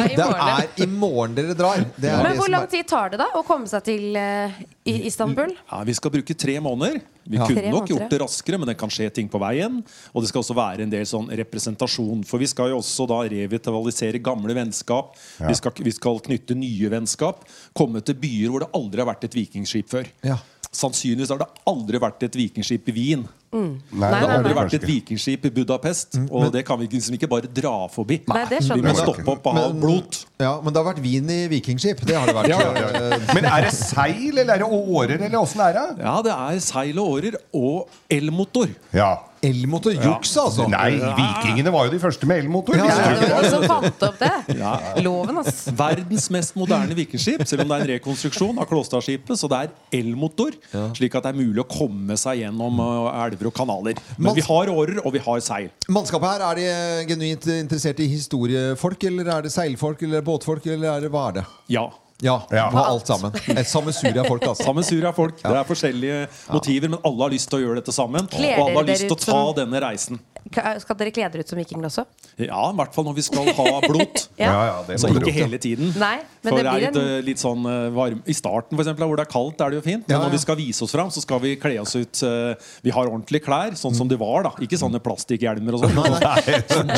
i 0.08 0.16
morgen, 0.16 0.68
Det 0.76 0.82
er 0.82 0.84
i 0.84 0.86
morgen 0.86 1.36
dere 1.38 1.54
drar. 1.58 1.86
Det 1.96 2.10
er 2.10 2.18
Men 2.24 2.32
det 2.32 2.40
hvor 2.40 2.52
lang 2.52 2.68
tid 2.70 2.88
tar 2.88 3.14
det 3.14 3.20
da 3.22 3.30
å 3.38 3.44
komme 3.46 3.70
seg 3.70 3.84
til 3.86 4.18
uh, 4.18 4.62
i 4.86 4.96
Istanbul? 5.10 5.54
Ja, 5.72 5.84
Vi 5.88 5.96
skal 5.98 6.14
bruke 6.18 6.34
tre 6.34 6.60
måneder. 6.64 7.02
Vi 7.28 7.38
Ja. 7.38 7.46
kunne 7.46 7.70
nok 7.72 7.88
gjort 7.88 8.10
det 8.10 8.20
raskere, 8.22 8.58
men 8.58 8.68
det 8.68 8.78
kan 8.78 8.90
skje 8.90 9.10
ting 9.14 9.28
på 9.30 9.40
veien. 9.40 9.84
Og 10.14 10.22
det 10.24 10.30
skal 10.30 10.42
også 10.42 10.56
være 10.56 10.82
en 10.84 10.90
del 10.90 11.06
sånn 11.06 11.30
representasjon. 11.30 12.24
For 12.26 12.38
vi 12.40 12.48
skal 12.48 12.70
jo 12.70 12.78
også 12.80 13.08
da 13.08 13.22
revitalisere 13.30 14.22
gamle 14.22 14.54
vennskap. 14.58 15.16
Ja. 15.40 15.48
Vi, 15.48 15.54
skal, 15.54 15.72
vi 15.78 15.92
skal 15.92 16.20
knytte 16.20 16.56
nye 16.58 16.90
vennskap. 16.90 17.46
Komme 17.78 18.02
til 18.04 18.16
byer 18.16 18.50
hvor 18.50 18.60
det 18.66 18.72
aldri 18.74 19.00
har 19.04 19.14
vært 19.14 19.24
et 19.30 19.34
vikingskip 19.38 19.88
før. 19.90 20.08
Ja. 20.24 20.38
Sannsynligvis 20.72 21.30
har 21.30 21.38
det 21.44 21.48
aldri 21.68 22.00
vært 22.00 22.24
et 22.24 22.34
vikingskip 22.34 22.88
i 22.90 22.92
Wien. 22.96 23.28
Mm. 23.52 23.72
Nei, 24.00 24.10
det 24.12 24.20
har 24.22 24.32
aldri 24.38 24.54
vært 24.56 24.76
et 24.78 24.86
vikingskip 24.88 25.46
i 25.46 25.52
Budapest. 25.52 26.16
Og 26.32 26.52
det 26.54 26.62
kan 26.68 26.80
vi 26.80 26.88
liksom 26.88 27.18
ikke 27.18 27.28
bare 27.32 27.50
dra 27.52 27.74
forbi. 27.92 28.22
Nei, 28.32 28.46
det 28.48 28.62
vi 28.64 28.82
må 28.86 28.94
stoppe 28.96 29.28
opp 29.28 29.50
og 29.52 29.58
ha 29.58 29.66
Men- 29.68 29.82
blot. 29.82 30.22
Ja, 30.40 30.54
men 30.64 30.72
det 30.74 30.80
har 30.84 30.88
vært 30.94 31.02
vin 31.04 31.30
i 31.30 31.40
vikingskip. 31.52 32.00
Det 32.08 32.16
har 32.16 32.26
det 32.32 32.36
vært. 32.36 32.48
Ja, 32.52 32.60
ja, 32.60 32.72
ja. 32.80 33.18
Eh, 33.18 33.34
Men 33.36 33.46
er 33.46 33.62
det 33.68 33.74
seil, 33.76 34.38
eller 34.38 34.54
er 34.56 34.64
det 34.64 34.70
årer, 34.72 35.18
eller 35.22 35.38
åssen 35.40 35.62
er 35.68 35.74
det? 35.78 35.86
Ja, 36.04 36.16
det 36.26 36.32
er 36.36 36.60
seil 36.64 36.98
og 37.00 37.12
årer 37.18 37.36
og 37.54 37.90
elmotor. 38.10 38.72
Ja. 38.96 39.12
Elmotor 39.42 39.96
juks, 39.98 40.36
altså. 40.38 40.68
Nei, 40.70 40.92
vikingene 41.18 41.72
var 41.74 41.88
jo 41.88 41.94
de 41.96 42.00
første 42.04 42.28
med 42.30 42.44
elmotor. 42.44 42.78
Ja, 42.78 42.86
Ja, 42.92 43.14
det 43.18 43.30
var 43.32 43.42
det? 43.42 43.50
som 43.50 43.64
fant 43.66 44.04
opp 44.06 44.20
det. 44.22 44.58
Ja. 44.60 44.74
Loven, 45.02 45.40
ass. 45.42 45.64
Verdens 45.78 46.28
mest 46.34 46.54
moderne 46.60 46.94
vikingskip, 46.98 47.42
selv 47.50 47.64
om 47.66 47.72
det 47.72 47.78
er 47.80 47.86
en 47.88 47.92
rekonstruksjon 47.96 48.62
av 48.62 48.70
Klåstadskipet. 48.70 49.34
Så 49.42 49.50
det 49.52 49.62
er 49.66 50.02
elmotor, 50.02 50.54
slik 50.98 51.18
at 51.18 51.26
det 51.26 51.34
er 51.34 51.40
mulig 51.42 51.64
å 51.64 51.68
komme 51.72 52.18
seg 52.22 52.44
gjennom 52.44 52.78
uh, 52.84 53.10
elver 53.26 53.50
og 53.50 53.56
kanaler. 53.58 53.98
Men 54.22 54.38
vi 54.38 54.46
har 54.46 54.70
årer, 54.76 55.02
og 55.02 55.16
vi 55.18 55.24
har 55.26 55.42
seil. 55.42 55.72
Mannskapet 55.90 56.36
her, 56.36 56.46
Er 56.52 56.62
de 56.62 57.10
genuint 57.14 57.50
interessert 57.58 58.00
i 58.04 58.08
historiefolk, 58.12 59.04
eller 59.10 59.34
er 59.40 59.48
det 59.48 59.52
seilfolk, 59.54 60.06
eller 60.06 60.22
båtfolk, 60.26 60.70
eller 60.70 60.96
er 60.98 61.06
det, 61.08 61.12
hva 61.14 61.28
er 61.32 61.40
det? 61.42 61.46
Ja. 61.80 61.88
Ja, 62.22 62.36
Ja. 62.52 62.70
på 62.72 62.78
alt 62.78 63.08
sammen. 63.08 63.34
Et 63.58 63.68
sammensurium 63.68 64.20
av 64.24 64.28
folk, 64.30 64.44
altså. 64.46 64.64
Sammensurium 64.64 65.08
av 65.10 65.16
folk. 65.18 65.38
Det 65.42 65.52
er 65.58 65.64
forskjellige 65.66 66.28
motiver, 66.54 66.90
men 66.94 67.00
alle 67.04 67.24
har 67.24 67.32
lyst 67.34 67.50
til 67.50 67.60
å 67.60 67.62
gjøre 67.66 67.82
dette 67.82 67.96
sammen. 67.96 68.28
Kler 68.30 68.60
Og 68.60 68.68
alle 68.70 68.76
har 68.78 68.90
lyst 68.92 69.08
til 69.08 69.16
å 69.16 69.20
ta 69.20 69.32
som- 69.32 69.56
denne 69.58 69.82
reisen. 69.82 70.20
Ka- 70.50 70.74
Skal 70.82 70.98
dere 70.98 71.14
kle 71.14 71.28
dere 71.30 71.46
ut 71.46 71.52
som 71.52 71.60
vikinger 71.60 71.86
også? 71.88 72.06
Ja, 72.42 72.62
i 72.72 72.78
hvert 72.80 72.96
fall 72.96 73.06
når 73.06 73.18
vi 73.20 73.26
skal 73.28 73.52
ha 73.58 73.68
blot. 73.86 74.28
Ja. 74.42 74.48
Ja, 74.52 74.62
ja, 74.90 74.96
Så 74.98 75.10
ikke 75.14 75.34
hele 75.36 75.58
tiden. 75.62 75.92
Nei, 76.02 76.16
men 76.42 76.48
For 76.50 76.58
det 76.58 76.66
er 76.66 76.74
blir 76.74 76.84
litt, 76.88 76.96
en 76.98 77.10
eh, 77.20 77.24
litt 77.28 77.42
sånn 77.42 77.66
eh, 77.70 77.90
varm 77.94 78.24
I 78.26 78.34
starten, 78.34 78.74
for 78.74 78.82
eksempel, 78.82 79.06
hvor 79.06 79.20
det 79.20 79.26
er 79.28 79.30
kaldt, 79.30 79.62
er 79.62 79.74
det 79.74 79.78
jo 79.78 79.84
fint. 79.86 80.06
Men 80.08 80.16
Ja, 80.16 80.18
ja. 80.18 80.22
når 80.26 80.34
vi 80.34 80.40
skal 80.42 80.58
vise 80.58 80.82
oss 80.88 80.94
fram, 80.96 81.12
så 81.14 81.22
skal 81.22 81.42
vi 81.44 81.52
kle 81.62 81.76
oss 81.84 81.94
ut 82.00 82.22
uh, 82.26 82.56
Vi 82.82 82.94
har 82.96 83.12
ordentlige 83.12 83.46
klær, 83.46 83.76
sånn 83.78 83.94
som 83.98 84.10
det 84.10 84.18
var. 84.22 84.48
da 84.48 84.54
Ikke 84.66 84.80
sånne 84.82 85.02
plastikkhjelmer 85.04 85.78
og 85.78 85.84
sånn. 85.84 86.00
Sånn 86.72 86.90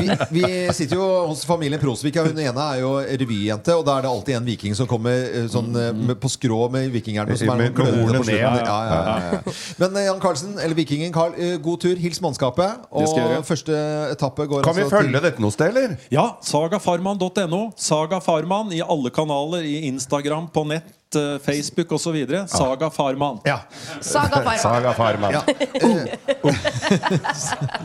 Vi, 0.00 0.16
vi 0.34 0.50
sitter 0.74 0.98
jo 0.98 1.06
hos 1.30 1.44
familien 1.46 1.78
Prosvik. 1.82 2.18
Hun 2.24 2.40
ene 2.42 2.66
er 2.74 2.80
jo 2.82 2.94
revyjente, 3.22 3.76
og 3.78 3.86
da 3.86 3.98
er 4.00 4.06
det 4.08 4.10
alltid 4.10 4.38
en 4.40 4.48
viking 4.48 4.74
som 4.74 4.90
kommer 4.90 5.46
sånn, 5.52 5.70
eh, 5.78 5.92
med, 5.94 6.18
på 6.18 6.32
skrå 6.32 6.64
med 6.74 6.90
er 6.90 7.30
hornet 8.00 8.26
ned, 8.26 8.42
ja. 8.42 9.40
Men 9.78 10.02
Jan 10.08 10.22
Karlsen, 10.22 10.56
eller 10.58 10.74
vikingen 10.78 11.14
Karl, 11.14 11.36
god 11.62 11.84
tur. 11.86 11.94
Hils 12.00 12.18
mannskapet. 12.24 12.63
Jeg 12.94 13.38
Og 13.38 13.44
første 13.46 13.72
etappe 14.12 14.46
går 14.50 14.62
Kan 14.66 14.74
vi 14.76 14.82
altså 14.84 14.96
følge 15.00 15.20
dette 15.24 15.40
noe 15.42 15.52
sted, 15.54 15.68
eller? 15.72 15.96
Ja, 16.12 16.26
sagafarman.no. 16.44 17.62
Saga 17.76 18.20
Farman 18.24 18.72
i 18.74 18.80
alle 18.84 19.10
kanaler. 19.14 19.62
I 19.66 19.86
Instagram, 19.88 20.48
på 20.54 20.64
nett, 20.68 21.16
eh, 21.18 21.38
Facebook 21.44 21.92
osv. 21.96 22.16
Saga 22.50 22.90
Farman. 22.94 23.36
Ja. 23.48 23.58
Saga 24.00 24.42
Farman. 24.42 24.58
Saga 24.62 24.92
Farman. 24.98 25.32
Ja. 25.32 25.42
Eh, 25.82 25.96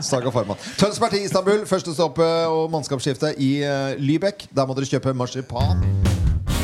Saga 0.10 0.30
Farman. 0.30 0.56
Tønsberg 0.78 1.10
til 1.16 1.24
Istanbul. 1.28 1.60
Første 1.70 1.90
stopp 1.94 2.18
eh, 2.24 2.46
og 2.48 2.70
mannskapsskifte 2.74 3.28
i 3.38 3.64
Lybekk. 3.98 4.38
Der 4.54 4.66
må 4.68 4.72
dere 4.78 4.86
kjøpe 4.90 5.14
marsipan. 5.16 5.76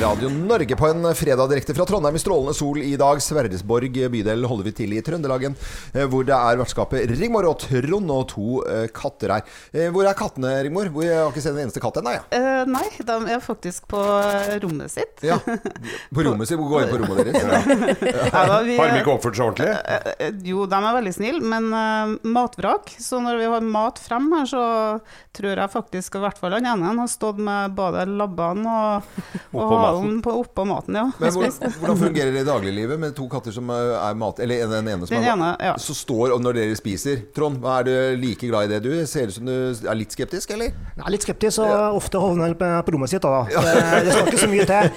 Radio 0.01 0.29
Norge 0.29 0.77
på 0.77 0.87
en 0.91 1.07
fredag 1.17 1.49
direkte 1.49 1.73
fra 1.75 1.85
Trondheim 1.89 2.17
i 2.17 2.21
strålende 2.21 2.53
sol 2.55 2.77
i 2.85 2.97
dag. 3.01 3.17
Sverresborg 3.25 3.95
bydel 4.13 4.43
holder 4.45 4.67
vi 4.69 4.73
til 4.77 4.91
i 4.93 4.99
Trøndelagen, 5.05 5.55
eh, 5.97 6.05
hvor 6.13 6.27
det 6.29 6.35
er 6.37 6.59
vertskapet 6.61 7.07
Rigmor 7.17 7.47
og 7.49 7.55
Trond 7.63 8.13
og 8.13 8.27
to 8.29 8.59
eh, 8.69 8.91
katter 8.93 9.33
her. 9.39 9.47
Eh, 9.73 9.87
Hvor 9.95 10.05
er 10.05 10.19
kattene, 10.19 10.51
Rigmor? 10.67 10.91
Hvor 10.93 11.07
jeg 11.07 11.17
har 11.17 11.31
ikke 11.33 11.41
sett 11.47 11.55
en 11.57 11.63
eneste 11.65 11.81
katt 11.81 11.97
ennå. 12.03 12.13
jeg. 12.13 12.27
uh, 12.37 12.69
nei, 12.69 12.85
de 13.09 13.17
er 13.39 13.41
faktisk 13.41 13.87
på 13.89 14.03
rommet 14.67 14.93
sitt. 14.93 15.25
Ja. 15.25 15.39
På 15.41 16.27
rommet 16.29 16.51
sitt. 16.51 16.61
Gå 16.61 16.83
inn 16.85 16.93
på 16.93 17.01
rommet 17.01 17.31
deres. 17.31 17.49
Ja, 18.37 18.45
da, 18.51 18.61
vi- 18.67 18.77
Har 18.77 18.93
de 18.93 19.01
ikke 19.01 19.15
oppført 19.17 19.39
seg 19.41 19.47
ordentlig? 19.49 19.73
Uh, 19.73 20.45
Jo, 20.45 20.67
de 20.69 20.77
er 20.83 20.97
veldig 21.01 21.15
snille, 21.17 21.41
men 21.41 22.21
matvrak. 22.37 22.93
Så 23.01 23.23
når 23.25 23.41
vi 23.41 23.49
har 23.55 23.65
mat 23.65 24.03
frem 24.03 24.29
her, 24.37 24.45
så 24.53 24.63
tror 25.37 25.57
jeg 25.65 25.73
faktisk 25.73 26.21
i 26.21 26.23
hvert 26.27 26.39
fall 26.41 26.55
han 26.59 26.69
ene 26.69 26.93
har 27.01 27.09
stått 27.13 27.41
med 27.41 27.73
både 27.77 28.05
labbene 28.09 28.77
og, 28.77 29.19
og 29.57 29.86
Halen 29.87 30.21
på, 30.25 30.35
oppå 30.43 30.67
maten. 30.69 30.99
Ja. 30.99 31.07
Men 31.21 31.35
hvor, 31.35 31.49
hvordan, 31.81 32.01
fungerer 32.01 32.33
det 32.35 32.45
i 32.45 32.49
dagliglivet 32.49 33.01
med 33.01 33.17
to 33.17 33.29
katter 33.33 33.55
som 33.55 33.71
eh, 33.73 33.95
er 34.01 34.19
mat... 34.19 34.41
Eller 34.43 34.67
den 34.71 34.91
ene 34.93 35.07
som 35.07 35.15
Den 35.15 35.25
er 35.25 35.33
ene, 35.35 35.53
ja. 35.63 35.77
Så 35.81 35.97
står 35.97 36.35
og 36.35 36.43
når 36.45 36.61
dere 36.61 36.77
spiser 36.79 37.25
Trond, 37.37 37.61
hva 37.63 37.81
er 37.81 37.89
du 37.89 38.23
like 38.23 38.49
glad 38.49 38.69
i 38.69 38.75
det 38.75 38.83
du? 38.85 38.93
Ser 39.09 39.31
ut 39.31 39.39
som 39.39 39.49
du 39.49 39.55
er 39.55 39.99
litt 39.99 40.15
skeptisk, 40.15 40.53
eller? 40.57 40.75
Jeg 40.97 41.05
er 41.05 41.15
litt 41.15 41.27
skeptisk 41.27 41.65
og 41.65 42.01
ofte 42.01 42.21
hovner 42.21 42.53
han 42.53 42.85
på 42.87 42.95
rommet 42.95 43.13
sitt. 43.13 43.25
Da. 43.25 43.45
Det, 43.51 44.05
det 44.07 44.15
skal 44.15 44.31
ikke 44.31 44.43
så 44.43 44.51
mye 44.51 44.67
til. 44.69 44.91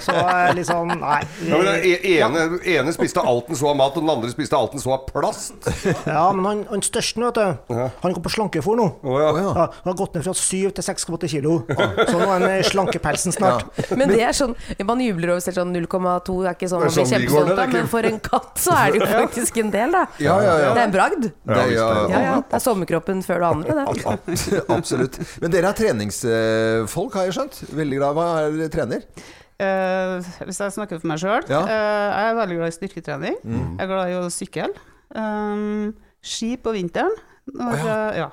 Så 0.00 0.16
liksom, 0.56 0.70
sånn 0.70 1.00
Nei. 1.00 1.20
Ja, 1.48 1.58
men 1.58 1.66
den 1.66 1.86
e- 1.88 2.14
ene, 2.20 2.44
ene 2.76 2.94
spiste 2.94 3.22
alt 3.24 3.48
den 3.50 3.58
så 3.58 3.70
av 3.72 3.78
mat, 3.78 3.96
og 3.96 4.04
den 4.04 4.12
andre 4.12 4.30
spiste 4.32 4.58
alt 4.58 4.74
den 4.76 4.82
så 4.82 4.94
av 4.96 5.06
plast. 5.08 5.68
Ja, 6.06 6.26
men 6.34 6.46
han, 6.46 6.62
han 6.70 6.84
største, 6.84 7.20
vet 7.22 7.38
du, 7.38 7.74
han 8.02 8.14
går 8.16 8.24
på 8.24 8.32
slankefôr 8.36 8.78
nå. 8.78 8.88
ja. 9.04 9.30
Ja, 9.40 9.66
han 9.74 9.90
har 9.90 9.98
gått 9.98 10.16
ned 10.16 10.24
fra 10.26 10.34
7 10.36 10.70
til 10.76 10.86
6,8 10.86 11.30
kilo. 11.30 11.56
Så 11.68 12.16
nå 12.16 12.26
er 12.26 12.32
han 12.32 12.46
i 12.58 12.66
slankepelsen 12.66 13.34
snart. 13.34 13.68
Men 13.96 14.12
det 14.12 14.29
er 14.30 14.36
sånn 14.38 14.54
Man 14.88 15.02
jubler 15.04 15.32
over 15.34 15.42
selv 15.44 15.60
sånn 15.60 15.74
0,2 15.74 16.36
er 16.46 16.54
ikke 16.56 16.68
sånn 16.70 16.84
man 16.84 16.90
blir 16.90 16.96
sånn 16.96 17.10
kjempestolt 17.10 17.52
av, 17.64 17.74
men 17.74 17.90
for 17.92 18.08
en 18.10 18.20
katt 18.24 18.62
så 18.62 18.76
er 18.76 18.94
det 18.94 19.02
jo 19.02 19.08
faktisk 19.24 19.60
en 19.62 19.72
del, 19.74 19.96
da. 19.96 20.04
Ja, 20.22 20.36
ja, 20.44 20.54
ja. 20.64 20.70
Det 20.76 20.82
er 20.84 20.88
en 20.88 20.94
bragd. 20.94 21.26
Det 21.30 21.58
er, 21.58 21.74
ja, 21.74 21.88
Ja, 22.10 22.22
ja. 22.28 22.36
Det 22.46 22.58
er 22.60 22.64
sommerkroppen 22.64 23.22
før 23.26 23.44
det 23.44 23.50
andre, 23.50 23.76
det. 23.80 24.62
Absolutt. 24.78 25.20
Men 25.42 25.54
dere 25.54 25.70
er 25.72 25.78
treningsfolk, 25.82 27.18
har 27.18 27.28
jeg 27.28 27.36
skjønt? 27.38 27.62
Veldig 27.82 28.00
glad. 28.00 28.18
Hva 28.18 28.28
er 28.40 28.58
dere 28.58 28.72
trener? 28.74 29.06
Uh, 29.60 30.24
hvis 30.48 30.56
jeg 30.62 30.72
snakker 30.72 31.02
for 31.02 31.10
meg 31.10 31.18
sjøl 31.20 31.42
Ja. 31.52 31.58
Jeg 31.68 32.28
er 32.30 32.36
veldig 32.38 32.54
glad 32.62 32.70
i 32.72 32.76
styrketrening. 32.78 33.34
Mm. 33.44 33.66
Jeg 33.76 33.84
er 33.84 33.90
glad 33.90 34.12
i 34.12 34.14
å 34.16 34.30
sykle. 34.32 34.70
Um, 35.12 35.90
ski 36.24 36.54
på 36.62 36.72
vinteren. 36.76 37.12
Når, 37.50 37.82
Å, 37.82 37.98
ja. 38.16 38.28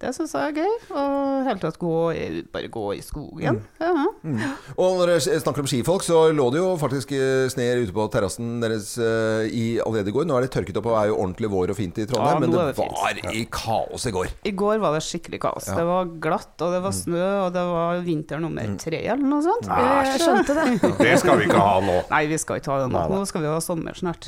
Ja. 0.00 0.08
Det 0.08 0.14
syns 0.14 0.32
jeg 0.34 0.52
er 0.52 0.54
gøy. 0.62 0.74
Og 0.94 1.46
hele 1.48 1.60
tatt 1.62 1.78
gå 1.80 1.94
i, 2.14 2.42
bare 2.54 2.68
gå 2.72 2.84
i 2.94 3.00
skogen. 3.02 3.58
Ja. 3.82 3.90
Mm. 4.22 4.38
Og 4.78 4.98
når 5.00 5.10
dere 5.12 5.40
snakker 5.42 5.64
om 5.64 5.68
skifolk, 5.70 6.04
så 6.06 6.20
lå 6.34 6.46
det 6.54 6.60
jo 6.62 6.68
faktisk 6.80 7.12
eh, 7.16 7.48
sne 7.52 7.66
ute 7.82 7.94
på 7.94 8.06
terrassen 8.14 8.58
deres 8.62 8.92
eh, 9.02 9.48
i 9.50 9.64
allerede 9.82 10.12
i 10.12 10.14
går. 10.14 10.26
Nå 10.30 10.38
er 10.38 10.46
det 10.46 10.52
tørket 10.54 10.78
opp 10.80 10.88
og 10.92 10.96
er 11.00 11.10
jo 11.10 11.18
ordentlig 11.18 11.50
vår 11.52 11.74
og 11.74 11.78
fint 11.78 11.98
i 11.98 12.06
Trondheim, 12.08 12.38
Ja, 12.38 12.42
men 12.44 12.54
det, 12.54 12.60
det, 12.60 12.76
var 12.78 13.18
fint. 13.18 13.32
i 13.34 13.44
kaos 13.52 14.06
i 14.08 14.14
går. 14.14 14.30
I 14.48 14.54
går 14.62 14.80
var 14.82 14.96
det 14.96 15.02
skikkelig 15.06 15.42
kaos. 15.44 15.68
Ja. 15.68 15.76
Det 15.80 15.86
var 15.90 16.08
glatt, 16.28 16.54
og 16.64 16.74
det 16.76 16.80
var 16.86 16.94
snø, 16.96 17.26
og 17.44 17.52
det 17.58 17.66
var 17.68 18.02
vinter 18.06 18.42
nummer 18.42 18.72
tre 18.80 19.02
eller 19.04 19.26
noe 19.34 19.44
sånt. 19.44 19.68
Nei, 19.68 19.82
Jeg 20.12 20.22
skjønte 20.24 20.58
det. 20.58 20.66
Det 21.08 21.14
skal 21.20 21.38
vi 21.40 21.46
ikke 21.50 21.60
ha 21.60 21.76
nå. 21.84 21.98
Nei, 22.10 22.22
vi 22.30 22.38
skal 22.40 22.58
ikke 22.62 22.72
ha 22.72 22.80
det 22.84 22.88
nå. 22.94 23.04
Nå 23.12 23.20
skal 23.28 23.42
vi 23.44 23.50
ha 23.50 23.58
sommer 23.62 23.96
snart. 23.98 24.26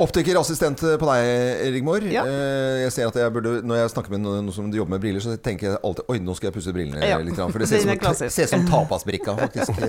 Optikerassistent 0.00 0.82
på 1.00 1.08
deg, 1.12 1.64
Rigmor. 1.76 2.04
Eh, 2.08 2.84
Jeg 2.86 2.92
ser 2.94 3.10
at 3.12 3.16
jeg 3.20 3.32
burde, 3.34 3.58
når 3.66 3.82
jeg 3.84 3.92
snakker 3.94 4.14
med 4.16 4.24
noen 4.24 4.40
noen 4.40 4.54
som 4.54 4.70
jobber 4.72 4.90
med 4.94 5.00
briller, 5.02 5.09
så 5.18 5.34
tenker 5.42 5.66
jeg 5.72 5.78
alltid 5.82 6.04
Oi, 6.08 6.18
nå 6.22 6.34
skal 6.38 6.46
jeg 6.50 6.54
pusse 6.54 6.72
brillene 6.72 7.02
Ja. 7.08 7.18
litt. 7.18 7.34
For 7.34 7.58
det 7.58 7.66
ser 7.68 7.82
ut 7.82 8.04
som, 8.06 8.28
ser 8.30 8.46
som 8.46 8.62
tapasbrikka, 8.70 9.34
faktisk. 9.34 9.70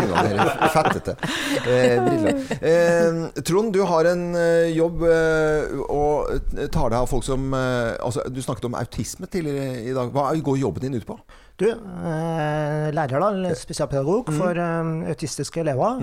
Eh, 0.00 0.68
Fettete 0.72 1.16
eh, 1.66 2.00
briller. 2.04 2.40
Eh, 2.62 3.42
Trond, 3.44 3.72
du 3.74 3.82
har 3.84 4.04
en 4.10 4.24
eh, 4.38 4.70
jobb 4.76 5.02
eh, 5.04 5.76
og 5.90 6.30
tar 6.72 6.90
deg 6.92 6.98
av 7.02 7.08
folk 7.10 7.24
som 7.26 7.52
eh, 7.56 7.96
altså, 8.00 8.24
Du 8.32 8.40
snakket 8.42 8.68
om 8.70 8.76
autisme 8.78 9.26
tidligere 9.30 9.82
i 9.90 9.94
dag. 9.96 10.10
Hva 10.14 10.30
går 10.40 10.58
jobben 10.62 10.86
din 10.88 10.94
ut 11.00 11.06
på? 11.08 11.18
Du, 11.60 11.66
eh, 11.68 12.88
lærer 12.96 13.20
da, 13.20 13.54
spesialpedagog 13.58 14.30
Mm. 14.30 14.36
for 14.38 14.58
eh, 14.60 15.10
autistiske 15.12 15.60
elever 15.60 16.00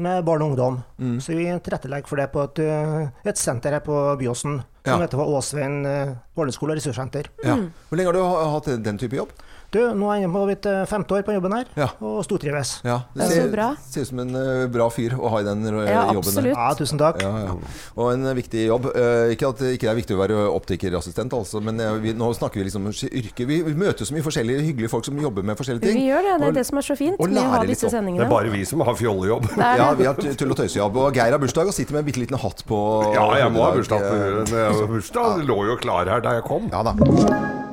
med 0.00 0.24
barn 0.26 0.42
og 0.42 0.50
ungdom. 0.52 0.78
Mm. 0.98 1.18
Så 1.20 1.36
vi 1.36 1.44
tilrettelegger 1.60 2.08
for 2.08 2.16
det 2.20 2.28
på 2.32 2.42
et, 2.44 2.58
eh, 2.64 3.08
et 3.30 3.38
senter 3.38 3.76
her 3.76 3.80
på 3.84 4.16
Byåsen 4.20 4.60
som 4.62 4.64
Ja. 4.86 4.96
heter 4.98 5.18
for 5.20 5.28
Åsveien 5.36 5.84
eh, 5.86 6.14
barneskole 6.36 6.72
og 6.72 6.80
ressurssenter. 6.80 7.26
Ja. 7.44 7.56
Hvor 7.88 7.96
lenge 8.00 8.12
har 8.12 8.16
du 8.16 8.22
hatt 8.24 8.82
den 8.84 8.98
type 8.98 9.16
jobb? 9.16 9.30
Du, 9.70 9.78
nå 9.94 10.08
er 10.10 10.24
jeg 10.24 10.30
på 10.34 10.40
mitt 10.48 10.66
eh, 10.66 10.80
femte 10.90 11.14
år 11.14 11.22
på 11.22 11.34
jobben 11.36 11.52
her, 11.54 11.68
og 12.02 12.24
stortrives. 12.26 12.72
Ja, 12.82 12.96
det 13.14 13.28
ser, 13.30 13.52
ser 13.86 14.02
ut 14.02 14.08
som 14.08 14.22
en 14.24 14.32
uh, 14.34 14.64
bra 14.72 14.88
fyr 14.90 15.14
å 15.14 15.30
ha 15.30 15.42
i 15.42 15.46
den 15.46 15.62
uh, 15.68 15.84
Ja, 15.86 16.08
jobben. 16.16 16.34
der. 16.40 16.48
Ja, 16.50 16.64
tusen 16.74 16.98
takk. 16.98 17.20
Ja, 17.22 17.30
ja. 17.44 17.54
Og 17.94 18.10
en 18.16 18.26
viktig 18.34 18.64
jobb. 18.66 18.88
Uh, 18.90 19.30
ikke 19.30 19.52
at 19.52 19.62
det 19.62 19.70
ikke 19.76 19.92
er 19.92 19.98
viktig 20.00 20.16
å 20.16 20.20
være 20.24 20.40
optikerassistent, 20.56 21.36
altså, 21.38 21.62
men 21.62 21.78
vi, 22.02 22.16
nå 22.18 22.32
snakker 22.34 22.58
vi 22.58 22.66
liksom 22.66 22.90
om 22.90 22.96
yrke. 23.22 23.46
Vi, 23.46 23.60
vi 23.68 23.76
møter 23.78 24.08
så 24.08 24.16
mye 24.16 24.26
forskjellige 24.26 24.66
hyggelige 24.66 24.90
folk 24.90 25.06
som 25.06 25.22
jobber 25.22 25.46
med 25.46 25.60
forskjellige 25.60 25.86
ting. 25.86 26.02
Vi 26.02 26.10
gjør 26.10 26.26
det. 26.26 26.34
Det 26.34 26.42
Og- 26.42 26.50
er 26.50 26.58
det 26.58 26.66
som 26.66 26.82
er 26.82 26.88
så 26.90 26.98
fint 26.98 27.22
med 27.22 27.40
å 27.44 27.46
ha 27.54 27.62
disse 27.70 27.94
sendingene. 27.94 28.24
Det 28.24 28.26
er 28.26 28.34
bare 28.34 28.52
vi 28.58 28.66
som 28.66 28.82
har 28.90 28.98
fjollejobb. 28.98 29.50
Ja, 29.54 29.92
vi 29.94 30.10
har 30.10 30.18
tull- 30.18 30.50
og 30.50 30.58
tøysejobb. 30.64 31.02
Og 31.06 31.14
Geir 31.14 31.30
har 31.38 31.42
bursdag 31.46 31.70
og 31.70 31.78
sitter 31.78 31.94
med 31.94 32.02
en 32.02 32.10
bitte 32.10 32.24
liten 32.26 32.42
hatt 32.42 32.66
på. 32.66 32.82
Ja, 33.14 33.30
jeg 33.38 33.54
må 33.54 33.68
ha 33.68 33.72
bursdag. 33.78 34.10
Det 34.50 35.46
lå 35.46 35.62
jo 35.70 35.78
klar 35.78 36.10
her 36.10 36.26
da 36.26 36.40
jeg 36.40 36.48
kom. 36.50 36.66
Ja 36.74 36.82
da. 36.82 37.69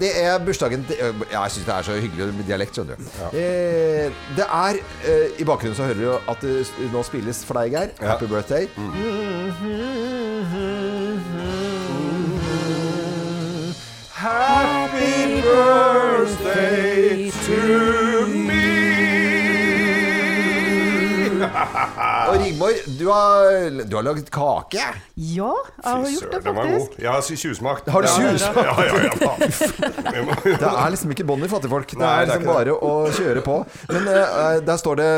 Det 0.00 0.10
er 0.24 0.38
bursdagen 0.44 0.84
til 0.84 0.96
jeg 1.30 1.50
syns 1.50 1.64
det 1.66 1.74
er 1.74 1.82
så 1.82 1.92
hyggelig 2.00 2.34
med 2.34 2.44
dialekt, 2.44 2.76
skjønner 2.76 2.96
du. 3.00 3.04
Eh, 3.38 4.12
det 4.36 4.44
er 4.44 4.80
eh, 5.08 5.40
I 5.40 5.44
bakgrunnen 5.48 5.76
så 5.78 5.88
hører 5.88 6.02
du 6.02 6.30
at 6.32 6.44
det 6.44 6.66
nå 6.92 7.02
spilles 7.06 7.44
for 7.48 7.56
deg, 7.60 7.72
Geir. 7.72 7.88
Happy 8.04 8.28
birthday. 8.28 8.68
Happy 14.12 15.40
birthday 15.42 17.30
to 17.30 18.05
Og 21.76 22.36
Rigmor, 22.40 22.78
du 22.98 23.04
har, 23.10 23.70
du 23.84 23.96
har 23.96 24.06
laget 24.06 24.30
kake. 24.32 24.80
Ja, 24.80 24.92
jeg 25.16 25.42
har 25.84 26.06
gjort 26.10 26.32
det, 26.32 26.40
Den 26.44 26.56
var 26.56 26.70
god. 26.70 26.86
faktisk. 26.86 27.02
Jeg 27.02 27.10
har 27.12 27.40
tjuvsmakt. 27.42 27.90
Har 27.92 28.02
du 28.02 28.08
tjuvsmakt? 28.08 28.56
Ja, 28.56 28.74
ja, 28.84 28.94
ja. 28.94 29.34
Det 30.62 30.70
er 30.70 30.94
liksom 30.94 31.12
ikke 31.16 31.26
bånd 31.28 31.44
i 31.44 31.50
fattigfolk. 31.50 31.92
Det 31.98 32.08
er 32.08 32.30
liksom 32.30 32.48
bare 32.48 32.76
å 32.76 32.94
kjøre 33.12 33.44
på. 33.44 33.58
Men 33.92 34.08
eh, 34.14 34.64
der 34.66 34.80
står 34.80 35.02
det 35.02 35.10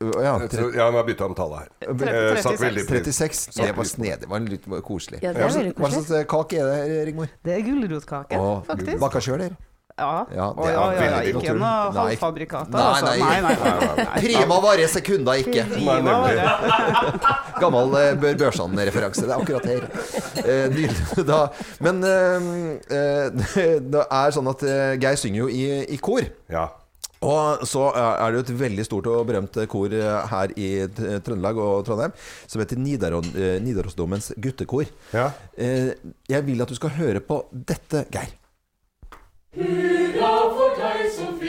ja, 0.00 0.38
nå 0.40 0.46
har 0.48 0.94
jeg 0.96 1.06
bytta 1.10 1.26
om 1.28 1.34
tallet 1.36 1.58
her. 1.60 1.72
Eh, 1.92 2.38
satt 2.40 2.56
veldig 2.62 2.86
pris. 2.88 3.10
36. 3.20 3.58
Det 3.60 3.72
var 3.76 3.88
snedig. 3.88 4.20
Det 4.22 4.30
var 4.30 4.46
litt 4.48 4.68
koselig. 4.86 5.20
Ja, 5.20 5.34
det 5.36 5.44
er 5.44 5.52
veldig 5.52 5.74
Hva 5.76 5.90
slags 5.92 6.14
eh, 6.16 6.24
kake 6.30 6.62
er 6.62 6.70
det, 6.70 7.00
Rigmor? 7.10 7.34
Det 7.44 7.58
er 7.58 7.66
gulrotkake, 7.66 8.40
faktisk. 8.70 8.96
Baka 9.02 9.20
sjøl, 9.24 9.44
dere? 9.44 9.58
Ja. 10.00 10.26
Ja, 10.32 10.46
det 10.56 10.66
er 10.66 10.72
ja, 10.72 10.80
ja, 10.80 11.04
ja. 11.04 11.18
veldig 11.18 11.42
Ikke 11.42 11.54
noe 11.58 11.70
Nei, 12.72 12.84
altså. 12.86 13.12
nei. 13.20 13.40
Nei, 13.44 13.54
nei. 13.98 14.06
Prima 14.24 14.58
vare 14.64 14.88
sekunda 14.88 15.36
ikke. 15.42 15.66
Prima 15.74 15.98
vare. 16.06 16.48
Gammel 17.62 17.96
eh, 18.00 18.10
Bør 18.20 18.38
Børsan-referanse. 18.44 19.26
Det 19.28 19.34
er 19.34 19.44
akkurat 19.44 19.68
her. 19.68 19.88
Eh. 20.40 21.24
Da. 21.28 21.40
Men 21.84 22.02
eh, 22.08 23.30
det 23.94 24.04
er 24.06 24.36
sånn 24.36 24.50
at 24.54 24.64
Geir 25.02 25.20
synger 25.20 25.44
jo 25.44 25.50
i, 25.52 25.64
i 25.92 26.00
kor. 26.00 26.24
Og 27.20 27.66
så 27.68 27.82
er 27.92 28.32
det 28.32 28.38
jo 28.38 28.44
et 28.46 28.54
veldig 28.62 28.84
stort 28.86 29.10
og 29.12 29.26
berømt 29.28 29.58
kor 29.68 29.92
her 30.32 30.54
i 30.56 30.70
Trøndelag 30.88 31.60
og 31.60 31.82
Trondheim 31.84 32.14
som 32.48 32.62
heter 32.62 32.80
Nidaron, 32.80 33.28
eh, 33.36 33.58
Nidarosdomens 33.60 34.32
guttekor. 34.40 34.88
Ja. 35.12 35.28
Jeg 35.60 36.46
vil 36.48 36.64
at 36.64 36.72
du 36.72 36.78
skal 36.80 36.96
høre 36.96 37.20
på 37.20 37.42
dette, 37.52 38.06
Geir. 38.08 38.39
Hyd 39.52 40.22
auf 40.22 40.52
und 40.52 40.82
heiß 40.82 41.18
und 41.18 41.40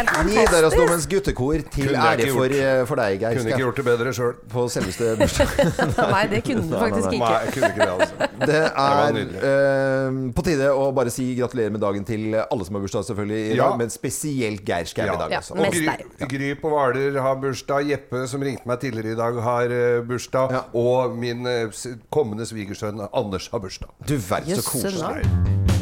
Helt 0.00 0.30
Nidarosdomens 0.30 1.06
guttekor 1.10 1.60
til 1.74 1.94
ære 1.94 2.30
for, 2.32 2.54
eh, 2.54 2.86
for 2.88 3.00
deg, 3.00 3.18
Geir. 3.20 3.36
Kunne 3.36 3.52
ikke 3.52 3.62
gjort 3.64 3.80
det 3.80 3.84
bedre 3.84 4.12
sjøl. 4.16 4.34
På 4.50 4.64
selveste 4.72 5.10
bursdag. 5.20 5.48
Nei, 6.14 6.22
det 6.32 6.40
kunne 6.46 6.64
du 6.70 6.76
faktisk 6.78 7.16
ikke. 7.16 7.30
Nei, 7.30 7.52
kunne 7.54 7.70
ikke 7.70 7.84
det, 7.84 7.90
altså. 7.90 8.28
Det 8.50 8.60
er 8.64 9.12
det 9.12 9.24
uh, 9.44 10.20
på 10.32 10.44
tide 10.46 10.70
å 10.72 10.86
bare 10.96 11.12
si 11.12 11.26
gratulerer 11.36 11.74
med 11.74 11.82
dagen 11.84 12.06
til 12.08 12.38
alle 12.40 12.64
som 12.66 12.78
har 12.78 12.84
bursdag, 12.86 13.04
selvfølgelig, 13.10 13.40
i 13.50 13.58
Ja. 13.58 13.68
men 13.76 13.92
spesielt 13.92 14.64
Geir 14.66 14.88
Skau 14.88 15.04
i 15.04 15.18
dag. 15.20 15.34
altså. 15.40 15.54
Og 15.58 15.76
Gry, 15.76 16.28
Gry 16.32 16.54
på 16.62 16.72
Hvaler 16.72 17.20
har 17.20 17.36
bursdag. 17.42 17.90
Jeppe, 17.90 18.24
som 18.30 18.42
ringte 18.44 18.68
meg 18.68 18.80
tidligere 18.80 19.12
i 19.12 19.18
dag, 19.20 19.42
har 19.44 19.74
eh, 19.74 20.00
bursdag. 20.08 20.56
Og 20.74 21.16
min 21.20 21.44
eh, 21.46 21.82
kommende 22.12 22.46
svigersønn 22.48 23.04
Anders 23.12 23.50
har 23.52 23.60
bursdag. 23.64 23.92
Du 24.08 24.16
verden 24.16 24.56
så 24.56 24.60
Jøsse 24.60 24.70
koselig. 24.70 25.79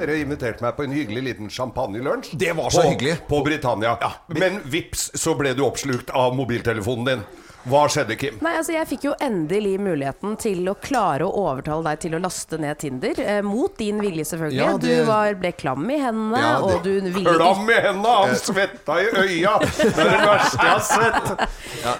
Dere 0.00 0.16
inviterte 0.22 0.64
meg 0.64 0.76
på 0.78 0.86
en 0.86 0.94
hyggelig 0.96 1.22
liten 1.26 1.50
champagnelunsj. 1.52 2.32
Det 2.40 2.54
var 2.56 2.70
så 2.72 2.80
på, 2.86 2.88
hyggelig. 2.94 3.18
På 3.28 3.42
Britannia. 3.44 3.96
Men 4.32 4.60
vips, 4.64 5.10
så 5.20 5.34
ble 5.36 5.52
du 5.58 5.60
oppslukt 5.66 6.10
av 6.16 6.32
mobiltelefonen 6.38 7.04
din. 7.12 7.28
Hva 7.68 7.82
skjedde, 7.92 8.14
Kim? 8.16 8.38
Nei, 8.40 8.54
altså 8.56 8.72
Jeg 8.72 8.88
fikk 8.88 9.02
jo 9.04 9.10
endelig 9.20 9.74
muligheten 9.84 10.32
til 10.40 10.62
å 10.72 10.72
klare 10.80 11.26
å 11.26 11.42
overtale 11.42 11.84
deg 11.90 11.98
til 12.06 12.14
å 12.16 12.20
laste 12.24 12.56
ned 12.56 12.78
Tinder. 12.80 13.20
Eh, 13.20 13.42
mot 13.44 13.74
din 13.76 13.98
vilje, 14.00 14.24
selvfølgelig. 14.30 14.62
Ja, 14.62 14.78
det- 14.80 14.94
Du 14.96 15.04
var, 15.04 15.34
ble 15.42 15.52
klam 15.52 15.84
i 15.92 15.98
hendene, 16.00 16.40
Ja, 16.40 16.54
det- 16.56 16.64
og 16.78 16.82
du 16.82 17.00
ville 17.12 17.34
Klam 17.36 17.68
i 17.68 17.74
hendene! 17.84 18.14
Han 18.24 18.34
svetta 18.40 18.96
i 18.96 19.10
øya! 19.12 19.58
Det 19.76 19.92
er 19.92 20.08
det 20.08 20.22
verste 20.24 20.64
jeg 20.64 20.72
har 20.72 20.80
sett. 20.80 21.48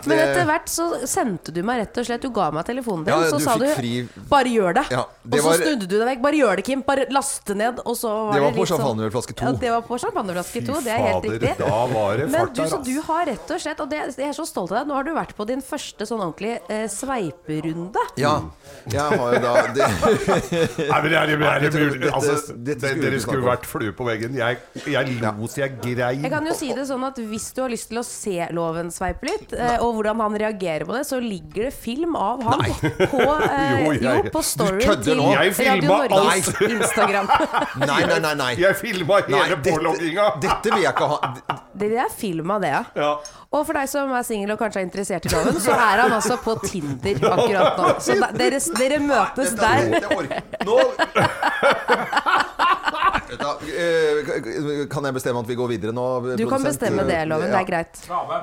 Men 0.06 0.18
etter 0.18 0.44
hvert 0.48 0.68
så 0.70 0.86
sendte 1.08 1.52
du 1.54 1.62
meg 1.66 1.80
rett 1.84 1.98
og 2.02 2.06
slett 2.06 2.20
Du 2.22 2.30
ga 2.30 2.50
meg 2.50 2.64
telefonen 2.68 3.04
din, 3.06 3.14
Ja, 3.14 3.30
så 3.30 3.38
du 3.38 3.44
sa 3.44 3.56
du 3.56 3.66
fri- 3.74 4.08
'bare 4.30 4.50
gjør 4.52 4.74
det'. 4.80 4.90
Ja, 4.90 5.00
og 5.06 5.38
så 5.38 5.42
var- 5.46 5.56
snudde 5.60 5.86
du 5.88 5.98
deg 5.98 6.06
vekk. 6.08 6.20
'Bare 6.22 6.36
gjør 6.40 6.56
det, 6.56 6.64
Kim. 6.64 6.82
Bare 6.82 7.06
laste 7.10 7.54
ned'. 7.54 7.80
Og 7.86 7.96
så 7.96 8.08
var 8.08 8.32
Det 8.34 8.42
var 8.42 8.50
det 8.50 8.58
litt 8.58 8.68
sånn- 8.68 8.78
champagneflaske 8.80 9.34
to. 9.36 9.44
Ja, 9.44 9.52
det 9.52 9.70
var 9.70 9.82
på 9.82 9.98
champagneflaske 10.00 10.66
to. 10.66 10.72
Det 10.80 10.86
er 10.92 10.98
helt 10.98 11.24
riktig. 11.24 11.56
da 11.58 11.86
var 11.86 12.16
det 12.16 12.30
Men 12.30 12.46
du, 12.52 12.62
så 12.66 12.84
du 12.84 13.00
har 13.02 13.24
rett 13.26 13.50
og 13.50 13.60
slett 13.60 13.80
Og 13.80 13.88
det, 13.90 14.16
jeg 14.16 14.28
er 14.28 14.32
så 14.32 14.46
stolt 14.46 14.72
av 14.72 14.78
deg. 14.84 14.88
Nå 14.88 14.94
har 14.94 15.04
du 15.04 15.14
vært 15.14 15.34
på 15.36 15.46
din 15.46 15.62
første 15.62 16.06
sånn 16.06 16.20
ordentlig 16.20 16.60
eh, 16.68 16.86
sveiperunde. 16.86 17.96
Ja. 18.16 18.40
Jeg 18.90 19.00
har 19.00 19.34
jo 19.34 19.40
da 19.40 19.54
det, 19.76 19.86
Nei, 20.90 21.00
men 21.02 21.10
det 21.10 21.18
er, 21.18 21.26
det 21.26 21.36
er, 21.36 21.70
mulig. 21.90 22.10
altså, 22.12 22.54
det, 22.64 22.76
Dere 22.80 23.20
skulle 23.22 23.44
vært 23.46 23.66
flue 23.68 23.92
på 23.96 24.04
veggen. 24.08 24.34
Jeg, 24.36 24.58
jeg 24.86 25.20
lo 25.20 25.46
så 25.50 25.62
jeg 25.64 25.76
grein. 25.82 26.22
Jeg 26.24 26.30
kan 26.32 26.46
jo 26.46 26.54
si 26.56 26.72
det 26.76 26.86
sånn 26.88 27.04
at 27.06 27.16
Hvis 27.30 27.52
du 27.54 27.62
har 27.62 27.70
lyst 27.72 27.88
til 27.92 28.00
å 28.00 28.04
se 28.06 28.48
Loven 28.56 28.90
sveipe 28.94 29.28
litt, 29.28 29.52
eh, 29.52 29.69
og 29.78 29.94
hvordan 29.98 30.20
han 30.24 30.36
reagerer 30.42 30.84
på 30.88 30.92
det, 30.96 31.02
så 31.08 31.20
ligger 31.22 31.68
det 31.68 31.72
film 31.74 32.16
av 32.18 32.42
han 32.46 32.64
på, 33.12 33.20
eh, 33.50 33.84
Jo, 33.84 33.92
jo, 33.94 34.14
på 34.34 34.42
storyen 34.44 35.02
til 35.04 35.16
nå. 35.20 35.28
Jeg 35.38 35.54
Radio 35.70 35.98
Norges. 36.10 36.50
Instagram. 36.76 37.30
Nei, 37.84 38.00
nei, 38.10 38.18
nei. 38.26 38.34
nei. 38.42 38.50
Jeg 38.60 38.74
filma 38.80 39.20
hele 39.26 39.56
dette- 39.56 39.70
pålogginga. 39.70 40.26
Dette 40.42 40.74
vil 40.74 40.82
jeg 40.86 40.92
ikke 40.94 41.10
ha. 41.14 41.18
Det 41.80 41.92
er 41.96 42.10
film 42.12 42.50
av 42.56 42.60
det, 42.64 42.72
ja. 42.74 42.82
Ja. 42.98 43.12
Og 43.50 43.64
for 43.66 43.74
deg 43.74 43.88
som 43.90 44.10
er 44.14 44.22
singel 44.26 44.52
og 44.54 44.60
kanskje 44.60 44.78
er 44.82 44.86
interessert 44.86 45.24
i 45.26 45.30
Loven, 45.32 45.56
så 45.62 45.72
er 45.74 46.04
han 46.04 46.12
altså 46.14 46.36
på 46.42 46.54
Tinder 46.62 47.16
akkurat 47.32 47.80
nå. 47.80 47.88
Så 48.04 48.14
dere, 48.38 48.60
dere 48.78 48.98
møtes 49.02 49.56
der. 49.58 49.90
Vet 49.90 50.04
hva, 53.40 53.52
eh, 53.66 54.86
Kan 54.92 55.04
jeg 55.08 55.14
bestemme 55.16 55.40
at 55.40 55.48
vi 55.50 55.56
går 55.58 55.68
videre 55.74 55.92
nå? 55.96 56.36
Du 56.36 56.46
kan 56.48 56.62
bestemme 56.62 57.06
det, 57.08 57.22
Loven. 57.28 57.50
Det 57.50 57.60
er 57.62 57.68
greit. 57.68 58.02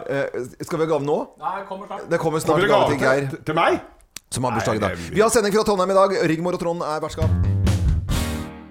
Eh, 0.10 0.48
Skal 0.62 0.80
vi 0.80 0.86
ha 0.86 0.92
gave 0.96 1.06
nå? 1.06 1.20
Nei, 1.40 1.54
kommer 1.70 1.88
snart. 1.88 2.10
Det 2.10 2.20
kommer 2.20 2.40
snart 2.44 2.68
gave 2.68 2.90
til 2.94 3.00
Geir. 3.06 3.30
til- 3.46 3.56
meg? 3.56 3.80
Som 4.30 4.44
har 4.44 4.52
bursdag 4.58 4.76
i 4.76 4.80
dag. 4.80 4.98
Vi 4.98 5.22
har 5.22 5.30
sending 5.30 5.54
fra 5.54 5.64
Trondheim 5.64 5.92
i 5.92 5.94
dag. 5.94 6.18
Rigmor 6.30 6.54
og 6.54 6.60
Trond 6.60 6.82
er 6.84 7.00
vertskap. 7.00 7.57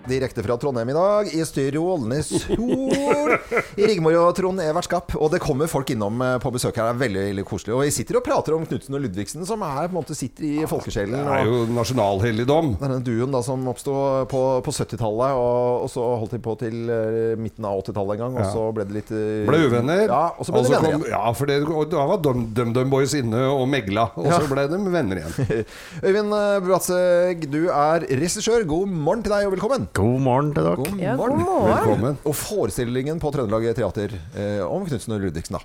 Direkte 0.07 0.43
fra 0.47 0.55
Trondheim 0.61 0.89
i 0.93 0.95
dag, 0.95 1.29
i 1.35 1.43
studio 1.45 1.83
Ålnes 1.97 2.29
Sol. 2.45 3.33
Rigmor 3.75 4.15
og 4.21 4.29
Trond 4.39 4.61
er 4.63 4.71
vertskap. 4.77 5.17
Og 5.19 5.33
det 5.33 5.41
kommer 5.43 5.67
folk 5.71 5.89
innom 5.91 6.21
eh, 6.23 6.37
på 6.43 6.53
besøk 6.55 6.77
her. 6.79 6.93
Det 6.93 6.95
er 6.95 7.01
veldig, 7.01 7.23
veldig 7.33 7.45
koselig. 7.49 7.73
Og 7.75 7.81
vi 7.83 7.91
sitter 7.95 8.21
og 8.21 8.23
prater 8.27 8.55
om 8.55 8.63
Knutsen 8.69 8.95
og 8.95 9.03
Ludvigsen, 9.03 9.43
som 9.49 9.65
er, 9.67 9.89
på 9.89 9.91
en 9.91 9.97
måte 9.99 10.15
sitter 10.15 10.47
i 10.47 10.53
folkesjelen. 10.71 11.17
Det 11.27 11.39
er 11.41 11.51
jo 11.51 11.65
nasjonalhelligdom. 11.75 12.69
Denne 12.85 13.01
duoen 13.07 13.35
da 13.35 13.41
som 13.47 13.67
oppsto 13.73 13.97
på, 14.31 14.43
på 14.67 14.75
70-tallet, 14.77 15.41
og, 15.41 15.83
og 15.89 15.91
så 15.91 16.07
holdt 16.23 16.37
de 16.37 16.41
på 16.47 16.55
til 16.63 16.79
eh, 16.87 17.35
midten 17.43 17.67
av 17.67 17.83
80-tallet 17.83 18.15
en 18.17 18.23
gang. 18.27 18.39
Og 18.39 18.45
Ja. 18.47 18.53
så 18.55 18.69
ble 18.77 18.87
det 18.87 18.97
litt 19.01 19.11
eh, 19.11 19.43
Ble 19.51 19.63
uvenner. 19.67 20.05
Ja, 20.07 20.23
og 20.39 20.47
så 20.47 20.55
ble 20.55 20.63
de 20.69 20.73
venner 20.77 20.95
igjen. 20.95 21.07
Ja, 21.17 21.25
for 21.35 21.51
det, 21.51 21.59
da 21.97 22.07
var 22.13 22.23
DumDum 22.23 22.55
Dum 22.55 22.73
Dum 22.79 22.95
Boys 22.95 23.17
inne 23.19 23.43
og 23.51 23.67
megla. 23.75 24.07
Og 24.15 24.31
Ja. 24.31 24.39
så 24.39 24.47
ble 24.55 24.69
de 24.71 24.81
venner 24.87 25.25
igjen. 25.25 25.67
Øyvind 26.07 26.39
Bratseg, 26.71 27.49
du 27.51 27.65
er 27.75 28.07
regissør. 28.07 28.63
God 28.71 28.95
morgen 28.95 29.27
til 29.27 29.35
deg, 29.35 29.51
og 29.51 29.57
velkommen. 29.59 29.91
God 29.97 30.21
morgen 30.21 30.53
til 30.53 30.67
dere. 30.67 30.77
God 30.83 31.01
Ja, 31.01 31.15
god 31.17 31.31
morgen. 31.33 31.47
morgen. 31.47 31.71
Velkommen. 31.73 32.19
Og 32.29 32.37
forestillingen 32.37 33.21
på 33.23 33.33
Trøndelag 33.33 33.71
Teater 33.79 34.13
eh, 34.37 34.61
om 34.67 34.85
Knutsen 34.89 35.17
og 35.17 35.25
Ludvigsen, 35.25 35.57
da. 35.57 35.65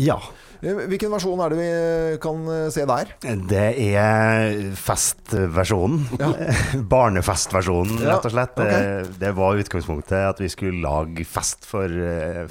Ja. 0.00 0.14
Eh, 0.62 0.86
Hvilken 0.88 1.10
versjon 1.12 1.40
er 1.44 1.52
det 1.52 1.58
vi 1.58 1.66
eh, 1.68 2.14
kan 2.22 2.46
eh, 2.48 2.68
se 2.72 2.86
der? 2.88 3.10
Det 3.50 3.64
er 3.92 4.54
festversjonen. 4.78 6.06
Barnefestversjonen, 6.94 7.98
Ja, 8.00 8.14
rett 8.14 8.30
og 8.30 8.34
slett. 8.36 8.54
ok. 8.56 8.70
Det, 8.72 9.18
det 9.20 9.34
var 9.36 9.60
utgangspunktet 9.60 10.16
at 10.30 10.40
vi 10.40 10.48
skulle 10.52 10.80
lage 10.84 11.26
fest 11.28 11.66
for, 11.68 11.90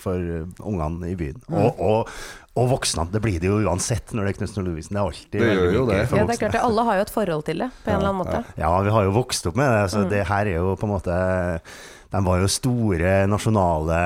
for 0.04 0.20
ungene 0.60 1.14
i 1.14 1.18
byen. 1.18 1.40
Mm. 1.48 1.58
Og, 1.64 1.82
og, 1.82 2.14
og 2.60 2.68
voksne. 2.70 3.06
Det 3.12 3.22
blir 3.24 3.40
det 3.40 3.48
jo 3.48 3.62
uansett 3.64 4.12
når 4.12 4.26
det 4.28 4.32
er 4.34 4.38
Knutsen 4.42 4.60
og 4.62 4.66
Ludvigsen. 4.68 4.96
Det 4.96 5.00
er 5.00 5.06
alltid 5.08 5.40
Det 5.40 5.52
gjør 5.56 5.74
jo 5.74 5.86
det. 5.88 6.00
for 6.10 6.18
Ja, 6.18 6.26
det 6.28 6.34
er 6.36 6.42
klart 6.42 6.52
det. 6.58 6.62
Alle 6.68 6.84
har 6.90 6.96
jo 7.00 7.02
et 7.02 7.14
forhold 7.16 7.46
til 7.48 7.58
det, 7.64 7.70
på 7.86 7.90
en 7.92 7.96
eller 7.96 8.10
annen 8.10 8.22
måte. 8.26 8.44
Ja, 8.60 8.72
vi 8.82 8.90
har 8.98 9.04
jo 9.08 9.12
vokst 9.16 9.48
opp 9.48 9.56
med 9.56 9.72
det, 9.72 9.86
så 9.94 10.04
Mm. 10.04 10.10
det 10.10 10.28
her 10.28 10.46
er 10.46 10.56
jo 10.58 10.76
på 10.76 10.84
en 10.84 10.92
måte 10.92 11.62
de 12.12 12.20
var 12.26 12.42
jo 12.44 12.48
store 12.52 13.12
nasjonale 13.32 14.00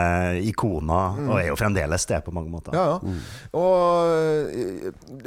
ikoner, 0.45 1.15
Mm. 1.15 1.29
og 1.29 1.39
er 1.39 1.47
jo 1.49 1.55
fremdeles 1.57 2.05
det 2.09 2.19
på 2.25 2.31
mange 2.35 2.51
måter. 2.51 2.73
Ja, 2.75 2.97
ja. 2.99 3.15
Og 3.57 4.11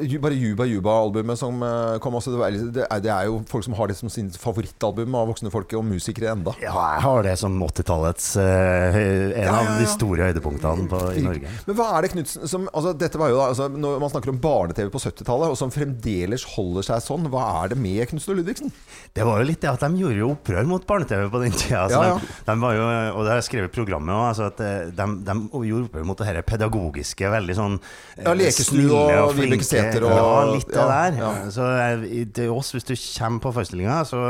eh, 0.05 0.19
bare 0.23 0.37
Juba 0.39 0.67
Juba-albumet 0.69 1.39
som 1.41 1.63
eh, 1.65 1.97
kom 2.03 2.15
også, 2.19 2.35
det, 2.75 2.85
er, 2.87 3.01
det 3.03 3.11
er 3.13 3.27
jo 3.29 3.41
folk 3.51 3.65
som 3.67 3.75
har 3.79 3.91
det 3.91 3.97
som 3.99 4.11
sin 4.13 4.29
favorittalbum 4.31 5.15
av 5.19 5.31
voksne 5.33 5.51
folk 5.53 5.73
og 5.79 5.85
musikere 5.89 6.33
enda. 6.35 6.55
Ja, 6.63 6.75
jeg 6.95 7.03
har 7.05 7.23
det 7.27 7.35
som 7.41 7.57
80-tallets 7.65 8.31
eh, 8.43 8.99
en 9.43 9.53
av 9.55 9.73
de 9.81 9.89
store 9.91 10.29
høydepunktene 10.31 10.89
på, 10.91 11.01
i 11.19 11.25
Norge. 11.27 11.53
Men 11.69 11.79
hva 11.79 11.89
er 11.99 12.07
det 12.07 12.13
Knutsen 12.15 12.49
som 12.49 12.69
altså, 12.73 12.95
Dette 12.99 13.19
var 13.21 13.31
jo 13.33 13.39
da, 13.39 13.49
altså, 13.53 13.67
Når 13.73 13.99
man 14.03 14.11
snakker 14.13 14.33
om 14.33 14.39
barne-TV 14.43 14.89
på 14.95 15.01
70-tallet, 15.03 15.53
og 15.53 15.59
som 15.61 15.73
fremdeles 15.75 16.45
holder 16.55 16.87
seg 16.87 17.03
sånn, 17.05 17.27
hva 17.33 17.45
er 17.65 17.73
det 17.75 17.81
med 17.81 18.05
Knutsen 18.11 18.35
og 18.35 18.41
Ludvigsen? 18.41 18.73
Det 19.17 19.27
var 19.27 19.43
jo 19.43 19.49
litt 19.51 19.63
det 19.65 19.71
at 19.73 19.83
de 19.85 20.03
gjorde 20.03 20.21
jo 20.23 20.31
opprør 20.35 20.69
mot 20.71 20.87
barne-TV 20.89 21.27
på 21.33 21.43
den 21.45 21.55
tida. 21.59 21.85
Altså, 21.87 21.99
Ja, 21.99 22.15
ja. 22.15 22.19
De, 22.19 22.53
de 22.53 22.57
var 22.69 22.77
jo, 22.79 22.85
og 23.17 23.25
det 23.25 23.33
har 23.33 23.41
jeg 23.41 23.47
skrevet 23.49 23.73
i 23.73 23.75
programmet 23.79 24.15
òg, 24.15 24.25
altså 24.31 24.47
at 24.53 24.63
eh, 24.65 24.93
de, 25.01 25.09
de 25.27 25.37
gjorde 25.73 26.05
mot 26.07 26.21
det 26.21 26.29
her 26.29 26.41
pedagogiske, 26.47 27.33
veldig 27.35 27.57
sånn 27.59 27.77
eh, 27.81 28.23
Ja, 28.29 28.37
Lekesnu 28.39 28.87
og 28.93 29.35
Vibeke 29.41 29.67
Sæther 29.67 30.07
og- 30.09 30.17
Ja, 30.21 30.31
litt 30.55 30.71
det 30.71 30.79
ja, 30.79 30.89
der. 30.95 31.21
ja. 31.25 31.35
Så 31.57 31.69
eh, 31.75 32.25
til 32.39 32.55
oss, 32.55 32.73
hvis 32.77 32.87
du 32.89 32.95
kommer 33.19 33.43
på 33.49 33.55
forestillinga, 33.59 34.03
så 34.09 34.29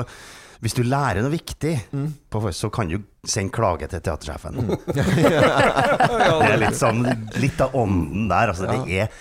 hvis 0.59 0.75
du 0.75 0.81
lærer 0.83 1.23
noe 1.23 1.31
viktig, 1.31 1.77
Mm. 1.95 2.09
på, 2.35 2.41
så 2.51 2.67
kan 2.75 2.89
du 2.91 2.97
sende 3.25 3.53
klage 3.55 3.87
til 3.93 4.01
teatersjefen. 4.03 4.57
det 4.95 6.49
er 6.51 6.59
litt 6.61 6.79
sånn 6.79 7.05
litt 7.39 7.61
av 7.63 7.77
ånden 7.79 8.27
der. 8.31 8.51
Altså, 8.53 8.67
Det 8.67 8.99
er 9.05 9.13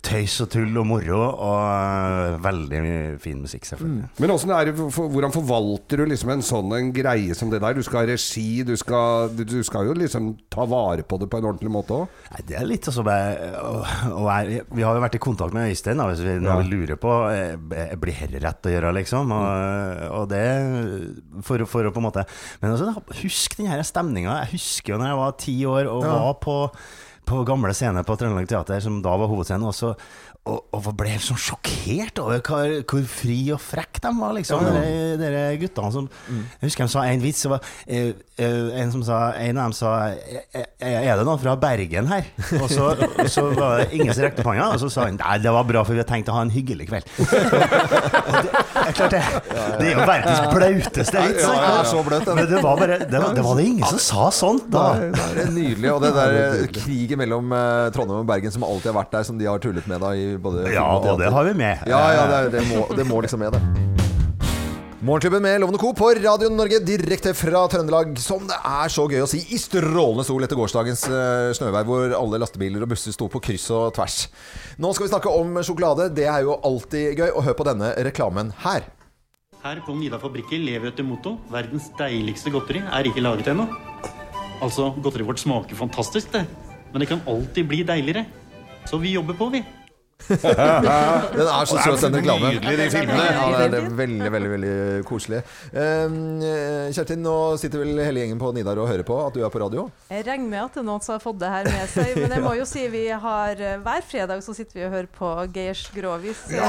tøys 0.00 0.34
og 0.40 0.48
tull 0.52 0.76
og 0.80 0.86
moro, 0.88 1.18
og 1.28 1.58
eh, 1.68 2.36
veldig 2.44 2.80
fin 3.20 3.40
musikk, 3.42 3.66
selvfølgelig. 3.68 4.08
Men 4.16 4.32
hvordan, 4.32 4.52
er 4.56 4.70
det, 4.70 4.74
for, 4.94 5.10
hvordan 5.12 5.34
forvalter 5.34 6.00
du 6.00 6.04
liksom 6.08 6.32
en 6.32 6.44
sånn 6.44 6.72
en 6.78 6.92
greie 6.96 7.36
som 7.36 7.50
det 7.52 7.60
der? 7.60 7.76
Du 7.76 7.84
skal 7.84 8.00
ha 8.02 8.08
regi, 8.08 8.62
du 8.64 8.72
skal, 8.80 9.34
du, 9.36 9.58
skal 9.66 9.90
jo 9.90 9.96
liksom 9.98 10.30
ta 10.52 10.64
vare 10.68 11.04
på 11.04 11.18
det 11.20 11.28
på 11.28 11.40
en 11.40 11.50
ordentlig 11.50 11.72
måte 11.74 11.98
òg? 11.98 12.22
Det 12.48 12.56
er 12.56 12.68
litt 12.68 12.88
å, 12.88 12.94
å 13.04 14.24
være, 14.24 14.62
Vi 14.72 14.86
har 14.86 14.96
jo 14.96 15.04
vært 15.04 15.18
i 15.18 15.22
kontakt 15.22 15.56
med 15.56 15.68
Øystein 15.68 16.00
da, 16.00 16.08
hvis 16.10 16.24
vi 16.24 16.38
når 16.40 16.62
vi 16.62 16.70
lurer 16.72 17.00
på 17.00 17.12
eh, 17.32 17.92
Blir 17.98 18.22
dette 18.24 18.42
rett 18.44 18.68
å 18.70 18.72
gjøre, 18.72 18.94
liksom? 19.00 19.34
Og, 19.36 20.06
og 20.22 20.30
det 20.32 20.44
for, 21.44 21.66
for 21.68 21.88
å 21.88 21.92
på 21.92 22.00
en 22.00 22.08
måte 22.08 22.24
Men 22.62 22.72
altså, 22.74 22.94
husk 23.20 23.58
den 23.58 23.70
her 23.70 23.84
stemninga. 23.86 24.40
Jeg 24.44 24.54
husker 24.56 24.94
jo 24.94 25.00
når 25.02 25.12
jeg 25.12 25.20
var 25.22 25.36
ti 25.44 25.58
år 25.68 25.90
og 25.92 26.06
Ja. 26.08 26.14
var 26.24 26.38
på, 26.42 26.56
på 27.28 27.44
gamle 27.44 27.74
scene 27.76 28.04
på 28.04 28.16
Trøndelag 28.16 28.48
Teater, 28.48 28.80
som 28.80 29.02
da 29.04 29.12
var 29.20 29.28
hovedscenen. 29.28 29.68
også 29.68 29.94
og, 30.48 30.64
og 30.72 30.86
ble 30.96 31.10
helt 31.12 31.24
sånn 31.24 31.38
sjokkert 31.40 32.18
over 32.22 32.40
hvor, 32.44 32.72
hvor 32.88 33.04
fri 33.10 33.38
og 33.54 33.60
frekk 33.60 34.00
de 34.04 34.12
var, 34.18 34.32
liksom. 34.38 34.64
Ja, 34.64 34.80
ja. 34.80 35.16
Dere 35.20 35.42
guttene 35.60 35.90
som 35.92 36.08
Jeg 36.28 36.68
husker 36.68 36.86
de 36.88 36.92
sa 36.94 37.04
en 37.08 37.22
vits. 37.22 37.44
Var, 37.48 37.68
eh, 37.86 38.10
eh, 38.38 38.70
en, 38.82 38.92
som 38.94 39.02
sa, 39.06 39.18
en 39.36 39.58
av 39.60 39.68
dem 39.68 39.74
sa 39.76 39.92
"Eh, 40.12 40.42
eh, 40.54 40.96
Er 41.08 41.16
det 41.20 41.26
noen 41.26 41.40
fra 41.42 41.54
Bergen 41.60 42.08
her? 42.10 42.24
Og 42.62 42.68
så, 42.70 42.90
og 42.96 43.28
så 43.30 43.44
var 43.54 43.82
det 43.82 43.88
ingen 43.98 44.14
som 44.14 44.24
rekte 44.24 44.42
opp 44.42 44.50
hånda, 44.52 44.70
og 44.74 44.80
så 44.82 44.90
sa 44.92 45.06
han 45.08 45.18
nei, 45.20 45.36
det 45.44 45.52
var 45.52 45.66
bra, 45.68 45.84
for 45.84 45.96
vi 45.96 46.02
har 46.02 46.08
tenkt 46.08 46.30
å 46.32 46.36
ha 46.38 46.42
en 46.46 46.52
hyggelig 46.54 46.88
kveld. 46.90 47.04
Det, 48.88 48.94
klart 48.96 49.12
det, 49.12 49.20
det 49.78 49.88
er 49.88 49.98
jo 49.98 50.04
verdens 50.08 50.52
blauteste 50.54 51.22
vits. 51.26 51.42
Ja, 51.44 51.56
ja, 51.60 51.82
så 51.84 52.00
blaut. 52.06 52.28
Men 52.38 52.46
det 52.48 52.60
var, 52.64 52.78
bare, 52.78 52.96
det, 53.02 53.18
var, 53.20 53.34
det 53.36 53.42
var 53.44 53.58
det 53.58 53.64
ingen 53.68 53.84
som 53.90 54.00
sa 54.00 54.28
sånt 54.32 54.68
da. 54.72 54.84
Det 55.12 55.42
er 55.44 55.50
nydelig. 55.52 55.90
Og 55.92 56.00
det 56.04 56.12
der 56.16 56.36
eh, 56.38 56.62
krigen 56.72 57.20
mellom 57.20 57.52
Trondheim 57.92 58.22
og 58.22 58.30
Bergen 58.30 58.54
som 58.54 58.64
alltid 58.64 58.92
har 58.92 58.96
vært 59.02 59.12
der, 59.18 59.26
som 59.28 59.36
de 59.40 59.48
har 59.50 59.60
tullet 59.62 59.88
med 59.90 60.00
da 60.04 60.14
i 60.16 60.37
både 60.42 60.70
Ja, 60.72 60.84
og 60.96 61.04
det 61.04 61.16
teater. 61.26 61.34
har 61.36 61.44
vi 61.50 61.54
med. 61.58 61.84
Ja, 61.86 62.00
ja, 62.14 62.26
det, 62.30 62.38
er- 62.38 62.50
det, 62.58 62.64
må, 62.70 62.86
det 62.96 63.06
må 63.06 63.20
liksom 63.24 63.40
med, 63.44 63.52
det. 63.52 63.62
Morgenklubben 65.00 65.42
med 65.44 65.60
Lovende 65.62 65.78
Co. 65.78 65.92
på 65.94 66.08
Radio 66.18 66.48
Norge 66.50 66.80
direkte 66.82 67.30
fra 67.38 67.60
Trøndelag. 67.70 68.16
Som 68.18 68.48
det 68.50 68.56
er 68.66 68.90
så 68.90 69.04
gøy 69.06 69.20
å 69.22 69.28
si 69.30 69.38
i 69.54 69.58
strålende 69.62 70.24
sol 70.26 70.42
etter 70.42 70.58
gårsdagens 70.58 71.04
eh, 71.06 71.50
snøvær, 71.54 71.86
hvor 71.86 72.14
alle 72.18 72.40
lastebiler 72.42 72.82
og 72.82 72.90
busser 72.90 73.14
sto 73.14 73.28
på 73.30 73.38
kryss 73.44 73.68
og 73.70 73.92
tvers. 73.94 74.16
Nå 74.82 74.90
skal 74.96 75.06
vi 75.06 75.12
snakke 75.12 75.30
om 75.30 75.54
sjokolade. 75.62 76.08
Det 76.18 76.26
er 76.26 76.42
jo 76.48 76.56
alltid 76.66 77.14
gøy. 77.22 77.28
Og 77.30 77.46
hør 77.46 77.54
på 77.60 77.68
denne 77.70 77.92
reklamen 78.08 78.50
her. 78.64 78.88
Her 79.62 79.80
på 79.86 79.94
Nida 79.98 80.18
fabrikker 80.22 80.58
lever 80.62 80.88
vi 80.88 80.90
etter 80.92 81.06
motto 81.06 81.36
'Verdens 81.50 81.88
deiligste 81.98 82.50
godteri 82.54 82.82
er 82.82 83.06
ikke 83.10 83.22
laget 83.22 83.46
ennå'. 83.54 83.68
Altså, 84.62 84.90
godteriet 84.98 85.26
vårt 85.30 85.38
smaker 85.38 85.78
fantastisk, 85.78 86.32
det. 86.34 86.42
Men 86.92 87.00
det 87.00 87.08
kan 87.08 87.22
alltid 87.26 87.68
bli 87.70 87.84
deiligere. 87.86 88.26
Så 88.86 88.98
vi 88.98 89.12
jobber 89.14 89.34
på, 89.38 89.50
vi. 89.52 89.62
Den 90.28 91.46
er 91.46 91.64
så 91.68 91.78
søt, 91.78 92.00
den 92.02 92.16
reklamen. 92.18 92.56
nydelig, 92.58 92.74
de 92.78 92.86
filmene. 92.92 93.24
Ja, 93.28 93.44
det 93.54 93.64
er, 93.64 93.70
det 93.72 93.78
er 93.80 93.92
veldig, 93.98 94.30
veldig 94.34 94.50
veldig 94.52 94.72
koselig. 95.08 95.38
Uh, 95.72 96.90
Kjertin, 96.92 97.22
nå 97.24 97.34
sitter 97.60 97.80
vel 97.84 98.00
hele 98.02 98.24
gjengen 98.24 98.40
på 98.40 98.50
Nidar 98.56 98.80
og 98.82 98.88
hører 98.90 99.06
på 99.08 99.16
at 99.24 99.36
du 99.38 99.44
er 99.46 99.52
på 99.54 99.62
radio? 99.62 99.86
Jeg 100.10 100.26
regner 100.26 100.50
med 100.50 100.60
at 100.64 100.74
det 100.76 100.82
er 100.82 100.86
noen 100.88 101.04
som 101.06 101.14
har 101.14 101.22
fått 101.22 101.38
det 101.40 101.52
her 101.52 101.68
med 101.70 101.92
seg. 101.94 102.10
Men 102.18 102.34
jeg 102.36 102.44
må 102.44 102.52
jo 102.58 102.66
si 102.68 102.82
vi 102.92 103.04
har 103.14 103.62
eh, 103.62 103.76
hver 103.84 104.04
fredag 104.10 104.42
så 104.44 104.54
sitter 104.58 104.80
vi 104.80 104.84
og 104.88 104.92
hører 104.96 105.08
på 105.18 105.30
Geirs 105.54 105.84
Grovis. 105.94 106.42
Ja, 106.52 106.66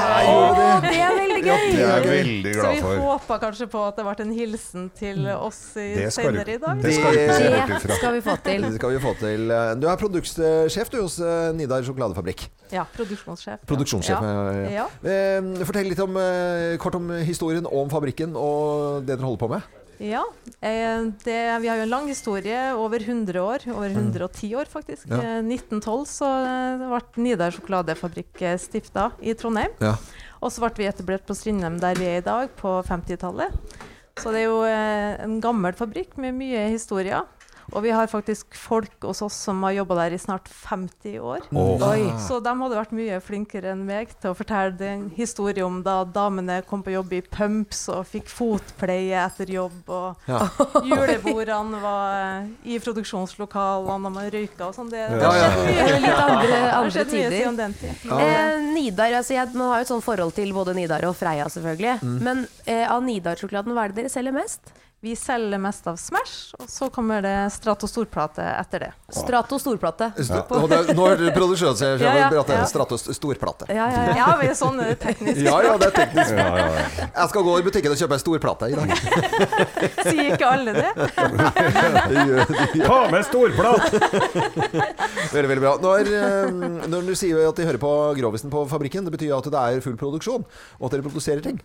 det. 0.56 0.70
Det 0.86 0.94
er 1.02 1.18
veldig 1.18 1.42
Ja, 1.50 1.58
gøy! 1.58 1.66
det 1.74 1.84
er 1.84 1.90
jeg 1.90 2.14
veldig 2.14 2.54
glad 2.54 2.64
så 2.80 2.94
vi 2.94 3.02
håpa 3.04 3.40
kanskje 3.44 3.68
på 3.74 3.84
at 3.90 3.98
det 4.00 4.06
ble 4.08 4.16
en 4.26 4.32
hilsen 4.36 4.88
til 4.98 5.26
oss 5.34 5.60
skal 5.74 5.98
du- 5.98 6.14
senere 6.16 6.54
i 6.56 6.60
dag. 6.62 6.80
det 6.86 6.94
skal 6.96 7.20
Det 7.90 7.98
skal 7.98 8.16
vi 8.16 8.24
få 8.24 8.38
til. 8.46 8.64
Det 8.68 8.72
skal 8.78 8.96
vi 8.96 9.02
få 9.04 9.14
til. 9.20 9.52
Du 9.82 9.88
er 9.90 10.00
produktsjef 10.00 10.94
du 10.94 11.00
hos 11.02 11.18
eh, 11.20 11.50
Nidar 11.58 11.84
sjokoladefabrikk. 11.86 12.46
Ja, 12.70 12.84
produksjonssjef. 13.40 13.66
Produksjonssjef. 13.66 14.22
Ja. 14.22 14.30
ja, 14.30 14.62
ja. 14.62 14.70
Ja. 14.70 14.86
Eh, 15.40 15.66
Fortell 15.66 15.90
litt 15.90 16.00
om, 16.04 16.16
eh, 16.20 16.78
kort 16.82 16.96
om 16.98 17.10
historien 17.24 17.66
om 17.66 17.90
fabrikken 17.92 18.36
og 18.38 19.04
det 19.04 19.16
dere 19.16 19.28
holder 19.28 19.44
på 19.44 19.52
med. 19.56 19.76
Ja, 20.00 20.22
eh, 20.64 21.02
det, 21.24 21.36
vi 21.60 21.68
har 21.68 21.76
jo 21.76 21.84
en 21.84 21.92
lang 21.92 22.06
historie, 22.08 22.56
over 22.72 23.02
100 23.04 23.36
år. 23.36 23.66
Over 23.68 23.90
110 23.92 24.54
år, 24.56 24.70
faktisk. 24.72 25.04
Ja. 25.10 25.18
Eh, 25.20 25.42
1912 25.44 26.06
så 26.08 26.30
eh, 26.40 26.86
ble 26.88 27.24
Nidar 27.26 27.52
sjokoladefabrikk 27.52 28.40
stifta 28.62 29.10
i 29.20 29.36
Trondheim. 29.36 29.74
Ja. 29.84 29.98
Og 30.40 30.54
så 30.54 30.64
ble 30.64 30.72
vi 30.78 30.88
etablert 30.88 31.26
på 31.28 31.36
Strindheim 31.36 31.76
der 31.82 32.00
vi 32.00 32.08
er 32.08 32.22
i 32.22 32.24
dag, 32.24 32.48
på 32.56 32.78
50-tallet. 32.88 33.52
Så 34.20 34.32
det 34.32 34.40
er 34.40 34.48
jo 34.48 34.64
en 34.64 35.36
gammel 35.40 35.76
fabrikk 35.76 36.16
med 36.20 36.34
mye 36.36 36.64
historier. 36.72 37.28
Og 37.72 37.82
vi 37.84 37.90
har 37.94 38.06
faktisk 38.10 38.54
folk 38.58 38.92
hos 39.06 39.20
oss 39.22 39.36
som 39.46 39.62
har 39.66 39.72
jobba 39.78 39.96
der 40.02 40.16
i 40.16 40.18
snart 40.18 40.48
50 40.50 41.18
år. 41.22 41.44
Oh. 41.54 41.76
Oi. 41.90 42.08
Så 42.26 42.40
de 42.42 42.52
hadde 42.62 42.78
vært 42.78 42.94
mye 42.96 43.20
flinkere 43.22 43.72
enn 43.74 43.84
meg 43.86 44.10
til 44.20 44.32
å 44.32 44.36
fortelle 44.38 44.74
den 44.80 45.08
historien 45.16 45.66
om 45.66 45.80
da 45.86 46.00
damene 46.04 46.60
kom 46.66 46.82
på 46.86 46.94
jobb 46.94 47.12
i 47.16 47.20
pumps 47.22 47.84
og 47.92 48.04
fikk 48.10 48.28
fotpleie 48.32 49.20
etter 49.26 49.52
jobb, 49.54 49.80
og 49.88 50.28
Ja. 50.30 50.42
julebordene 50.90 51.80
var 51.82 52.18
eh, 52.42 52.50
i 52.74 52.78
produksjonslokalene 52.82 53.94
og 53.94 54.04
man 54.06 54.18
røyka 54.32 54.68
og 54.70 54.74
sånn. 54.76 54.90
Det, 54.92 55.06
det 55.14 55.22
har 55.24 55.38
skjedd 55.38 55.58
mye, 55.64 55.86
Det 55.86 56.00
litt 56.04 56.20
andre- 56.24 56.60
andre 56.80 57.04
tider. 57.04 57.36
siden 57.38 57.56
den 57.60 57.74
tid. 57.80 58.04
Eh, 58.10 58.60
Nidar, 58.74 59.16
altså 59.20 59.34
jeg, 59.36 59.54
Man 59.54 59.68
har 59.72 59.80
jo 59.82 59.86
et 59.88 59.92
sånt 59.94 60.04
forhold 60.04 60.34
til 60.36 60.52
både 60.56 60.74
Nidar 60.76 61.04
og 61.08 61.16
Freia, 61.18 61.46
selvfølgelig. 61.50 61.98
Mm. 62.02 62.18
Men 62.26 62.44
eh, 62.66 62.84
av 62.90 63.02
Nidar-sjokoladen, 63.06 63.74
hva 63.76 63.84
er 63.88 63.92
det 63.94 64.02
dere 64.04 64.12
selger 64.12 64.34
mest? 64.36 64.72
Vi 65.02 65.14
selger 65.16 65.56
mest 65.58 65.86
av 65.88 65.94
Smash, 65.96 66.50
og 66.60 66.66
så 66.68 66.90
kommer 66.92 67.22
det 67.24 67.30
Strato 67.54 67.88
storplate 67.88 68.44
etter 68.44 68.82
det. 68.84 68.88
Strato 69.16 69.56
storplate. 69.56 70.10
Ja. 70.20 70.42
det- 70.68 70.92
Nå 70.98 71.06
er 71.08 71.16
det 71.16 71.30
produksjonssjef 71.32 72.02
Ja, 72.04 72.10
ja, 72.18 72.26
at 72.28 72.46
det 72.46 72.56
er 72.58 72.66
Strato 72.68 72.98
storplate. 73.00 73.64
Ja, 73.72 73.86
ja, 73.88 74.02
ja, 74.18 74.26
vi 74.42 74.48
er 74.50 74.52
sånn 74.58 74.76
er 74.84 74.92
teknisk. 75.00 75.40
Ja, 75.40 75.56
ja, 75.64 75.78
det 75.80 75.88
er 75.88 75.94
teknisk. 76.02 76.34
Ja, 76.36 76.44
ja, 76.52 76.66
ja. 76.76 77.06
Jeg 77.16 77.28
skal 77.32 77.46
gå 77.48 77.54
i 77.56 77.62
butikken 77.64 77.94
og 77.94 77.96
kjøpe 78.02 78.12
en 78.18 78.22
storplate 78.26 78.68
i 78.68 78.76
dag. 78.76 78.92
Sier 80.10 80.36
ikke 80.36 80.52
alle 80.52 80.76
det? 80.76 80.92
Ta 82.84 83.00
med 83.16 83.24
storplat! 83.24 83.88
Veldig, 85.32 85.48
veldig 85.48 85.64
bra. 85.64 85.74
Når, 85.80 86.12
eh, 86.12 86.52
når 86.92 87.08
du 87.08 87.14
sier 87.16 87.40
at 87.48 87.56
de 87.56 87.64
hører 87.72 87.80
på 87.80 87.94
Grovisen 88.20 88.52
på 88.52 88.66
fabrikken, 88.68 89.08
det 89.08 89.16
betyr 89.16 89.32
at 89.40 89.48
det 89.48 89.64
er 89.64 89.80
full 89.80 89.96
produksjon, 89.96 90.44
og 90.76 90.90
at 90.90 90.98
dere 90.98 91.08
produserer 91.08 91.40
ting. 91.40 91.56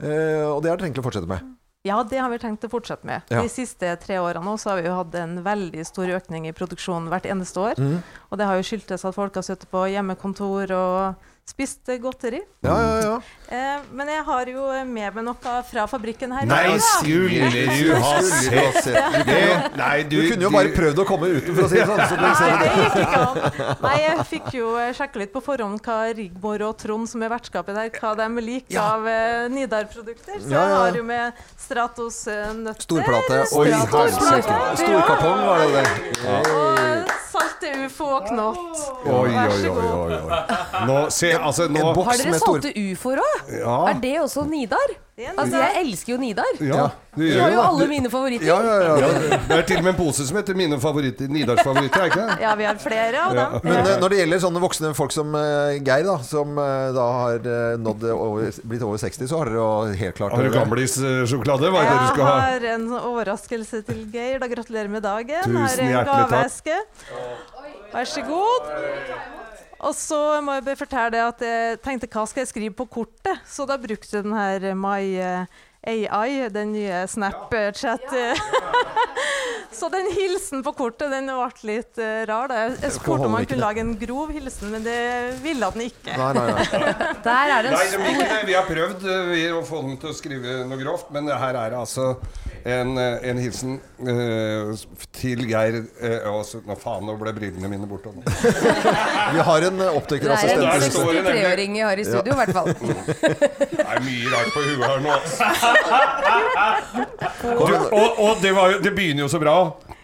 Eh, 0.00 0.40
og 0.48 0.62
det 0.64 0.72
har 0.72 0.80
dere 0.80 0.88
tenkt 0.88 1.04
å 1.04 1.04
fortsette 1.04 1.28
med. 1.28 1.44
Ja, 1.86 2.02
det 2.02 2.18
har 2.18 2.30
vi 2.32 2.40
tenkt 2.42 2.64
å 2.66 2.70
fortsette 2.72 3.06
med. 3.06 3.22
Ja. 3.30 3.42
De 3.44 3.50
siste 3.52 3.92
tre 4.02 4.18
årene 4.18 4.50
også 4.50 4.72
har 4.72 4.80
vi 4.80 4.88
jo 4.88 4.96
hatt 4.98 5.14
en 5.20 5.38
veldig 5.44 5.84
stor 5.86 6.10
økning 6.18 6.48
i 6.48 6.54
produksjonen 6.56 7.06
hvert 7.12 7.28
eneste 7.30 7.62
år. 7.62 7.78
Mm. 7.78 8.00
Og 8.28 8.40
det 8.40 8.48
har 8.50 8.58
jo 8.58 8.66
skyldtes 8.66 9.06
at 9.06 9.16
folk 9.16 9.38
har 9.38 9.46
sittet 9.46 9.70
på 9.70 9.84
hjemmekontor 9.92 10.74
og 10.74 11.28
spist 11.48 11.88
godteri. 12.02 12.42
Ja, 12.66 12.74
ja, 12.82 12.96
ja. 13.02 13.12
Eh, 13.48 13.84
men 13.96 14.10
jeg 14.12 14.22
har 14.26 14.50
jo 14.52 14.66
med 14.84 15.14
meg 15.16 15.24
noe 15.24 15.52
fra 15.64 15.86
fabrikken 15.88 16.32
her. 16.36 16.44
Nei, 16.50 16.74
skulle 16.82 17.48
du 17.48 17.92
ha 17.96 18.18
sett 18.26 18.80
det? 18.84 19.38
Nei, 19.78 20.02
Du 20.10 20.16
kunne 20.28 20.44
jo 20.44 20.50
bare 20.52 20.72
prøvd 20.74 21.00
å 21.00 21.06
komme 21.08 21.30
uten, 21.32 21.54
for 21.56 21.64
å 21.64 21.70
si 21.72 21.78
det 21.80 21.86
sånn. 21.88 22.02
Så 22.10 22.18
Nei, 22.20 22.32
det. 22.36 22.58
det 22.60 22.72
gikk 22.82 22.98
ikke 23.04 23.22
an. 23.22 23.80
Nei, 23.86 23.94
jeg 24.04 24.26
fikk 24.34 24.50
jo 24.58 24.74
eh, 24.82 24.92
sjekke 24.98 25.22
litt 25.24 25.32
på 25.32 25.42
forhånd 25.48 25.80
hva 25.86 25.98
Rigmor 26.18 26.66
og 26.68 26.76
Trond, 26.82 27.08
som 27.10 27.24
er 27.24 27.32
vertskapet 27.32 27.78
der, 27.78 27.90
hva 27.96 28.12
de 28.20 28.28
liker 28.50 28.80
av 28.84 29.08
eh, 29.08 29.48
Nidar-produkter. 29.54 30.42
Så 30.44 30.52
Ja, 30.52 30.60
ja. 30.60 30.68
jeg 30.68 30.78
har 30.84 31.00
jo 31.00 31.06
med 31.08 31.42
Stratos 31.68 32.20
nøtter. 32.58 32.84
Storplate. 32.84 33.40
Oi, 33.56 33.72
Storkartong 34.82 35.44
var 35.48 35.64
det 35.64 35.70
det. 35.78 36.57
Ufo 37.88 38.08
og 38.18 38.28
knott. 38.28 38.84
Oi, 39.08 39.32
Vær 39.32 39.48
oi, 39.48 39.58
så 39.58 39.72
oi, 39.72 39.74
god. 39.74 39.98
oi, 39.98 40.22
oi. 40.22 40.86
Nå, 40.92 40.96
se, 41.14 41.32
altså, 41.34 41.68
nå 41.72 41.84
Har 41.96 42.22
dere 42.22 42.38
salte 42.44 42.72
ufoer 42.84 43.24
òg? 43.24 43.52
Ja. 43.58 43.76
Er 43.94 44.00
det 44.04 44.14
også 44.22 44.44
Nidar? 44.48 44.96
Altså, 45.34 45.58
jeg 45.58 45.80
elsker 45.80 46.12
jo 46.12 46.16
Nidar. 46.22 46.50
Ja, 46.62 46.84
du 47.16 47.24
De 47.24 47.30
gjør 47.32 47.40
har 47.42 47.50
jo 47.50 47.56
det. 47.58 47.62
alle 47.72 47.86
mine 47.90 48.10
favoritter. 48.12 48.46
Ja, 48.46 48.58
ja, 48.62 48.74
ja. 49.02 49.38
Det 49.48 49.56
er 49.56 49.64
til 49.66 49.80
og 49.80 49.86
med 49.88 49.90
en 49.90 49.98
pose 49.98 50.26
som 50.28 50.36
heter 50.38 50.54
mine 50.54 50.78
favoritter. 50.78 51.26
Nidars 51.34 51.62
favoritter, 51.66 52.04
er 52.04 52.12
ikke 52.12 52.26
det? 52.28 52.36
Ja, 52.44 52.52
vi 52.60 52.68
har 52.68 52.78
flere 52.78 53.24
av 53.24 53.34
dem. 53.34 53.56
Men 53.64 53.80
eh, 53.80 53.96
når 53.98 54.14
det 54.14 54.20
gjelder 54.20 54.42
sånne 54.44 54.62
voksne 54.62 54.92
folk 54.94 55.16
som 55.16 55.34
eh, 55.40 55.80
Geir, 55.82 56.06
da, 56.06 56.14
som 56.28 56.54
eh, 56.62 56.92
da 56.94 57.08
har 57.16 57.50
eh, 57.50 57.74
nådd 57.82 58.06
over, 58.14 58.60
blitt 58.70 58.86
over 58.86 59.02
60, 59.02 59.26
så 59.32 59.40
har 59.42 59.50
dere 59.50 59.58
jo 59.58 59.98
helt 60.04 60.20
klart 60.20 60.36
Har 60.38 60.46
du 60.46 60.54
gamlis-sjokolade? 60.54 61.72
Hva 61.74 61.82
er 61.82 61.90
det 61.90 61.98
du 61.98 62.04
Jeg 62.04 62.14
skal 62.14 62.30
ha? 62.30 62.38
har 62.46 62.68
en 62.76 62.86
overraskelse 63.00 63.82
til 63.90 64.04
Geir. 64.14 64.38
Da 64.44 64.52
gratulerer 64.54 64.94
med 64.94 65.02
dagen. 65.02 65.42
Tusen 65.42 65.58
Her 65.58 65.74
er 65.74 65.82
en 65.88 65.94
hjertelig 65.96 66.22
takk. 66.22 66.30
gaveeske. 66.30 66.78
Vær 67.92 68.08
så 68.08 68.22
god. 68.26 68.72
Og 69.78 69.94
så 69.94 70.18
må 70.42 70.56
jeg 70.58 70.78
fortelle 70.80 71.12
deg 71.14 71.22
at 71.22 71.44
jeg 71.44 71.78
tenkte 71.84 72.10
hva 72.10 72.26
skal 72.26 72.42
jeg 72.42 72.50
skrive 72.50 72.74
på 72.80 72.88
kortet? 72.98 73.44
Så 73.46 73.66
da 73.68 73.78
brukte 73.78 74.10
jeg 74.10 74.26
den 74.26 74.34
her 74.34 74.72
My 74.74 75.02
eh, 75.14 75.58
AI, 75.86 76.48
den 76.50 76.72
nye 76.74 77.04
Snapchat. 77.08 78.08
så 79.78 79.88
den 79.92 80.10
hilsen 80.16 80.64
på 80.66 80.72
kortet 80.74 81.12
den 81.14 81.30
ble 81.30 81.48
litt 81.70 82.00
eh, 82.02 82.24
rar. 82.28 82.50
Da. 82.50 82.64
Jeg, 82.74 82.96
spurte 82.98 83.28
om 83.28 83.36
man 83.36 83.44
han 83.44 83.50
kunne 83.52 83.68
lage 83.68 83.84
en 83.86 83.94
grov 84.00 84.34
hilsen, 84.34 84.74
men 84.74 84.84
det 84.84 84.98
ville 85.44 85.70
han 85.70 85.86
ikke. 85.86 86.18
Nei, 86.18 86.32
nei, 86.34 86.46
nei. 86.58 86.84
Der 87.28 87.54
er 87.54 87.68
det 87.68 87.74
Nei, 87.76 87.86
en 87.86 87.94
stor 87.94 88.20
det. 88.24 88.42
Vi 88.50 88.58
har 88.58 88.68
prøvd 88.68 89.08
eh, 89.14 89.32
vi, 89.32 89.46
å 89.54 89.64
få 89.68 89.84
den 89.86 89.98
til 90.02 90.10
å 90.10 90.18
skrive 90.18 90.60
noe 90.66 90.82
grovt, 90.82 91.14
men 91.14 91.30
her 91.30 91.54
er 91.54 91.76
det 91.76 91.82
altså 91.86 92.16
en, 92.68 92.98
eh, 92.98 93.30
en 93.30 93.38
hilsen 93.40 93.76
uh, 94.04 94.72
til 95.16 95.44
Geir 95.48 95.78
uh, 95.80 96.28
også, 96.34 96.60
Nå 96.68 96.76
faen, 96.78 97.06
nå 97.06 97.14
ble 97.20 97.32
brillene 97.36 97.70
mine 97.70 97.88
borte. 97.88 98.12
nå. 98.12 98.22
Vi 99.34 99.44
har 99.48 99.66
en 99.70 99.82
opptakerassistent. 99.88 100.60
Det 100.60 100.68
er 100.68 100.74
en 100.74 100.84
Der 100.84 100.90
står 100.92 101.12
det 101.12 101.22
63-åring 101.26 101.76
vi 101.78 101.84
har 101.86 101.98
i 101.98 102.06
studio, 102.06 102.32
i 102.32 102.38
hvert 102.42 102.54
fall. 102.56 102.68
Det 103.78 103.84
er 103.84 104.00
mye 104.04 104.32
rart 104.34 104.50
på 104.54 104.60
huet 104.66 104.84
her 104.86 104.98
nå. 105.04 105.14
Du, 107.38 107.74
og 107.94 108.18
og 108.18 108.40
det, 108.42 108.50
var 108.54 108.72
jo, 108.72 108.78
det 108.82 108.90
begynner 108.94 109.22
jo 109.24 109.28
så 109.30 109.38
bra. 109.42 109.54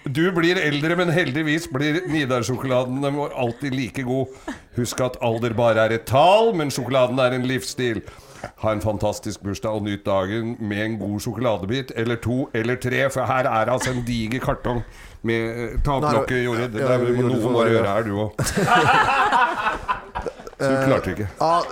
Du 0.05 0.23
blir 0.37 0.59
eldre, 0.61 0.97
men 0.99 1.11
heldigvis 1.15 1.67
blir 1.73 2.03
Nidar-sjokoladen 2.11 3.05
alltid 3.05 3.75
like 3.75 4.05
god. 4.07 4.53
Husk 4.77 5.01
at 5.05 5.17
alder 5.25 5.55
bare 5.57 5.87
er 5.87 5.97
et 5.97 6.07
tall, 6.09 6.53
men 6.57 6.71
sjokoladen 6.75 7.19
er 7.23 7.37
en 7.37 7.47
livsstil. 7.49 8.03
Ha 8.63 8.73
en 8.73 8.81
fantastisk 8.85 9.43
bursdag 9.43 9.71
og 9.79 9.83
nyt 9.87 10.05
dagen 10.07 10.57
med 10.61 10.85
en 10.85 10.99
god 10.99 11.21
sjokoladebit, 11.21 11.93
eller 11.97 12.17
to 12.17 12.49
eller 12.55 12.75
tre, 12.83 13.11
for 13.11 13.25
her 13.27 13.45
er 13.51 13.71
altså 13.73 13.91
en 13.95 14.05
diger 14.07 14.41
kartong 14.45 14.83
med 15.23 15.55
Ta 15.85 15.91
opp 15.99 16.13
lokket, 16.13 16.45
Jorid. 16.45 16.69
Det 16.75 16.83
er 16.85 16.99
noe 16.99 17.17
Jorid, 17.21 17.43
må 17.43 17.53
bare- 17.59 17.71
gjøre 17.71 17.89
her, 17.89 18.03
du 18.03 18.19
òg. 18.25 18.31
Du 20.59 20.75
klarte 20.87 21.11
ikke. 21.15 21.27
Ja, 21.41 21.63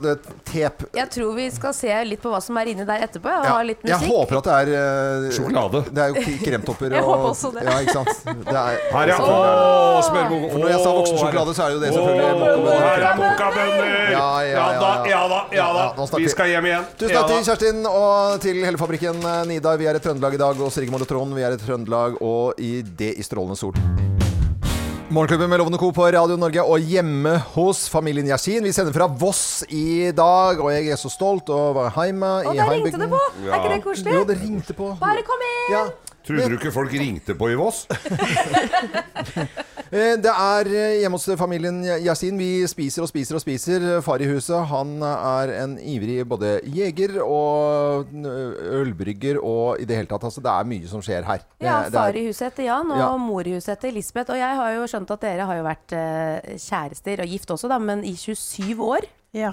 det 0.00 0.10
er 0.14 0.34
tep. 0.46 0.84
Jeg 0.96 1.10
tror 1.10 1.32
vi 1.36 1.46
skal 1.52 1.74
se 1.76 1.90
litt 2.06 2.20
på 2.22 2.30
hva 2.32 2.38
som 2.44 2.56
er 2.60 2.70
inni 2.72 2.84
der 2.88 3.02
etterpå. 3.06 3.28
og 3.30 3.44
Ja, 3.48 3.54
ha 3.56 3.64
litt 3.66 3.82
jeg 3.84 3.98
håper 4.06 4.38
at 4.38 4.48
det 4.48 4.54
er 4.60 4.70
uh, 4.70 5.26
Sjokolade. 5.34 5.82
Det 5.90 6.04
er 6.04 6.14
jo 6.14 6.24
kremtopper 6.44 6.92
Jeg 6.96 7.02
og 7.04 7.10
håper 7.10 7.28
også 7.32 7.50
det. 7.56 7.64
Ja, 7.66 7.76
ikke 7.82 7.96
sant. 7.98 8.22
Det 8.46 8.56
er, 8.56 8.78
Her 8.94 9.12
ja. 9.12 9.16
Så- 9.18 9.28
Åh, 9.30 10.00
smørbongo. 10.08 10.50
For 10.52 10.58
når 10.62 10.70
jeg 10.74 10.80
sa 10.84 10.92
voksen 10.96 11.18
sjokolade, 11.20 11.54
så 11.58 11.64
er 11.64 11.68
det 11.68 11.76
jo 11.76 11.82
det 11.84 11.92
selvfølgelig 11.96 12.30
Åh, 12.30 12.84
her 12.86 13.06
er 13.10 13.20
mokkabønner. 13.20 13.90
Ja, 14.10 14.26
ja, 14.46 14.50
ja, 14.50 14.66
da, 14.80 14.92
ja 15.10 15.22
da, 15.34 15.40
ja 15.54 15.66
da. 15.76 16.08
Vi 16.20 16.28
skal 16.32 16.52
hjem 16.54 16.70
igjen. 16.70 16.86
Tusen 17.00 17.14
Ja 17.14 17.22
takk 17.24 17.34
til. 17.34 17.44
Kjerstin 17.50 17.82
og 17.90 18.40
til 18.44 18.62
hele 18.64 18.80
fabrikken 18.80 19.20
eh, 19.22 19.42
Nidar. 19.50 19.78
Vi 19.80 19.88
er 19.90 19.98
i 19.98 20.02
Trøndelag 20.02 20.38
i 20.38 20.42
dag, 20.42 20.60
og 20.60 20.72
Sigmund 20.74 21.02
og 21.06 21.10
Trond, 21.10 21.34
vi 21.36 21.44
er 21.46 21.56
i 21.56 21.60
Trøndelag, 21.60 22.20
og 22.22 22.60
i 22.62 22.80
det 22.82 23.14
i 23.18 23.26
strålende 23.26 23.58
sol. 23.58 23.76
Morgenklubben 25.10 25.50
med 25.50 25.58
Lovende 25.58 25.78
Co. 25.78 25.88
på 25.92 26.04
Radio 26.06 26.36
Norge 26.38 26.62
og 26.62 26.84
hjemme 26.86 27.32
hos 27.56 27.80
familien 27.90 28.28
Yasin. 28.30 28.62
Vi 28.62 28.70
sender 28.70 28.94
fra 28.94 29.08
Voss 29.10 29.64
i 29.66 30.12
dag, 30.14 30.60
og 30.62 30.68
jeg 30.70 30.92
er 30.94 31.00
så 31.00 31.10
stolt 31.10 31.50
og 31.50 31.72
var 31.80 31.96
hjemme 31.98 32.28
Og 32.46 32.54
der 32.54 32.70
ringte 32.70 33.00
det 33.00 33.08
på! 33.10 33.18
Er 33.48 33.56
ikke 33.56 33.72
det 33.72 33.80
koselig? 33.88 34.14
Jo, 34.14 34.20
det 34.28 34.36
ringte 34.38 34.76
på. 34.78 34.92
Bare 35.00 35.24
kom 35.26 35.42
inn! 35.48 35.74
Ja. 35.74 35.82
Trodde 36.26 36.48
du 36.52 36.56
ikke 36.58 36.72
folk 36.74 36.92
ringte 36.92 37.34
på 37.38 37.50
i 37.52 37.56
Voss? 37.58 37.86
Eh, 39.90 40.14
Det 40.22 40.30
er 40.30 40.68
eh, 40.70 41.00
hjemme 41.02 41.18
hos 41.18 41.24
familien 41.40 41.80
Yasin. 42.04 42.36
Vi 42.38 42.62
spiser 42.70 43.02
og 43.02 43.08
spiser 43.10 43.34
og 43.34 43.42
spiser. 43.42 43.86
Far 44.06 44.22
i 44.22 44.28
huset 44.30 44.68
han 44.70 44.92
er 45.02 45.50
en 45.64 45.72
ivrig 45.82 46.20
både 46.30 46.60
jeger 46.70 47.16
og 47.24 48.12
ølbrygger 48.14 49.40
og 49.42 49.80
i 49.82 49.88
det 49.90 49.96
hele 49.98 50.06
tatt. 50.12 50.28
Altså, 50.28 50.44
det 50.44 50.52
er 50.52 50.68
mye 50.70 50.86
som 50.92 51.02
skjer 51.02 51.26
her. 51.26 51.42
Ja, 51.58 51.80
det 51.88 51.96
far 51.98 52.14
i 52.14 52.22
huset 52.28 52.46
heter 52.52 52.68
Jan, 52.68 52.92
og 52.94 53.00
Ja. 53.02 53.08
mor 53.18 53.42
i 53.50 53.56
huset 53.56 53.72
heter 53.74 53.96
Lisbeth. 53.96 54.30
Og 54.30 54.38
jeg 54.38 54.60
har 54.60 54.76
jo 54.76 54.86
skjønt 54.92 55.10
at 55.10 55.20
dere 55.26 55.48
har 55.50 55.58
jo 55.58 55.64
vært 55.66 55.96
eh, 55.98 56.54
kjærester, 56.68 57.24
og 57.24 57.34
gift 57.34 57.50
også, 57.50 57.68
da, 57.74 57.78
men 57.82 58.04
i 58.06 58.14
27 58.14 58.78
år. 58.86 59.08
Ja. 59.34 59.50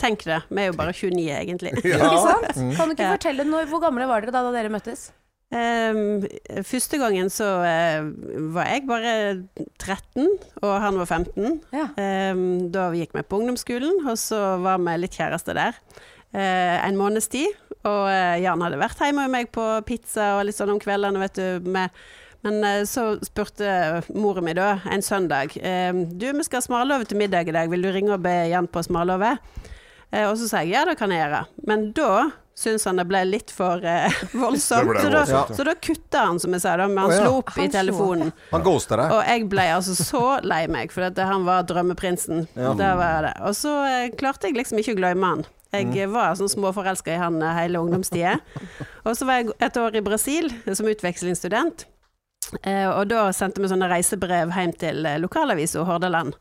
Tenk 0.00 0.24
det. 0.26 0.40
Vi 0.50 0.62
er 0.62 0.72
jo 0.72 0.76
bare 0.82 0.90
29, 0.96 1.30
egentlig. 1.30 1.76
Ikke 1.78 2.10
sant? 2.26 2.56
Mm. 2.58 2.74
Kan 2.74 2.88
du 2.90 2.96
ikke 2.96 3.12
fortelle 3.14 3.44
når, 3.46 3.70
hvor 3.70 3.82
gamle 3.86 4.06
var 4.10 4.26
dere 4.26 4.34
da, 4.34 4.42
da 4.48 4.50
dere 4.58 4.72
møttes? 4.72 5.12
Ehm, 5.54 6.24
første 6.66 6.98
gangen 6.98 7.28
så 7.30 7.46
uh, 7.62 8.08
var 8.54 8.66
jeg 8.66 8.82
bare 8.88 9.12
13, 9.78 10.26
og 10.62 10.72
han 10.82 10.98
var 10.98 11.06
15. 11.06 11.60
Ehm, 12.02 12.66
da 12.74 12.88
vi 12.90 13.04
gikk 13.04 13.14
vi 13.14 13.22
på 13.22 13.38
ungdomsskolen, 13.38 14.02
og 14.08 14.18
så 14.18 14.56
var 14.64 14.82
vi 14.82 14.96
litt 14.98 15.14
kjærester 15.14 15.54
der. 15.54 15.78
uh, 16.34 16.88
en 16.88 16.98
måneds 16.98 17.28
tid. 17.28 17.54
Og 17.86 18.08
uh, 18.10 18.36
Jan 18.42 18.62
hadde 18.64 18.80
vært 18.80 19.00
hjemme 19.00 19.28
med 19.28 19.34
meg 19.36 19.52
på 19.54 19.64
pizza 19.86 20.36
og 20.36 20.48
litt 20.48 20.58
sånn 20.58 20.74
om 20.74 20.80
kveldene, 20.82 21.22
vet 21.22 21.38
du. 21.38 21.70
Med, 21.70 21.94
men 22.42 22.86
så 22.86 23.16
spurte 23.24 24.02
moren 24.14 24.44
min 24.46 24.58
da, 24.58 24.76
en 24.92 25.02
søndag 25.02 25.56
ehm, 25.56 26.04
Du, 26.14 26.28
vi 26.30 26.44
skal 26.46 26.60
ha 26.60 26.66
smarlove 26.66 27.06
til 27.08 27.18
middag 27.18 27.48
i 27.48 27.54
dag, 27.54 27.70
vil 27.70 27.82
du 27.82 27.88
ringe 27.90 28.12
og 28.14 28.22
be 28.22 28.34
Jan 28.52 28.68
på 28.70 28.82
smarlove? 28.86 29.32
Og 30.16 30.36
så 30.38 30.46
sa 30.46 30.60
jeg 30.62 30.76
ja, 30.76 30.84
det 30.86 30.94
kan 31.00 31.10
jeg 31.10 31.24
gjøre. 31.24 31.40
Men 31.66 31.88
da 31.96 32.10
syntes 32.56 32.86
han 32.88 32.96
det 32.96 33.04
ble 33.10 33.20
litt 33.28 33.50
for 33.52 33.84
eh, 33.84 34.12
voldsomt. 34.42 34.96
Så 35.02 35.10
da, 35.12 35.24
ja. 35.28 35.42
så 35.58 35.66
da 35.68 35.74
kutta 35.76 36.22
han, 36.30 36.38
som 36.40 36.54
jeg 36.56 36.62
sa, 36.64 36.76
da, 36.80 36.86
men 36.88 37.02
han 37.04 37.10
oh, 37.10 37.14
ja. 37.16 37.24
slo 37.26 37.34
opp 37.42 37.50
i 37.56 37.60
Han 37.60 37.68
i 37.68 37.72
telefonen. 37.74 38.32
Han 38.52 38.64
ghosta 38.64 38.96
deg. 39.00 39.12
Og 39.16 39.20
jeg 39.28 39.48
ble 39.52 39.66
altså 39.74 39.96
så 39.98 40.22
lei 40.46 40.62
meg, 40.72 40.94
for 40.94 41.08
at 41.10 41.20
han 41.20 41.44
var 41.48 41.66
drømmeprinsen. 41.68 42.46
Ja. 42.56 42.72
Det 42.78 42.92
var 43.02 43.28
det. 43.28 43.34
Og 43.48 43.58
så 43.58 43.74
eh, 43.90 44.08
klarte 44.16 44.48
jeg 44.48 44.56
liksom 44.56 44.80
ikke 44.80 44.96
å 44.96 45.02
glemme 45.02 45.34
han. 45.34 45.44
Jeg 45.74 45.88
Mm. 45.90 45.96
eh, 45.98 46.06
var 46.08 46.36
sånn 46.38 46.48
småforelska 46.48 47.12
i 47.12 47.18
han 47.20 47.36
eh, 47.42 47.52
hele 47.58 47.80
ungdomstida. 47.82 48.38
og 49.04 49.12
så 49.18 49.26
var 49.28 49.42
jeg 49.42 49.52
et 49.60 49.76
år 49.76 49.96
i 49.98 50.04
Brasil 50.06 50.48
som 50.72 50.86
utvekslingsstudent. 50.88 51.84
Eh, 52.62 52.86
og 52.88 53.08
da 53.10 53.26
sendte 53.34 53.60
vi 53.60 53.68
sånne 53.68 53.88
reisebrev 53.90 54.52
hjem 54.54 54.72
til 54.78 55.04
eh, 55.04 55.18
lokalavisa 55.18 55.82
Hordaland. 55.84 56.36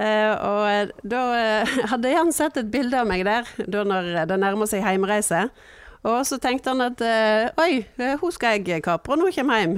Eh, 0.00 0.32
og 0.32 0.62
eh, 0.70 0.94
da 1.04 1.26
eh, 1.36 1.74
hadde 1.92 2.14
Jan 2.14 2.32
sett 2.32 2.56
et 2.60 2.72
bilde 2.72 2.96
av 3.02 3.10
meg 3.10 3.26
der, 3.28 3.48
da 3.68 3.84
når 3.84 4.14
det 4.30 4.40
nærmer 4.40 4.70
seg 4.70 4.84
heimreise. 4.86 5.48
Og 6.00 6.22
så 6.24 6.38
tenkte 6.40 6.72
han 6.72 6.80
at 6.80 7.02
oi, 7.60 7.82
hun 8.22 8.30
skal 8.32 8.54
jeg 8.56 8.80
kapre 8.80 9.18
når 9.20 9.28
hun 9.28 9.34
kommer 9.36 9.58
hjem. 9.60 9.74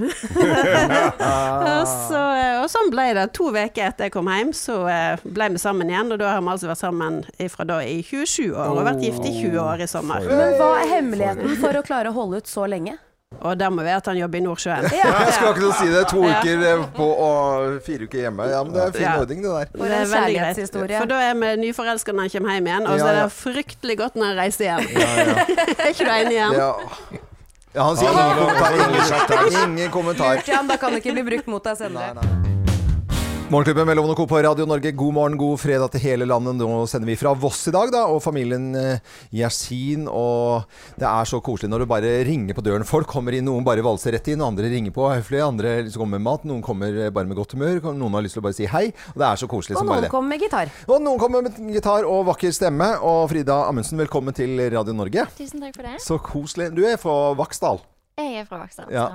og, 1.67 1.81
så, 1.91 2.21
sånn 2.71 2.93
ble 2.95 3.09
det. 3.19 3.25
To 3.35 3.49
uker 3.51 3.89
etter 3.89 4.07
jeg 4.07 4.15
kom 4.15 4.31
hjem, 4.31 4.53
så 4.55 4.77
ble 5.25 5.49
vi 5.57 5.59
sammen 5.59 5.91
igjen. 5.91 6.15
Og 6.15 6.23
da 6.23 6.37
har 6.37 6.45
vi 6.47 6.53
altså 6.55 6.71
vært 6.71 6.85
sammen 6.85 7.19
fra 7.51 7.67
da 7.67 7.81
i 7.83 7.99
27 8.07 8.53
år, 8.55 8.71
og 8.71 8.87
vært 8.87 9.03
gift 9.03 9.27
i 9.27 9.35
20 9.35 9.59
år 9.65 9.83
i 9.83 9.91
sommer. 9.91 10.31
Men 10.31 10.55
hva 10.63 10.77
er 10.85 10.93
hemmeligheten 10.95 11.59
for 11.59 11.75
å 11.75 11.83
klare 11.91 12.15
å 12.15 12.21
holde 12.21 12.39
ut 12.39 12.55
så 12.55 12.71
lenge? 12.71 12.95
Og 13.43 13.57
der 13.59 13.71
må 13.75 13.83
vi 13.83 13.91
at 13.91 14.07
han 14.07 14.17
jobber 14.21 14.39
i 14.39 14.43
Nordsjøen. 14.45 14.85
Ja, 15.01 15.09
jeg 15.27 15.33
skal 15.35 15.49
ikke 15.57 15.71
si 15.81 15.89
det. 15.91 16.03
To 16.13 16.23
Ja. 16.23 16.39
uker 16.41 16.63
eh, 16.69 16.85
på 16.97 17.07
og 17.27 17.81
fire 17.87 18.07
uker 18.07 18.19
hjemme. 18.27 18.47
Ja, 18.53 18.61
men 18.63 18.73
det 18.77 18.83
er 18.85 18.93
fin 18.95 19.03
Ja. 19.09 19.17
ordning, 19.21 19.43
det 19.43 19.51
der. 19.51 19.73
Det 19.73 19.91
er 19.99 20.07
veldig 20.13 20.37
greit. 20.39 20.97
For 21.01 21.11
da 21.11 21.19
er 21.31 21.35
vi 21.41 21.51
nyforelska 21.65 22.13
når 22.15 22.21
han 22.29 22.31
kommer 22.37 22.57
hjem 22.59 22.71
igjen, 22.71 22.87
og 22.87 23.01
så 23.03 23.11
er 23.11 23.19
det 23.23 23.27
fryktelig 23.33 23.99
godt 23.99 24.15
når 24.21 24.31
han 24.33 24.41
reiser 24.45 24.65
hjem. 24.71 24.89
Ja, 24.95 25.11
ja. 25.19 25.47
er 25.83 25.91
ikke 25.91 26.05
du 26.07 26.15
enig 26.15 26.39
igjen? 26.39 26.57
Ja. 26.61 26.73
Ja, 27.75 27.83
han 27.89 27.97
sier 27.97 28.11
ingen 28.13 28.37
kommentar. 28.39 29.67
Ingen, 29.67 29.91
kommentar. 29.91 30.35
Lurt, 30.37 30.49
Jan, 30.49 30.69
da 30.69 30.77
kan 30.77 30.93
det 30.93 31.01
ikke 31.03 31.17
bli 31.19 31.29
brukt 31.33 31.47
mot 31.49 31.65
deg 31.65 31.79
senere. 31.81 32.62
Morgenklubben 33.53 33.87
med 33.87 33.97
Lovende 33.97 34.17
Co. 34.17 34.27
på 34.27 34.39
Radio 34.43 34.65
Norge. 34.67 34.91
God 34.93 35.13
morgen, 35.13 35.35
god 35.37 35.59
fredag 35.61 35.91
til 35.93 36.01
hele 36.01 36.25
landet. 36.25 36.57
Nå 36.57 36.87
sender 36.89 37.11
vi 37.11 37.19
fra 37.21 37.35
Voss 37.37 37.67
i 37.69 37.73
dag, 37.75 37.91
da, 37.93 38.07
og 38.09 38.23
familien 38.25 38.71
eh, 38.81 39.03
Yasin. 39.29 40.07
Og 40.09 40.65
det 40.97 41.05
er 41.05 41.29
så 41.29 41.37
koselig 41.45 41.69
når 41.69 41.85
du 41.85 41.91
bare 41.91 42.15
ringer 42.25 42.57
på 42.57 42.65
døren. 42.65 42.87
Folk 42.89 43.11
kommer 43.13 43.37
inn, 43.37 43.45
noen 43.45 43.67
bare 43.67 43.85
valser 43.85 44.17
rett 44.17 44.31
inn, 44.33 44.41
andre 44.41 44.71
ringer 44.73 44.97
på 44.97 45.05
høflig, 45.05 45.43
andre 45.45 45.75
liksom 45.83 46.07
kommer 46.07 46.17
med 46.17 46.25
mat, 46.31 46.49
noen 46.49 46.65
kommer 46.65 46.97
eh, 46.97 47.13
bare 47.13 47.29
med 47.29 47.37
godt 47.43 47.53
humør, 47.53 47.93
noen 47.93 48.17
har 48.17 48.25
lyst 48.25 48.39
til 48.39 48.41
å 48.41 48.47
bare 48.49 48.57
si 48.57 48.71
hei. 48.73 48.87
Og 49.13 49.21
det 49.21 49.29
er 49.29 49.45
så 49.45 49.51
koselig 49.53 49.77
Og 49.77 49.83
som 49.85 49.93
bare 49.93 50.07
noen 50.07 50.17
kommer 50.17 50.33
med 50.33 50.47
gitar. 50.47 50.75
Og 50.89 51.05
noen 51.05 51.21
kommer 51.21 51.45
med 51.51 51.77
gitar 51.77 52.09
og 52.09 52.25
vakker 52.33 52.57
stemme. 52.57 52.91
Og 53.05 53.29
Frida 53.37 53.61
Amundsen, 53.67 54.01
velkommen 54.01 54.41
til 54.41 54.57
Radio 54.79 54.97
Norge. 54.97 55.29
Tusen 55.37 55.61
takk 55.61 55.77
for 55.77 55.93
det. 55.93 56.01
Så 56.09 56.23
koselig. 56.33 56.73
Du 56.73 56.87
er 56.89 56.97
fra 57.05 57.21
Vaksdal. 57.37 57.85
Jeg 58.17 58.47
er 58.47 58.49
fra 58.49 58.65
Vaksdal. 58.65 58.89
Ja, 58.97 59.11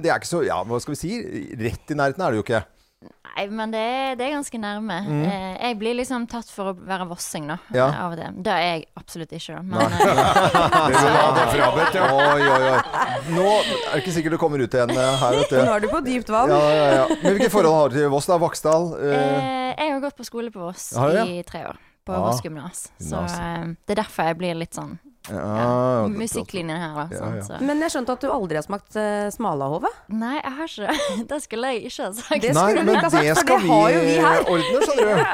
det 0.00 0.08
er 0.08 0.16
ikke 0.16 0.32
så 0.32 0.46
Ja, 0.48 0.62
hva 0.64 0.80
skal 0.80 0.96
vi 0.96 1.02
si? 1.04 1.24
Rett 1.60 1.92
i 1.92 2.00
nærheten 2.06 2.24
er 2.24 2.32
det 2.32 2.40
jo 2.40 2.48
ikke. 2.48 2.66
Nei, 3.00 3.44
men 3.48 3.70
det 3.72 3.80
er, 3.80 4.16
det 4.18 4.24
er 4.26 4.32
ganske 4.34 4.58
nærme. 4.60 4.96
Mm. 5.06 5.20
Eh, 5.24 5.52
jeg 5.64 5.76
blir 5.80 5.94
liksom 5.96 6.26
tatt 6.28 6.50
for 6.52 6.72
å 6.72 6.74
være 6.76 7.06
vossing, 7.08 7.46
da. 7.48 7.56
Ja. 7.72 7.86
Av 8.04 8.16
det. 8.18 8.26
Det 8.44 8.52
er 8.52 8.64
jeg 8.66 8.82
absolutt 9.00 9.32
ikke, 9.38 9.56
da. 9.56 9.62
Nei. 9.64 9.86
Men, 9.88 10.02
eh, 10.10 10.90
Det 10.90 11.12
ha 11.14 11.28
det 11.38 11.46
frabedt, 11.54 11.96
ja. 11.96 12.08
Oi, 12.12 12.42
oi, 12.44 12.72
oi. 12.74 13.04
Nå 13.32 13.46
er 13.54 13.70
det 13.70 14.02
ikke 14.02 14.14
sikkert 14.18 14.36
du 14.36 14.40
kommer 14.42 14.60
ut 14.64 14.76
igjen 14.76 14.92
eh, 14.92 15.12
her, 15.22 15.38
vet 15.40 15.54
du. 15.54 15.60
Nå 15.62 15.76
er 15.78 15.84
du 15.86 15.88
på 15.94 16.02
dypt 16.04 16.32
vann. 16.34 16.52
Ja, 16.52 16.60
ja, 16.76 16.88
ja. 16.98 17.06
Men 17.22 17.38
hvilke 17.38 17.52
forhold 17.54 17.78
har 17.78 17.94
du 17.94 17.96
til 18.00 18.10
Voss, 18.12 18.28
da? 18.28 18.40
Vaksdal? 18.42 18.90
Eh, 19.00 19.70
jeg 19.78 19.94
har 19.94 20.02
gått 20.04 20.18
på 20.20 20.26
skole 20.28 20.52
på 20.52 20.66
Voss 20.66 20.90
i 20.98 21.40
tre 21.48 21.64
år. 21.70 21.80
På 22.04 22.16
Ja. 22.18 22.24
Voss 22.26 22.44
gymnas. 22.44 22.88
Så 23.00 23.24
eh, 23.24 23.70
det 23.86 23.96
er 23.96 24.02
derfor 24.02 24.28
jeg 24.32 24.40
blir 24.42 24.60
litt 24.60 24.76
sånn 24.76 24.98
Ja, 25.28 26.08
Musikklinjen 26.08 26.80
her, 26.80 26.94
da. 26.96 27.04
Ja, 27.12 27.18
sant, 27.18 27.36
ja. 27.36 27.42
så. 27.44 27.58
Men 27.64 27.82
jeg 27.84 27.92
skjønte 27.92 28.14
at 28.16 28.22
du 28.24 28.30
aldri 28.32 28.56
har 28.56 28.64
smakt 28.64 28.96
uh, 28.96 29.28
smalahove? 29.34 29.90
Nei, 30.08 30.38
jeg 30.38 30.52
har 30.56 30.70
ikke 30.70 31.26
det. 31.28 31.40
Skulle 31.44 31.72
jeg 31.74 31.90
ikke 31.90 32.06
ha 32.06 32.12
sagt. 32.16 32.46
Nei, 32.56 32.68
men 32.78 32.88
det 33.04 33.34
skal 33.36 33.60
vi, 33.60 33.70
ordne, 33.70 34.80
skjønner 34.86 35.10
du. 35.10 35.26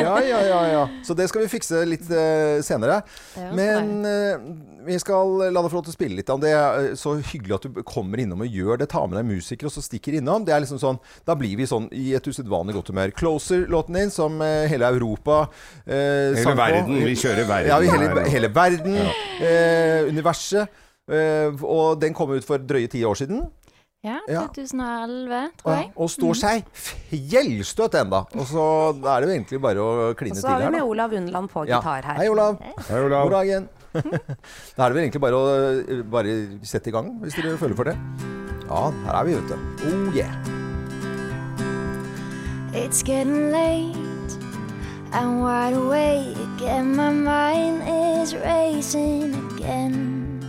Ja. 0.00 0.10
Ja, 0.10 0.18
ja, 0.22 0.40
ja, 0.44 0.60
ja. 0.74 0.82
Så 1.06 1.16
det 1.16 1.26
skal 1.30 1.44
vi 1.44 1.48
fikse 1.52 1.80
litt 1.88 2.04
uh, 2.12 2.60
senere. 2.64 3.00
Er 3.38 3.54
Men 3.56 3.90
uh, 4.04 4.84
vi 4.86 4.98
skal 5.00 5.48
la 5.48 5.62
deg 5.64 5.70
få 5.72 5.80
lov 5.80 5.88
til 5.88 5.94
å 5.94 5.96
spille 5.96 6.20
litt. 6.20 6.30
om 6.32 6.40
Det 6.42 6.52
så 7.00 7.16
hyggelig 7.32 7.56
at 7.56 7.66
du 7.66 7.80
kommer 7.86 8.20
innom 8.22 8.44
og 8.44 8.60
gjør 8.60 8.82
det. 8.82 8.90
Ta 8.92 9.02
med 9.08 9.18
deg 9.18 9.28
musikere 9.28 9.70
og 9.72 9.74
så 9.74 9.84
stikker 9.84 10.18
innom. 10.20 10.44
Det 10.44 10.54
er 10.54 10.62
liksom 10.64 10.80
sånn, 10.82 11.00
Da 11.26 11.36
blir 11.38 11.56
vi 11.58 11.68
sånn 11.68 11.88
i 11.96 12.12
et 12.16 12.28
usedvanlig 12.28 12.76
godt 12.76 12.92
humør. 12.92 13.16
Closer-låten 13.16 13.98
din, 13.98 14.12
som 14.12 14.36
hele 14.40 14.92
Europa 14.92 15.42
uh, 15.48 15.90
Hele 15.90 16.44
sang 16.44 16.54
på. 16.54 16.60
verden. 16.60 17.02
Vi 17.08 17.16
kjører 17.24 17.48
verden 17.48 17.72
Ja, 17.72 17.80
vi 17.82 17.90
hele, 17.92 18.28
hele 18.30 18.52
verden. 18.60 19.00
Ja. 19.00 19.10
Eh, 19.40 20.08
universet. 20.10 20.68
Eh, 21.10 21.50
og 21.64 21.98
den 22.00 22.14
kom 22.14 22.30
ut 22.36 22.44
for 22.46 22.58
drøye 22.58 22.90
ti 22.92 23.02
år 23.04 23.16
siden. 23.18 23.42
Ja, 24.02 24.16
Ja. 24.28 24.46
2011, 24.48 25.50
tror 25.60 25.74
jeg. 25.76 25.90
Og 25.96 26.08
står 26.08 26.34
seg 26.40 26.64
fjellstøtt 26.72 27.98
enda. 28.00 28.22
Og 28.32 28.46
så 28.48 28.62
er 28.96 29.20
det 29.20 29.28
jo 29.28 29.34
egentlig 29.34 29.60
bare 29.60 29.76
å 29.76 29.90
Og 30.14 30.36
så 30.36 30.48
har 30.48 30.60
vi 30.64 30.70
med. 30.70 30.82
Olav 30.82 31.12
Unnland 31.12 31.50
på 31.50 31.66
Ja. 31.68 31.80
gitar 31.80 32.02
her. 32.04 32.14
Hei, 32.14 32.28
Olav. 32.28 32.58
Hei, 32.88 33.00
Olav. 33.04 33.28
God 33.28 33.32
dagen. 33.32 33.68
da 33.92 34.84
er 34.86 34.88
det 34.88 34.94
vel 34.94 35.02
egentlig 35.04 35.20
bare 35.20 35.34
å 35.34 36.10
bare 36.10 36.34
sette 36.64 36.88
i 36.88 36.92
gang, 36.92 37.18
hvis 37.20 37.34
dere 37.34 37.58
føler 37.58 37.76
for 37.76 37.84
det. 37.84 37.96
Ja, 38.70 38.90
her 39.04 39.20
er 39.20 39.24
vi, 39.24 39.34
vet 39.34 39.48
du. 39.48 39.56
Oh 39.90 40.16
yeah. 40.16 40.34
It's 42.72 43.02
getting 43.02 43.50
late. 43.50 44.09
I'm 45.12 45.40
wide 45.40 45.72
awake 45.74 46.62
and 46.62 46.96
my 46.96 47.10
mind 47.10 47.82
is 48.22 48.34
racing 48.34 49.34
again. 49.52 50.40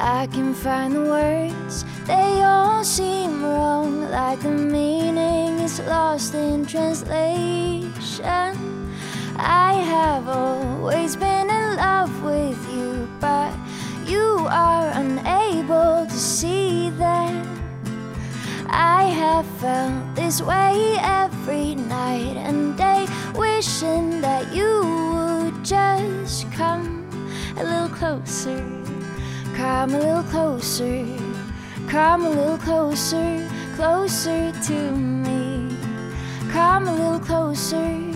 I 0.00 0.26
can 0.28 0.54
find 0.54 0.94
the 0.94 1.02
words, 1.02 1.84
they 2.06 2.42
all 2.42 2.82
seem 2.82 3.44
wrong, 3.44 4.10
like 4.10 4.40
the 4.40 4.50
meaning 4.50 5.58
is 5.60 5.78
lost 5.80 6.34
in 6.34 6.64
translation. 6.64 7.82
I 9.36 9.74
have 9.74 10.26
always 10.28 11.14
been 11.14 11.50
in 11.50 11.76
love 11.76 12.24
with 12.24 12.58
you, 12.72 13.06
but 13.20 13.52
you 14.06 14.46
are 14.48 14.90
unable 14.94 16.06
to 16.06 16.18
see 16.18 16.88
that. 16.96 17.61
I 18.72 19.04
have 19.04 19.46
felt 19.60 20.14
this 20.14 20.40
way 20.40 20.96
every 21.00 21.74
night 21.74 22.36
and 22.36 22.76
day, 22.76 23.06
wishing 23.34 24.20
that 24.22 24.52
you 24.54 24.80
would 25.14 25.64
just 25.64 26.50
come 26.52 27.08
a 27.58 27.62
little 27.62 27.88
closer, 27.88 28.58
come 29.54 29.94
a 29.94 29.98
little 29.98 30.22
closer, 30.24 31.06
come 31.88 32.24
a 32.24 32.30
little 32.30 32.58
closer, 32.58 33.48
closer 33.76 34.52
to 34.52 34.90
me. 34.92 35.76
Come 36.52 36.86
a 36.86 36.94
little 36.94 37.20
closer, 37.20 38.12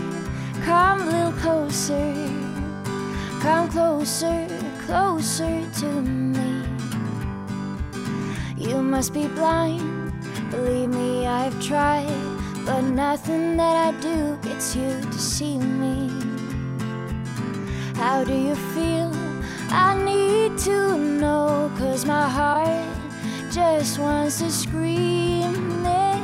come 0.62 1.00
a 1.00 1.06
little 1.06 1.32
closer, 1.32 2.12
come 3.40 3.68
closer, 3.70 4.46
closer 4.86 5.70
to 5.80 5.86
me. 6.02 6.64
You 8.58 8.82
must 8.82 9.14
be 9.14 9.26
blind. 9.28 9.95
Believe 10.50 10.90
me, 10.90 11.26
I've 11.26 11.60
tried, 11.60 12.06
but 12.64 12.82
nothing 12.82 13.56
that 13.56 13.76
I 13.88 14.00
do 14.00 14.36
gets 14.42 14.76
you 14.76 15.00
to 15.00 15.18
see 15.18 15.58
me. 15.58 16.10
How 17.94 18.24
do 18.24 18.34
you 18.34 18.54
feel? 18.74 19.12
I 19.70 20.00
need 20.04 20.58
to 20.58 20.96
know, 20.96 21.70
cause 21.76 22.04
my 22.04 22.28
heart 22.28 22.86
just 23.50 23.98
wants 23.98 24.38
to 24.38 24.50
scream 24.50 25.84
it. 25.84 26.22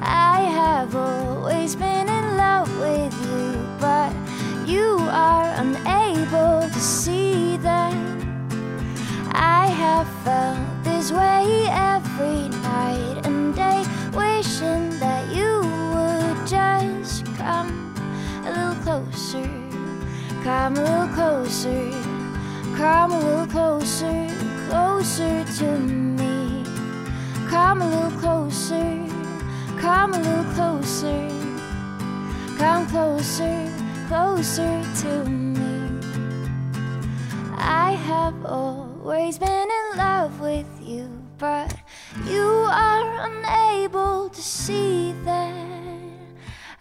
I 0.00 0.40
have 0.60 0.96
always 0.96 1.76
been 1.76 2.08
in 2.08 2.36
love 2.36 2.70
with 2.78 3.12
you, 3.26 3.60
but 3.78 4.12
you 4.66 4.96
are 5.10 5.52
unable 5.56 6.68
to 6.68 6.80
see 6.80 7.56
that. 7.58 7.92
I 9.34 9.66
have 9.66 10.08
felt 10.24 10.84
this 10.84 11.12
way 11.12 11.66
every 11.68 12.48
night 12.48 13.11
come 20.42 20.76
a 20.76 20.82
little 20.82 21.14
closer, 21.14 21.90
come 22.76 23.12
a 23.12 23.18
little 23.20 23.46
closer, 23.46 24.28
closer 24.68 25.44
to 25.58 25.78
me. 25.78 26.64
Come 27.48 27.82
a 27.82 27.88
little 27.88 28.18
closer, 28.18 29.06
come 29.78 30.14
a 30.14 30.18
little 30.18 30.52
closer, 30.54 31.28
come 32.58 32.86
closer, 32.88 33.70
closer 34.08 34.82
to 35.02 35.24
me. 35.28 36.00
I 37.56 37.92
have 37.92 38.44
always 38.44 39.38
been 39.38 39.68
in 39.70 39.96
love 39.96 40.40
with 40.40 40.66
you, 40.82 41.08
but 41.38 41.72
you 42.26 42.66
are 42.68 43.26
unable 43.30 44.28
to 44.28 44.42
see 44.42 45.12
that. 45.24 45.71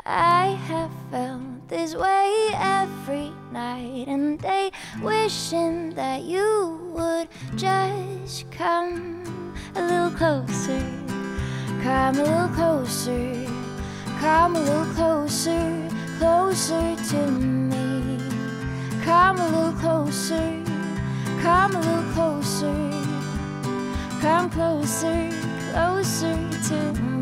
I 0.06 0.58
have 0.68 0.92
felt 1.12 1.68
this 1.68 1.96
way 1.96 2.50
every 2.56 3.32
night 3.52 4.06
and 4.08 4.40
day, 4.40 4.72
wishing 5.02 5.92
that 5.92 6.24
you 6.24 6.92
would 6.96 7.28
just 7.56 8.50
come 8.50 9.54
a 9.76 9.82
little 9.82 10.10
closer, 10.12 10.82
come 11.84 12.18
a 12.18 12.24
little 12.24 12.48
closer, 12.50 13.46
come 14.20 14.56
a 14.56 14.60
little 14.60 14.94
closer, 14.96 15.90
closer 16.18 16.96
to 17.10 17.32
me. 17.32 18.18
Come 19.04 19.40
a 19.40 19.50
little 19.50 19.74
closer, 19.74 20.64
come 21.42 21.76
a 21.76 21.80
little 21.80 22.12
closer, 22.14 22.92
come 24.20 24.50
closer, 24.50 25.30
closer 25.72 26.50
to 26.70 27.02
me. 27.02 27.21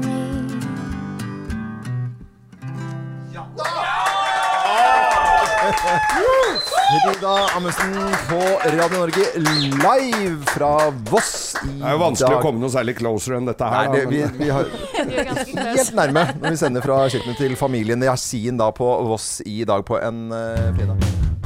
Rida 5.69 7.35
Amundsen 7.55 7.93
på 8.29 8.39
Radio 8.65 8.97
Norge 8.97 9.25
live 9.37 10.45
fra 10.45 10.89
Voss 11.11 11.55
i 11.63 11.67
Det 11.67 11.85
er 11.85 11.93
jo 11.93 12.01
vanskelig 12.01 12.31
dag. 12.33 12.39
å 12.39 12.45
komme 12.47 12.63
noe 12.63 12.73
særlig 12.73 12.95
closer 12.97 13.37
enn 13.37 13.49
dette 13.49 13.69
her. 13.69 13.89
Nei, 13.89 13.99
det, 13.99 14.05
vi, 14.09 14.23
vi 14.39 14.49
har 14.53 14.69
helt 15.77 15.95
nærme 15.97 16.25
når 16.39 16.55
vi 16.55 16.61
sender 16.63 16.85
fra 16.85 17.01
kjøkkenet 17.11 17.41
til 17.43 17.57
familien 17.59 18.07
Yasin 18.09 18.57
da 18.59 18.71
på 18.75 18.89
Voss 19.09 19.39
i 19.45 19.61
dag 19.67 19.85
på 19.85 19.99
en 20.01 20.29
uh, 20.33 20.69
fredag. 20.77 21.38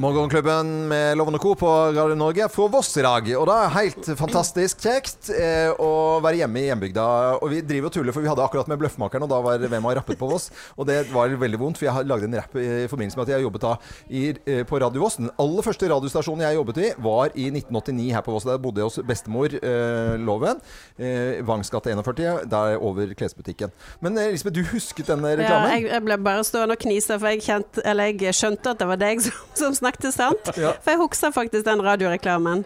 Morgenklubben 0.00 0.88
med 0.88 1.18
Lovende 1.18 1.38
Co. 1.38 1.54
på 1.54 1.68
Radio 1.92 2.14
Norge 2.16 2.46
fra 2.48 2.66
Voss 2.72 2.94
i 2.96 3.02
dag. 3.04 3.26
Og 3.36 3.42
det 3.50 3.52
er 3.60 3.72
helt 3.74 4.06
fantastisk 4.16 4.80
kjekt 4.80 5.28
eh, 5.34 5.74
å 5.76 5.88
være 6.24 6.38
hjemme 6.40 6.62
i 6.62 6.70
hjembygda. 6.70 7.02
Og 7.44 7.50
vi 7.52 7.58
driver 7.60 7.90
og 7.90 7.92
tuller, 7.92 8.14
for 8.16 8.24
vi 8.24 8.30
hadde 8.30 8.40
akkurat 8.46 8.70
med 8.70 8.80
Bløffmakeren, 8.80 9.26
og 9.26 9.28
da 9.28 9.40
var 9.44 9.60
hvem 9.60 9.88
har 9.90 9.98
rappet 10.00 10.16
på 10.16 10.30
Voss. 10.30 10.46
Og 10.80 10.88
det 10.88 11.02
var 11.12 11.34
veldig 11.42 11.60
vondt, 11.60 11.76
for 11.76 11.84
jeg 11.90 11.92
har 11.98 12.06
lagd 12.08 12.24
en 12.30 12.36
rapp 12.40 12.56
i 12.56 12.86
forbindelse 12.88 13.20
med 13.20 13.26
at 13.28 13.32
jeg 13.34 13.44
jobbet 13.44 13.66
da 13.66 13.74
i, 14.08 14.22
eh, 14.48 14.62
på 14.70 14.80
Radio 14.80 15.02
Voss. 15.04 15.18
Den 15.20 15.28
aller 15.36 15.66
første 15.68 15.92
radiostasjonen 15.92 16.46
jeg 16.46 16.56
jobbet 16.62 16.80
i, 16.80 16.88
var 17.10 17.36
i 17.36 17.50
1989 17.52 18.08
her 18.16 18.24
på 18.24 18.38
Voss. 18.38 18.48
Der 18.48 18.62
bodde 18.64 18.80
jeg 18.80 18.88
hos 18.88 18.98
bestemor 19.12 19.58
eh, 19.60 20.14
Loven. 20.24 20.64
Eh, 20.96 21.42
Vangs 21.44 21.68
gate 21.76 21.92
41, 21.92 22.48
der 22.48 22.78
over 22.80 23.12
klesbutikken. 23.20 23.76
Men 24.00 24.16
eh, 24.16 24.30
Elisabeth, 24.32 24.56
du 24.56 24.64
husket 24.72 25.12
denne 25.12 25.34
Ja, 25.36 25.42
reklamen? 25.44 25.76
jeg, 25.76 25.90
jeg 25.92 26.08
ble 26.08 26.20
bare 26.24 26.48
stående 26.48 26.80
og 26.80 26.82
knise, 26.88 27.20
for 27.20 27.36
jeg, 27.36 27.44
kjent, 27.50 27.84
eller 27.84 28.16
jeg 28.16 28.40
skjønte 28.40 28.72
at 28.72 28.80
det 28.80 28.90
var 28.94 29.04
deg 29.04 29.26
som, 29.28 29.44
som 29.66 29.76
snakket 29.76 29.89
sant. 30.12 30.56
Ja. 30.56 30.72
For 30.82 30.90
jeg 30.90 30.98
husker 30.98 31.30
faktisk 31.32 31.64
den 31.64 31.80
radioreklamen. 31.82 32.64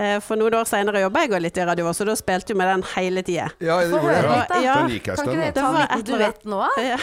Eh, 0.00 0.20
For 0.20 0.36
noen 0.36 0.54
år 0.54 0.64
senere 0.64 1.00
jobba 1.02 1.26
jeg 1.26 1.42
litt 1.42 1.58
i 1.58 1.64
Radio 1.64 1.90
så 1.92 2.06
da 2.06 2.14
spilte 2.16 2.54
vi 2.54 2.64
den 2.64 2.82
hele 2.94 3.22
tida. 3.22 3.50
Ja, 3.60 3.80
det 3.80 3.90
gjorde 3.90 4.14
det. 4.48 4.62
Ja, 4.64 4.74
Den 4.80 4.88
gikk 4.94 5.04
kan 5.04 5.16
ikke 5.18 5.36
det 5.36 5.36
dere 5.36 5.52
ta 5.52 5.82
en 5.82 5.98
liten 5.98 6.18
duett 6.18 6.44
nå? 6.44 6.60
Ja. 6.80 6.96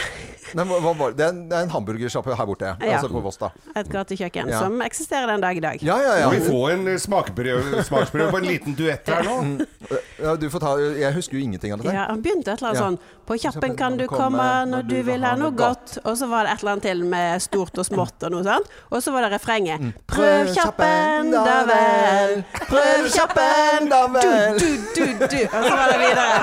Nei, 0.55 0.63
hva, 0.63 0.80
hva 0.80 0.93
var 0.97 1.11
det? 1.11 1.18
Det 1.18 1.26
er 1.26 1.30
en, 1.30 1.49
det 1.49 1.57
en 1.65 1.70
hamburgersjappe 1.70 2.36
her 2.39 2.45
borte, 2.47 2.65
Ja. 2.80 2.93
altså 2.95 3.09
på 3.11 3.20
Voss, 3.22 3.38
da. 3.38 3.49
Et 3.76 3.89
gatekjøkken 3.91 4.47
Ja. 4.49 4.59
som 4.63 4.82
eksisterer 4.82 5.28
den 5.28 5.41
dag 5.41 5.57
i 5.57 5.59
dag. 5.59 5.84
Ja, 5.84 5.97
ja, 6.01 6.15
ja. 6.24 6.30
Vi 6.30 6.39
får 6.39 6.72
en 6.72 6.88
eh, 6.88 6.97
smaksprøve 6.97 8.32
på 8.32 8.38
en 8.38 8.45
liten 8.47 8.74
duett 8.74 9.07
her 9.07 9.24
nå? 9.28 9.65
Ja, 10.24 10.36
du 10.36 10.49
får 10.49 10.59
ta 10.59 10.72
Jeg 10.80 11.13
husker 11.13 11.38
jo 11.38 11.43
ingenting 11.43 11.74
av 11.76 11.80
dette. 11.84 11.93
Ja, 11.93 12.07
Han 12.09 12.24
begynte 12.24 12.51
et 12.55 12.61
eller 12.63 12.70
annet 12.70 12.82
Ja. 12.82 12.88
sånn 12.88 12.99
På 13.28 13.36
kjappen 13.36 13.75
kan 13.75 13.97
du 13.99 14.05
komme 14.07 14.65
når 14.71 14.86
du 14.88 14.95
vil 15.03 15.23
ha 15.28 15.34
noe 15.36 15.51
godt. 15.51 15.97
Og 16.07 16.15
så 16.19 16.30
var 16.32 16.47
det 16.47 16.53
et 16.53 16.61
eller 16.63 16.71
annet 16.78 16.86
til 16.88 17.03
med 17.11 17.41
stort 17.43 17.75
og 17.78 17.86
smått 17.88 18.23
og 18.23 18.32
noe 18.38 18.43
sånt. 18.47 18.67
Og 18.88 19.03
så 19.03 19.11
var 19.11 19.28
det 19.28 19.34
refrenget. 19.36 19.84
Mm. 19.84 19.91
Prøv 20.07 20.53
kjappen, 20.55 21.34
da 21.36 21.57
vel. 21.67 22.38
Prøv 22.69 23.09
kjappen, 23.11 23.89
da 23.91 24.01
vel. 24.15 24.61
Du, 24.61 24.69
du, 24.95 25.03
du, 25.03 25.28
du. 25.28 25.41
Og 25.43 25.61
så 25.67 25.73
var 25.75 25.88
det 25.91 25.99
videre. 26.05 26.38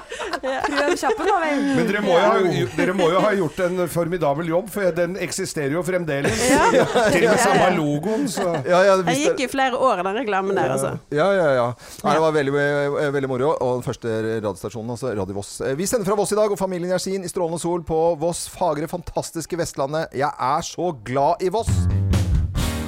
Prøv 0.74 0.94
kjappen, 1.00 1.28
da 1.28 1.36
vel. 1.42 1.62
Men 1.78 1.88
dere 1.88 2.02
må, 2.04 2.14
jo 2.18 2.30
ha, 2.30 2.66
dere 2.78 2.94
må 2.96 3.08
jo 3.12 3.22
ha 3.24 3.32
gjort 3.38 3.60
en 3.66 3.82
formidabel 3.90 4.50
jobb, 4.50 4.70
for 4.74 4.94
den 4.96 5.16
eksisterer 5.24 5.74
jo 5.76 5.82
fremdeles. 5.86 6.44
Ja. 6.50 6.68
Til 7.14 7.26
og 7.26 7.34
med 7.34 7.42
samme 7.42 7.70
logoen, 7.78 8.26
så 8.30 8.48
Jeg 8.64 9.20
gikk 9.22 9.44
i 9.46 9.50
flere 9.52 9.78
år 9.78 10.02
i 10.02 10.06
den 10.08 10.20
reklamen 10.22 10.58
der, 10.58 10.74
altså. 10.76 10.94
Ja, 11.14 11.28
ja, 11.36 11.48
ja. 11.58 11.66
Nei, 12.04 12.16
det 12.16 12.24
var 12.26 12.36
veldig, 12.36 12.54
eh, 12.64 13.10
veldig 13.18 13.30
moro. 13.30 13.52
Og 13.58 13.80
den 13.80 13.86
første 13.86 14.18
radiostasjonen, 14.38 14.94
altså 14.96 15.14
Radio 15.16 15.38
Voss. 15.40 15.56
Eh, 15.64 15.74
Vi 15.78 15.88
sender 15.90 16.08
fra 16.08 16.18
Voss 16.18 16.34
i 16.34 16.40
dag, 16.40 16.50
og 16.52 16.60
familien 16.60 16.94
Yersin 16.94 17.24
i 17.24 17.32
strålende 17.32 17.60
sol 17.62 17.84
på 17.86 18.00
Voss 18.20 18.46
fagre, 18.52 18.88
fantastiske 18.90 19.58
Vestlandet. 19.60 20.12
Jeg 20.14 20.30
er 20.30 20.66
så 20.66 20.92
glad 21.04 21.44
i 21.44 21.52
Voss! 21.54 22.23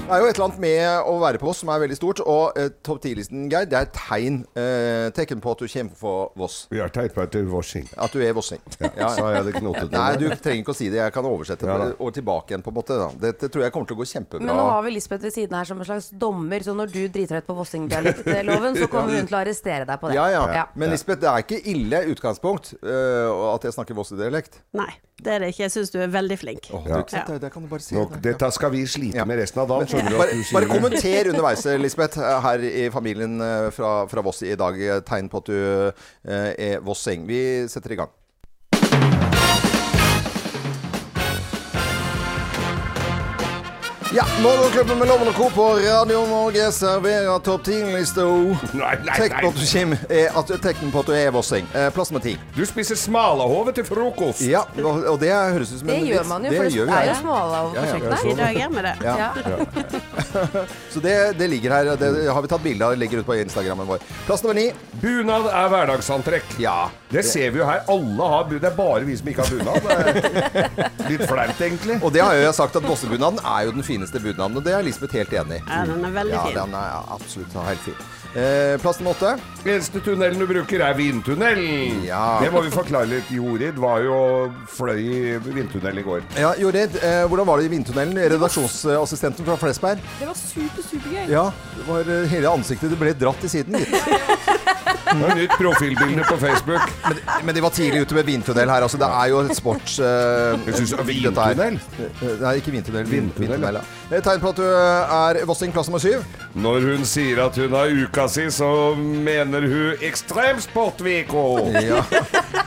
Det 0.06 0.14
er 0.14 0.20
jo 0.22 0.26
et 0.30 0.36
eller 0.38 0.44
annet 0.46 0.60
med 0.62 1.08
å 1.10 1.14
være 1.18 1.38
på 1.42 1.48
Voss 1.48 1.60
som 1.64 1.70
er 1.74 1.80
veldig 1.82 1.96
stort. 1.98 2.20
Og 2.30 2.58
eh, 2.60 2.68
topp 2.86 3.00
10-listen, 3.02 3.48
Geir, 3.50 3.64
det 3.66 3.74
er 3.74 3.88
et 3.88 3.96
tegn. 3.96 4.36
Eh, 4.54 5.06
tekken 5.16 5.40
på 5.42 5.50
at 5.56 5.64
du 5.64 5.66
kommer 5.72 5.96
for 5.98 6.28
Voss. 6.38 6.58
Vi 6.70 6.78
har 6.78 6.92
tegn 6.94 7.10
på 7.10 7.24
at 7.24 7.32
du 7.34 7.40
er 7.40 7.48
vossing. 7.50 7.88
At 7.98 8.14
du 8.14 8.20
er 8.22 8.36
vossing. 8.36 8.60
Ja, 8.96 9.08
sa 9.16 9.32
jeg 9.34 9.48
det 9.48 9.54
knotet 9.58 9.90
Nei, 9.96 10.12
du 10.20 10.28
trenger 10.30 10.62
ikke 10.62 10.74
å 10.76 10.78
si 10.78 10.86
det. 10.92 11.00
Jeg 11.00 11.14
kan 11.16 11.26
oversette 11.26 11.66
Ja 11.66 11.78
det 11.82 11.88
og 11.98 12.12
tilbake 12.14 12.54
igjen, 12.54 12.62
på 12.62 12.70
en 12.70 12.76
måte. 12.78 12.98
Da. 13.00 13.08
Dette 13.26 13.50
tror 13.50 13.64
jeg 13.66 13.74
kommer 13.74 13.90
til 13.90 13.98
å 13.98 14.00
gå 14.04 14.06
kjempebra. 14.12 14.44
Men 14.46 14.60
nå 14.60 14.68
har 14.70 14.84
vi 14.86 14.92
Lisbeth 14.94 15.26
ved 15.26 15.34
siden 15.34 15.58
her 15.58 15.66
som 15.72 15.82
en 15.82 15.88
slags 15.90 16.08
dommer, 16.22 16.62
så 16.68 16.76
når 16.78 16.92
du 16.94 17.00
driter 17.08 17.40
deg 17.40 17.42
ut 17.42 17.50
på 17.50 17.58
vossingdialektloven, 17.58 18.78
så 18.78 18.88
kommer 18.92 19.18
hun 19.18 19.26
til 19.26 19.38
å 19.38 19.42
arrestere 19.42 19.88
deg 19.90 20.00
på 20.04 20.12
det. 20.12 20.20
Ja, 20.20 20.28
ja. 20.30 20.64
Men 20.78 20.94
Lisbeth, 20.94 21.18
det 21.24 21.32
er 21.32 21.42
ikke 21.42 21.58
ille 21.74 22.04
utgangspunkt 22.14 22.76
uh, 22.86 23.50
at 23.56 23.66
jeg 23.66 23.74
snakker 23.74 23.98
Voss-dialekt. 23.98 24.60
Nei, 24.78 24.88
det 25.24 25.34
er 25.34 25.42
det 25.42 25.50
ikke. 25.54 25.64
Jeg 25.66 25.74
syns 25.74 25.90
du 25.94 25.98
er 26.04 26.14
veldig 26.14 26.38
flink. 26.38 26.70
Ja. 26.70 27.02
ikke 27.02 27.16
sant? 27.16 27.34
Det- 27.34 27.42
det 27.46 27.52
kan 27.52 27.64
du 27.66 27.68
bare 27.74 27.82
si. 27.84 27.94
Nå, 27.98 28.06
dette 28.22 28.52
skal 28.54 28.70
vi 28.74 28.84
slite 28.88 29.24
med 29.26 29.40
resten 29.42 29.62
av 29.64 29.68
dagen. 29.74 29.88
Bare, 29.96 30.36
bare 30.52 30.68
kommenter 30.70 31.30
underveis, 31.32 31.64
Lisbeth, 31.80 32.18
her 32.20 32.64
i 32.68 32.86
familien 32.94 33.40
eh, 33.40 33.70
fra, 33.74 33.94
fra 34.10 34.22
Voss 34.26 34.42
i 34.46 34.54
dag. 34.58 34.78
eh, 34.82 35.00
Tegn 35.06 35.28
på 35.32 35.40
at 35.42 35.50
du 35.50 35.56
eh, 35.56 36.52
er 36.70 36.84
vossing. 36.84 37.26
Vi 37.28 37.40
setter 37.72 37.96
i 37.96 38.00
gang. 38.02 38.12
Ja, 44.16 44.24
Morgenklubben 44.42 44.98
med 44.98 45.08
Loven 45.08 45.28
og 45.28 45.34
Co. 45.34 45.50
på 45.50 45.64
Radio 45.76 46.22
Norge 46.26 46.70
serverer 46.72 47.38
topp 47.44 47.66
10-lista. 47.68 48.22
Tegn 48.72 49.92
er 50.08 50.60
tegn 50.64 50.92
på 50.94 51.02
at 51.02 51.10
du 51.10 51.12
er 51.12 51.34
vossing. 51.34 51.66
Eh, 51.76 51.90
plass 51.92 52.08
med 52.14 52.24
ti. 52.24 52.32
Du 52.56 52.62
spiser 52.64 52.96
smalahove 52.96 53.74
til 53.76 53.84
frokost. 53.84 54.40
Ja, 54.48 54.62
og 54.80 55.04
og 55.12 55.18
det 55.20 55.34
høres 55.34 55.74
ut 55.74 55.82
som 55.82 55.90
en 55.92 56.00
Det 56.00 56.14
gjør 56.14 56.24
man 56.30 56.46
jo, 56.48 56.52
for 56.54 56.64
det 56.64 56.72
det 56.78 56.96
er 56.96 57.10
jo 57.10 57.18
smalahove 57.20 57.74
på 57.74 57.76
Ja, 57.76 57.84
ja. 57.84 57.92
kjøkkenet. 57.92 58.24
I 58.24 58.38
dag 58.40 58.56
gjør 58.56 58.72
vi 58.78 58.86
det. 58.86 58.94
Ja. 59.04 60.64
Så 60.96 61.04
det, 61.04 61.14
det 61.38 61.50
ligger 61.52 61.76
her. 61.76 61.92
Det 62.00 62.32
har 62.32 62.40
vi 62.40 62.52
tatt 62.54 62.64
bilde 62.64 62.88
av. 62.88 62.96
Det 62.96 63.02
ligger 63.04 63.20
ute 63.20 63.28
på 63.28 63.36
Instagrammen 63.42 63.90
vår. 63.92 64.08
Plass 64.24 64.46
nummer 64.46 64.56
ni. 64.56 64.70
Bunad 65.04 65.50
er 65.52 65.68
hverdagsantrekk. 65.74 66.56
Ja. 66.62 66.78
Det 67.12 67.26
ser 67.28 67.52
vi 67.52 67.60
jo 67.60 67.68
her. 67.68 67.84
Alle 67.92 68.32
har 68.32 68.48
bunad. 68.48 68.64
Det 68.64 68.72
er 68.72 68.80
bare 68.80 69.04
vi 69.04 69.20
som 69.20 69.28
ikke 69.28 69.44
har 69.44 69.52
bunad. 69.52 69.92
Er 69.92 71.10
litt 71.12 71.28
flaut, 71.28 71.60
egentlig. 71.60 72.00
Og 72.00 72.16
det 72.16 72.24
har 72.24 72.32
jo 72.34 72.46
jeg 72.48 72.56
sagt 72.56 72.80
at 72.80 72.88
Vossebunaden 72.88 73.44
er 73.44 73.68
jo 73.68 73.76
den 73.76 73.84
fineste 73.84 74.05
bunaden, 74.14 74.56
og 74.56 74.64
det 74.64 74.74
er 74.74 74.84
Lisbeth 74.86 75.14
helt 75.18 75.32
enig 75.32 75.58
i. 75.58 75.62
Ja, 75.66 75.82
den 75.88 76.04
er 76.04 76.14
veldig 76.14 76.34
ja, 76.36 76.44
fin. 76.46 76.56
Den 76.58 76.74
er 76.78 77.12
absolutt 77.16 77.56
helt 77.66 77.84
fin. 77.84 77.98
Eh, 78.36 78.76
plass 78.82 78.98
nummer 79.00 79.10
åtte. 79.10 79.38
Eneste 79.64 80.00
tunnelen 80.04 80.38
du 80.38 80.46
bruker, 80.46 80.82
er 80.84 80.94
vindtunnelen. 80.98 82.02
Ja. 82.04 82.38
Det 82.42 82.50
må 82.52 82.60
vi 82.66 82.72
forklare 82.74 83.08
litt. 83.08 83.30
Jorid 83.32 83.78
var 83.80 84.02
jo 84.04 84.18
fløy 84.68 85.00
i 85.00 85.38
vindtunnel 85.40 86.02
i 86.02 86.04
går. 86.04 86.26
Ja, 86.36 86.50
Jorid, 86.60 86.98
eh, 87.00 87.22
hvordan 87.30 87.48
var 87.48 87.62
det 87.62 87.70
i 87.70 87.72
vindtunnelen? 87.72 88.18
Redaksjonsassistenten 88.34 89.48
fra 89.48 89.56
Flesberg? 89.56 90.04
Det 90.20 90.28
var 90.28 90.36
super, 90.36 90.84
supergøy. 90.84 91.24
Ja, 91.32 91.46
det 91.78 91.88
var 91.88 92.12
eh, 92.12 92.28
hele 92.34 92.52
ansiktet 92.52 92.92
det 92.92 93.00
ble 93.00 93.14
dratt 93.16 93.40
til 93.40 93.54
siden, 93.56 93.80
gitt. 93.80 93.96
Det 95.06 95.22
er 95.22 95.38
nytt 95.38 95.54
profilbilde 95.56 96.24
på 96.28 96.36
Facebook. 96.42 96.92
Men, 97.06 97.20
men 97.46 97.56
de 97.56 97.62
var 97.64 97.72
tidlig 97.72 98.02
ute 98.04 98.16
med 98.18 98.26
vindtunnel 98.26 98.68
her. 98.68 98.84
Altså, 98.84 98.98
det 99.00 99.06
er 99.08 99.30
jo 99.32 99.38
et 99.46 99.56
sports... 99.56 99.96
Uh, 100.02 100.58
Jeg 100.66 100.74
synes 100.80 100.92
det 100.92 100.98
var 100.98 101.08
vindtunnel? 101.08 101.78
Nei, 102.42 102.54
ikke 102.60 102.74
vindtunnel. 102.74 103.06
Vindtunnel, 103.08 103.78
ja. 103.78 103.84
Eh, 104.06 104.20
Tegn 104.22 104.38
på 104.38 104.52
at 104.52 104.58
du 104.60 104.66
er 104.66 105.40
Vossing 105.48 105.72
plass 105.74 105.88
nummer 105.90 105.98
syv. 106.02 106.22
Når 106.56 106.84
hun 106.86 107.02
sier 107.08 107.40
at 107.42 107.56
hun 107.58 107.74
har 107.74 107.90
uka 107.90 108.28
si, 108.30 108.46
så 108.54 108.68
mener 108.96 109.66
hun 109.66 110.04
ekstremsportveko. 110.06 111.42
Ja. 111.82 112.04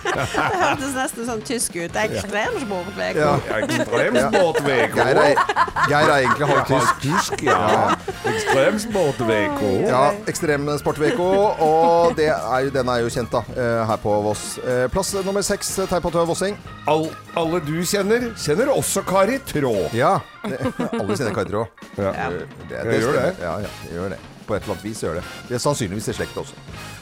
Det 0.09 0.25
hørtes 0.35 0.93
nesten 0.97 1.25
sånn 1.27 1.41
tysk 1.47 1.75
ut. 1.77 1.95
Ekstremsportveko. 1.95 3.21
Ja. 3.21 3.35
Ekstremsportveko. 3.59 4.97
Geir 4.99 5.19
er, 5.21 5.41
Geir 5.87 6.09
er 6.11 6.15
egentlig 6.25 6.49
halvtysk. 6.49 6.97
Tysk, 7.05 7.43
ja. 7.47 7.93
Ekstremsportveko. 8.27 9.69
Ja, 9.87 10.01
Ekstremsport-VK, 10.27 11.21
og 11.63 12.17
det 12.19 12.27
er 12.33 12.65
jo, 12.65 12.73
den 12.75 12.91
er 12.91 13.03
jo 13.05 13.13
kjent 13.13 13.31
da, 13.31 13.43
eh, 13.55 13.79
her 13.87 14.01
på 14.03 14.17
Voss. 14.25 14.43
Eh, 14.59 14.87
Plass 14.91 15.13
nummer 15.23 15.45
seks, 15.45 15.71
eh, 15.79 15.87
tegn 15.87 16.03
på 16.03 16.11
at 16.11 16.17
du 16.17 16.21
er 16.25 16.27
vossing. 16.33 16.59
All, 16.89 17.07
alle 17.39 17.61
du 17.63 17.77
kjenner, 17.87 18.31
kjenner 18.35 18.73
også 18.75 19.05
Kari 19.07 19.39
Traa. 19.47 19.87
Ja, 19.95 20.17
alle 20.99 21.15
kjenner 21.17 21.33
Kari 21.35 21.49
Traa. 21.53 21.65
Ja. 21.99 22.11
Det, 22.29 22.45
det, 22.69 22.99
gjør 23.01 23.13
stemmer. 23.13 23.23
det. 23.23 23.45
Ja, 23.45 23.55
ja, 23.65 23.71
jeg 23.89 23.97
gjør 23.99 24.13
det. 24.15 24.19
På 24.49 24.55
et 24.57 24.63
eller 24.63 24.73
annet 24.73 24.85
vis 24.87 25.01
gjør 25.03 25.19
det. 25.19 25.23
Det 25.47 25.55
er 25.59 25.61
sannsynligvis 25.61 26.07
i 26.09 26.13
slekt 26.17 26.37
også. 26.41 26.55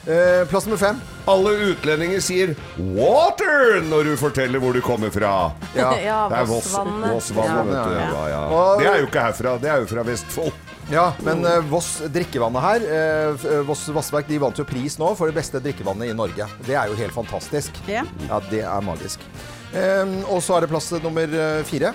Eh, 0.07 0.41
plass 0.51 0.65
nummer 0.67 0.79
fem. 0.81 0.97
Alle 1.31 1.53
utlendinger 1.71 2.19
sier 2.23 2.51
'water' 2.79 3.81
når 3.87 4.03
du 4.11 4.15
forteller 4.19 4.59
hvor 4.63 4.73
du 4.75 4.81
kommer 4.83 5.11
fra. 5.13 5.33
Ja. 5.75 5.91
Ja, 6.07 6.17
Det 6.29 6.37
er 6.41 6.45
Voss- 6.49 6.67
Vossvannet. 6.71 7.11
Vossvannet, 7.13 7.73
Ja. 7.73 8.07
Ja, 8.11 8.23
ja. 8.33 8.41
Det 8.79 8.87
er 8.91 8.99
jo 9.01 9.07
ikke 9.07 9.23
herfra, 9.29 9.57
det 9.63 9.71
er 9.71 9.83
jo 9.83 9.87
fra 9.93 10.03
Vestfold. 10.07 10.51
Ja, 10.91 11.09
men 11.23 11.43
eh, 11.45 11.59
Voss 11.67 11.97
drikkevannet 12.15 12.63
her 12.63 12.83
eh, 12.87 13.47
eh, 13.57 13.63
Voss 13.67 13.81
Vassverk 13.91 14.27
de 14.29 14.37
vant 14.39 14.55
jo 14.59 14.63
pris 14.67 14.95
nå 14.99 15.09
for 15.19 15.27
det 15.27 15.35
beste 15.35 15.59
drikkevannet 15.63 16.11
i 16.13 16.15
Norge. 16.15 16.47
Det 16.67 16.75
er 16.79 16.87
jo 16.87 16.95
helt 16.99 17.15
fantastisk. 17.15 17.75
Ja. 17.91 18.05
Ja, 18.29 18.39
det 18.51 18.61
er 18.63 18.85
magisk. 18.87 19.23
Eh, 19.75 20.05
og 20.31 20.39
så 20.43 20.55
er 20.57 20.63
det 20.63 20.71
plass 20.71 20.91
nummer 21.03 21.27
eh, 21.27 21.63
fire. 21.67 21.91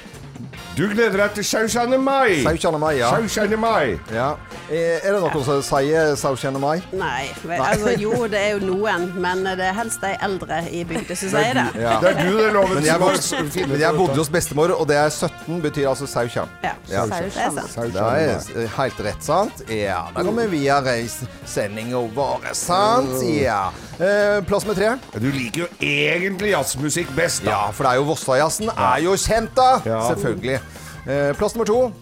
Du 0.72 0.86
gleder 0.88 1.18
deg 1.20 1.34
til 1.36 1.44
17. 1.44 1.98
mai. 2.00 2.38
17. 2.40 2.78
mai, 2.80 2.94
ja. 2.96 3.10
17. 3.28 3.58
mai. 3.60 3.98
ja. 4.12 4.30
Eh, 4.72 5.02
er 5.04 5.12
det 5.12 5.18
noen 5.20 5.42
som 5.44 5.58
sier 5.66 6.14
17. 6.16 6.56
mai? 6.62 6.78
Nei, 6.96 7.26
men, 7.44 7.60
altså, 7.60 7.92
jo, 8.00 8.12
det 8.32 8.40
er 8.40 8.54
jo 8.54 8.62
noen, 8.70 9.04
men 9.20 9.42
det 9.44 9.66
er 9.66 9.76
helst 9.76 10.00
de 10.00 10.14
eldre 10.24 10.62
i 10.72 10.80
bygda 10.88 11.16
som 11.18 11.32
sier 11.34 11.58
det. 11.58 11.66
Ja. 11.82 11.98
Det 12.00 12.14
er 12.14 12.22
du, 12.22 12.38
det, 12.38 12.46
Loven, 12.56 12.78
Men 12.78 12.88
jeg, 12.88 13.02
funnet 13.02 13.68
men 13.74 13.82
jeg 13.82 13.98
bodde 13.98 14.16
hos 14.16 14.32
bestemor, 14.32 14.72
og 14.78 14.88
det 14.88 14.96
er 14.96 15.12
17 15.12 15.60
betyr 15.66 15.90
altså 15.92 16.08
saukjan. 16.08 16.48
Ja, 16.64 16.72
Ja. 16.88 17.04
er. 17.04 18.40
Det 18.48 18.64
er 18.64 18.72
helt 18.78 19.04
rett, 19.04 19.22
sant? 19.24 19.62
Ja, 19.68 20.06
da 20.16 20.24
går 20.24 20.38
vi 20.40 20.46
via 20.56 20.80
reissendinga 20.84 22.00
vår, 22.16 22.48
sant? 22.56 23.12
Ja. 23.28 23.66
Eh, 24.00 24.40
plass 24.48 24.64
med 24.66 24.80
tre. 24.80 24.94
Du 25.20 25.28
liker 25.28 25.66
jo 25.66 25.68
egentlig 25.84 26.54
jazzmusikk 26.56 27.12
best, 27.16 27.44
da. 27.44 27.50
Ja, 27.50 27.62
for 27.76 27.84
det 27.84 27.92
er 27.92 28.00
jo 28.00 28.08
Vossajazzen 28.08 28.72
er 28.72 29.04
jo 29.04 29.18
kjent, 29.20 29.52
da! 29.58 29.70
Selvfølgelig. 30.08 30.62
Eh, 31.06 31.36
plass 31.36 31.54
nummer 31.54 31.66
to. 31.66 31.92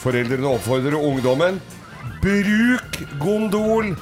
Foreldrene 0.00 0.46
oppfordrer 0.46 0.96
ungdommen 0.96 1.60
Bruk 2.20 3.18
gondol! 3.18 3.96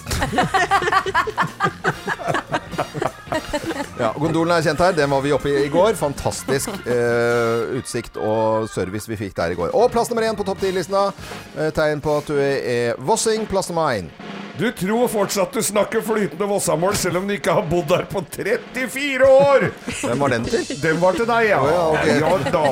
Ja, 3.99 4.12
Gondolen 4.18 4.55
er 4.57 4.62
kjent 4.62 4.82
her. 4.82 4.95
Den 4.97 5.11
var 5.11 5.22
vi 5.24 5.32
oppe 5.34 5.51
i 5.51 5.64
i 5.64 5.70
går. 5.72 5.97
Fantastisk 5.99 6.70
eh, 6.86 7.76
utsikt 7.78 8.18
og 8.20 8.68
service 8.72 9.11
vi 9.11 9.18
fikk 9.18 9.36
der 9.39 9.55
i 9.55 9.59
går. 9.59 9.74
Og 9.74 9.91
plass 9.95 10.11
nummer 10.12 10.26
én 10.28 10.39
på 10.39 10.47
topp 10.47 10.62
10-lista. 10.62 11.09
Eh, 11.57 11.70
tegn 11.76 12.03
på 12.05 12.18
at 12.20 12.30
du 12.30 12.39
er 12.39 12.99
Vossing. 13.03 13.47
Plass 13.51 13.72
nummer 13.72 13.95
én. 13.97 14.11
Du 14.59 14.72
tror 14.74 15.07
fortsatt 15.09 15.53
du 15.55 15.62
snakker 15.62 16.01
flytende 16.03 16.47
vossamål, 16.51 16.97
selv 16.99 17.20
om 17.20 17.28
du 17.28 17.34
ikke 17.36 17.53
har 17.55 17.66
bodd 17.70 17.86
der 17.93 18.09
på 18.11 18.24
34 18.34 19.28
år! 19.30 19.68
Hvem 20.01 20.24
var 20.24 20.32
den 20.34 20.49
til? 20.49 20.64
Den 20.82 20.99
var 20.99 21.14
til 21.14 21.28
deg, 21.30 21.51
ja. 21.53 21.61
Oh, 21.62 21.68
ja, 21.70 21.84
okay. 21.93 22.16
ja 22.18 22.32
da. 22.49 22.62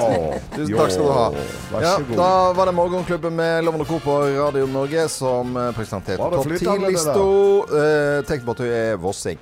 Tusen 0.57 0.73
takk 0.81 0.91
skal 0.97 1.07
du 1.07 1.13
ha. 1.15 1.29
Ja, 1.85 1.93
da 2.11 2.31
var 2.59 2.67
det 2.67 2.75
Morgenklubben 2.75 3.39
med 3.39 3.63
Loven 3.69 3.87
og 3.87 3.93
Co. 3.93 4.01
på 4.03 4.19
Radio 4.35 4.67
Norge 4.67 5.07
som 5.15 5.55
eh, 5.55 5.71
presenterte 5.79 6.19
topp 6.19 6.49
flytt 6.49 6.67
av 6.67 6.83
med 6.83 6.91
det 6.91 6.99
10-lista. 6.99 7.15
Eh, 7.85 8.19
Tenk 8.33 8.49
på 8.51 8.59
at 8.59 8.65
du 8.65 8.67
er 8.67 8.99
Vossing. 9.07 9.39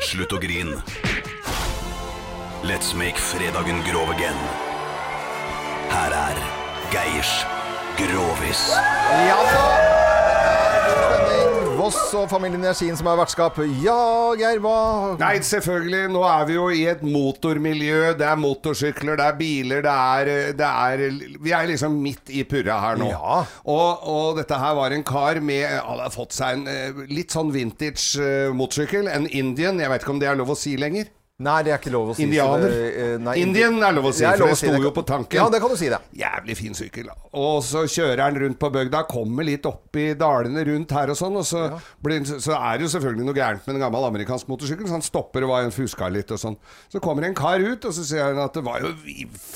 Slutt 0.00 0.32
å 0.32 0.38
grine. 0.40 0.76
Let's 2.66 2.94
make 2.94 3.16
fredagen 3.16 3.82
grov 3.88 4.10
again. 4.10 4.38
Her 5.92 6.12
er 6.12 6.40
Geirs 6.92 7.32
Grovis. 7.96 8.68
Ja 9.28 9.40
da! 9.52 11.45
Voss 11.86 12.16
og 12.18 12.24
familien 12.26 12.64
Gjersin 12.66 12.96
som 12.98 13.06
er 13.06 13.18
vertskap. 13.20 13.60
Ja, 13.78 14.32
Geir, 14.34 14.58
hva 14.64 15.12
Nei, 15.20 15.36
selvfølgelig. 15.46 16.08
Nå 16.10 16.24
er 16.26 16.46
vi 16.48 16.56
jo 16.56 16.64
i 16.74 16.80
et 16.90 17.04
motormiljø. 17.06 18.16
Det 18.18 18.26
er 18.26 18.40
motorsykler, 18.42 19.14
det 19.20 19.26
er 19.28 19.36
biler, 19.38 19.84
det 19.86 19.92
er, 19.92 20.30
det 20.58 20.66
er 20.66 21.04
Vi 21.44 21.54
er 21.54 21.68
liksom 21.70 21.94
midt 22.02 22.32
i 22.34 22.42
purra 22.48 22.80
her 22.82 22.98
nå. 22.98 23.12
Ja. 23.12 23.36
Og, 23.70 24.02
og 24.02 24.40
dette 24.40 24.58
her 24.58 24.74
var 24.80 24.96
en 24.96 25.06
kar 25.06 25.38
med 25.38 25.62
Han 25.76 26.02
har 26.02 26.10
fått 26.10 26.34
seg 26.34 26.56
en 26.56 26.66
eh, 26.72 27.04
litt 27.06 27.36
sånn 27.36 27.54
vintage 27.54 28.18
eh, 28.18 28.50
motorsykkel. 28.50 29.06
En 29.06 29.30
Indian. 29.30 29.78
Jeg 29.78 29.92
vet 29.92 30.02
ikke 30.02 30.16
om 30.16 30.24
det 30.24 30.32
er 30.32 30.42
lov 30.42 30.56
å 30.56 30.58
si 30.58 30.74
lenger. 30.80 31.12
Nei, 31.36 31.58
det 31.66 31.72
er 31.74 31.76
ikke 31.76 31.90
lov 31.92 32.10
å 32.10 32.14
si. 32.16 32.24
Indianer. 32.24 32.70
det, 32.72 32.84
eh, 32.96 33.16
nei, 33.20 33.34
Indian 33.42 33.74
er 33.84 33.92
lov 33.92 34.06
å 34.08 34.12
si, 34.16 34.22
for 34.24 34.40
lov 34.40 34.48
det 34.54 34.56
sto 34.56 34.70
si, 34.72 34.84
jo 34.86 34.92
på 34.96 35.02
tanken. 35.04 35.36
Ja, 35.36 35.44
det 35.52 35.58
kan 35.60 35.68
du 35.68 35.76
si, 35.76 35.90
det. 35.92 35.98
Jævlig 36.16 36.54
fin 36.56 36.76
sykkel. 36.78 37.10
Og 37.36 37.58
så 37.66 37.82
kjører 37.92 38.22
han 38.24 38.38
rundt 38.40 38.56
på 38.62 38.70
bygda, 38.72 39.02
kommer 39.10 39.44
litt 39.44 39.68
opp 39.68 39.98
i 40.00 40.06
dalene 40.16 40.64
rundt 40.64 40.94
her 40.96 41.12
og 41.12 41.18
sånn, 41.20 41.36
og 41.36 41.44
så, 41.44 41.66
blir, 42.00 42.24
så 42.24 42.56
er 42.56 42.78
det 42.80 42.86
jo 42.86 42.92
selvfølgelig 42.94 43.28
noe 43.28 43.36
gærent 43.36 43.68
med 43.68 43.76
en 43.76 43.84
gammel 43.84 44.08
amerikansk 44.08 44.48
motorsykkel, 44.48 44.88
så 44.88 44.96
han 44.96 45.04
stopper 45.04 45.44
og 45.44 45.52
var 45.52 45.68
en 45.68 45.76
fuska 45.76 46.08
litt 46.08 46.32
og 46.32 46.40
sånn. 46.40 46.56
Så 46.88 47.04
kommer 47.04 47.28
en 47.28 47.36
kar 47.36 47.60
ut, 47.60 47.84
og 47.84 47.92
så 47.98 48.06
sier 48.08 48.30
han 48.30 48.40
at 48.40 48.56
det 48.56 48.64
var 48.64 48.80
jo 48.80 48.94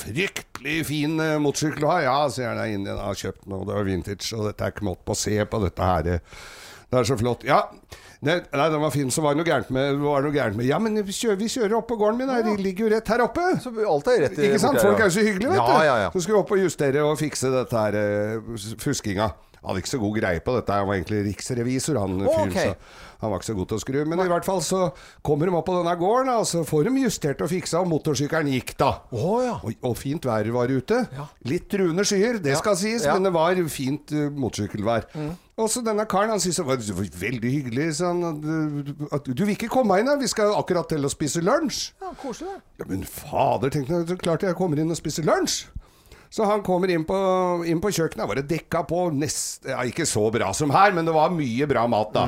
fryktelig 0.05 0.83
fin 0.91 1.17
eh, 1.17 1.39
motorsykkel 1.41 1.89
å 1.89 1.95
ha. 1.95 1.99
Ja, 2.05 2.19
sier 2.29 2.53
han, 2.53 2.61
Indian, 2.77 3.01
har 3.01 3.17
kjøpt 3.17 3.49
og 3.49 3.65
det 3.71 3.79
var 3.81 3.89
vintage, 3.89 4.29
og 4.37 4.51
dette 4.51 4.69
er 4.69 4.77
ikke 4.77 4.89
måte 4.91 5.07
på 5.09 5.17
å 5.17 5.23
se 5.25 5.41
på 5.49 5.65
dette 5.65 5.91
her. 5.95 6.13
eh. 6.19 6.39
Det 6.91 6.99
er 6.99 7.07
så 7.07 7.17
flott. 7.17 7.45
Ja, 7.47 7.63
det, 8.21 8.35
nei, 8.53 8.69
den 8.69 8.83
var 8.83 8.91
fin, 8.93 9.09
så 9.11 9.23
var 9.25 9.33
det 9.35 9.41
noe 9.41 9.49
gærent 9.49 9.71
med, 9.73 9.97
var 10.03 10.21
noe 10.27 10.35
gærent 10.35 10.57
med 10.59 10.67
Ja, 10.69 10.79
men 10.79 10.95
vi 11.01 11.13
kjører, 11.17 11.39
vi 11.41 11.49
kjører 11.49 11.77
opp 11.79 11.87
på 11.89 11.97
gården 11.97 12.19
min, 12.21 12.29
her, 12.29 12.43
de 12.45 12.57
ligger 12.61 12.85
jo 12.89 12.95
rett 12.95 13.09
her 13.09 13.23
oppe. 13.25 13.47
Så 13.65 13.73
alt 13.89 14.11
er 14.13 14.25
rett 14.27 14.39
i- 14.39 14.49
Ikke 14.51 14.61
sant? 14.61 14.81
Folk 14.81 15.01
er 15.01 15.09
jo 15.09 15.15
så 15.17 15.25
hyggelige, 15.25 15.49
vet 15.55 15.57
Ja, 15.57 15.69
du. 15.79 15.85
ja, 15.89 15.95
ja. 16.05 16.11
Så 16.13 16.21
skulle 16.25 16.37
vi 16.37 16.43
opp 16.45 16.53
og 16.53 16.59
justere 16.61 17.05
og 17.07 17.17
fikse 17.19 17.49
dette 17.55 17.73
her 17.87 17.97
uh, 17.97 18.59
fuskinga. 18.83 19.31
Han 19.61 19.75
hadde 19.75 19.81
ikke 19.83 19.91
så 19.93 19.99
god 20.01 20.15
greie 20.17 20.41
på 20.41 20.53
dette, 20.57 20.73
han 20.73 20.87
var 20.89 20.95
egentlig 20.97 21.19
riksrevisor, 21.35 21.99
han 22.01 22.15
fyren. 22.25 22.49
Okay. 22.49 22.71
Så 22.73 23.21
han 23.21 23.31
var 23.31 23.41
ikke 23.43 23.49
så 23.51 23.57
god 23.59 23.67
til 23.69 23.77
å 23.77 23.81
skru. 23.83 23.99
Men 24.09 24.23
i 24.25 24.29
hvert 24.31 24.47
fall 24.49 24.63
så 24.65 24.79
kommer 25.23 25.51
de 25.51 25.53
opp 25.59 25.67
på 25.69 25.75
denne 25.77 25.93
gården, 26.01 26.31
og 26.33 26.47
så 26.49 26.63
får 26.65 26.85
de 26.89 27.03
justert 27.03 27.43
og 27.45 27.51
fiksa, 27.53 27.83
og 27.83 27.91
motorsykkelen 27.93 28.49
gikk 28.55 28.73
da. 28.81 28.89
og, 29.13 29.69
og 29.85 29.97
fint 30.01 30.25
vær 30.25 30.49
var 30.57 30.73
ute. 30.73 31.03
Litt 31.45 31.69
truende 31.69 32.05
skyer, 32.09 32.41
det 32.41 32.57
skal 32.57 32.77
sies, 32.81 33.05
Ja. 33.05 33.13
men 33.19 33.29
det 33.29 33.33
var 33.37 33.61
fint 33.69 34.13
uh, 34.17 34.31
motorsykkelvær. 34.33 35.09
Mm. 35.13 35.31
Og 35.61 35.69
så 35.69 35.83
denne 35.85 36.07
karen, 36.09 36.33
han 36.33 36.41
syntes 36.41 36.61
det 36.63 36.95
var 36.97 37.11
veldig 37.21 37.51
hyggelig. 37.53 37.89
Så 37.99 38.13
han, 38.13 38.23
at, 39.13 39.27
du 39.29 39.43
vil 39.45 39.55
ikke 39.57 39.71
komme 39.73 39.99
inn, 40.01 40.09
da? 40.09 40.17
Vi 40.21 40.31
skal 40.31 40.55
akkurat 40.57 40.89
til 40.89 41.05
å 41.05 41.13
spise 41.13 41.43
lunsj. 41.45 41.91
Ja, 42.01 42.15
koselig. 42.23 42.57
Ja, 42.81 42.89
men 42.89 43.05
fader, 43.05 43.73
tenkte 43.75 44.01
jeg, 44.01 44.21
klart 44.23 44.47
jeg 44.47 44.57
kommer 44.59 44.81
inn 44.81 44.93
og 44.93 44.99
spiser 44.99 45.27
lunsj. 45.29 45.67
Så 46.31 46.47
han 46.47 46.63
kommer 46.63 46.91
inn 46.95 47.03
på, 47.07 47.17
inn 47.67 47.81
på 47.83 47.91
kjøkkenet, 47.91 48.29
var 48.31 48.39
det 48.39 48.47
dekka 48.53 48.85
på 48.87 49.09
nest, 49.19 49.67
ja, 49.67 49.83
Ikke 49.83 50.07
så 50.07 50.29
bra 50.31 50.53
som 50.55 50.71
her, 50.71 50.95
men 50.95 51.09
det 51.09 51.15
var 51.17 51.33
mye 51.35 51.67
bra 51.71 51.89
mat 51.91 52.13
da. 52.15 52.27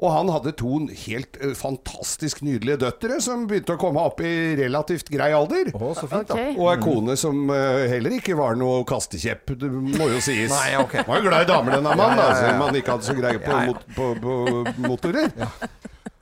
Og 0.00 0.08
han 0.14 0.30
hadde 0.32 0.54
to 0.56 0.78
helt 1.04 1.36
eh, 1.44 1.50
fantastisk 1.58 2.40
nydelige 2.46 2.78
døtre 2.86 3.18
som 3.20 3.42
begynte 3.50 3.74
å 3.76 3.80
komme 3.80 4.00
opp 4.08 4.22
i 4.24 4.32
relativt 4.56 5.10
grei 5.12 5.28
alder. 5.36 5.68
så 5.76 6.08
fint, 6.08 6.30
da. 6.30 6.38
Og 6.56 6.70
ei 6.72 6.78
kone 6.80 7.16
som 7.20 7.42
eh, 7.52 7.84
heller 7.92 8.16
ikke 8.16 8.36
var 8.38 8.56
noe 8.56 8.80
kastekjepp, 8.88 9.52
det 9.60 9.68
må 9.70 10.08
jo 10.14 10.20
sies. 10.24 10.48
Nei, 10.52 10.72
ok. 10.80 11.00
Var 11.04 11.20
jo 11.20 11.28
glad 11.28 11.44
i 11.44 11.50
damer, 11.52 11.76
denne 11.76 11.96
mannen, 12.00 12.22
Ja, 12.24 12.28
ja, 12.32 12.46
ja. 12.48 12.54
om 12.56 12.64
han 12.68 12.80
ikke 12.80 12.96
hadde 12.96 13.10
så 13.10 13.16
greie 13.18 13.42
på, 13.44 13.52
Ja, 13.52 13.60
ja. 13.60 13.72
mot, 13.74 13.90
på, 13.96 14.12
på 14.24 14.88
motorer. 14.88 15.32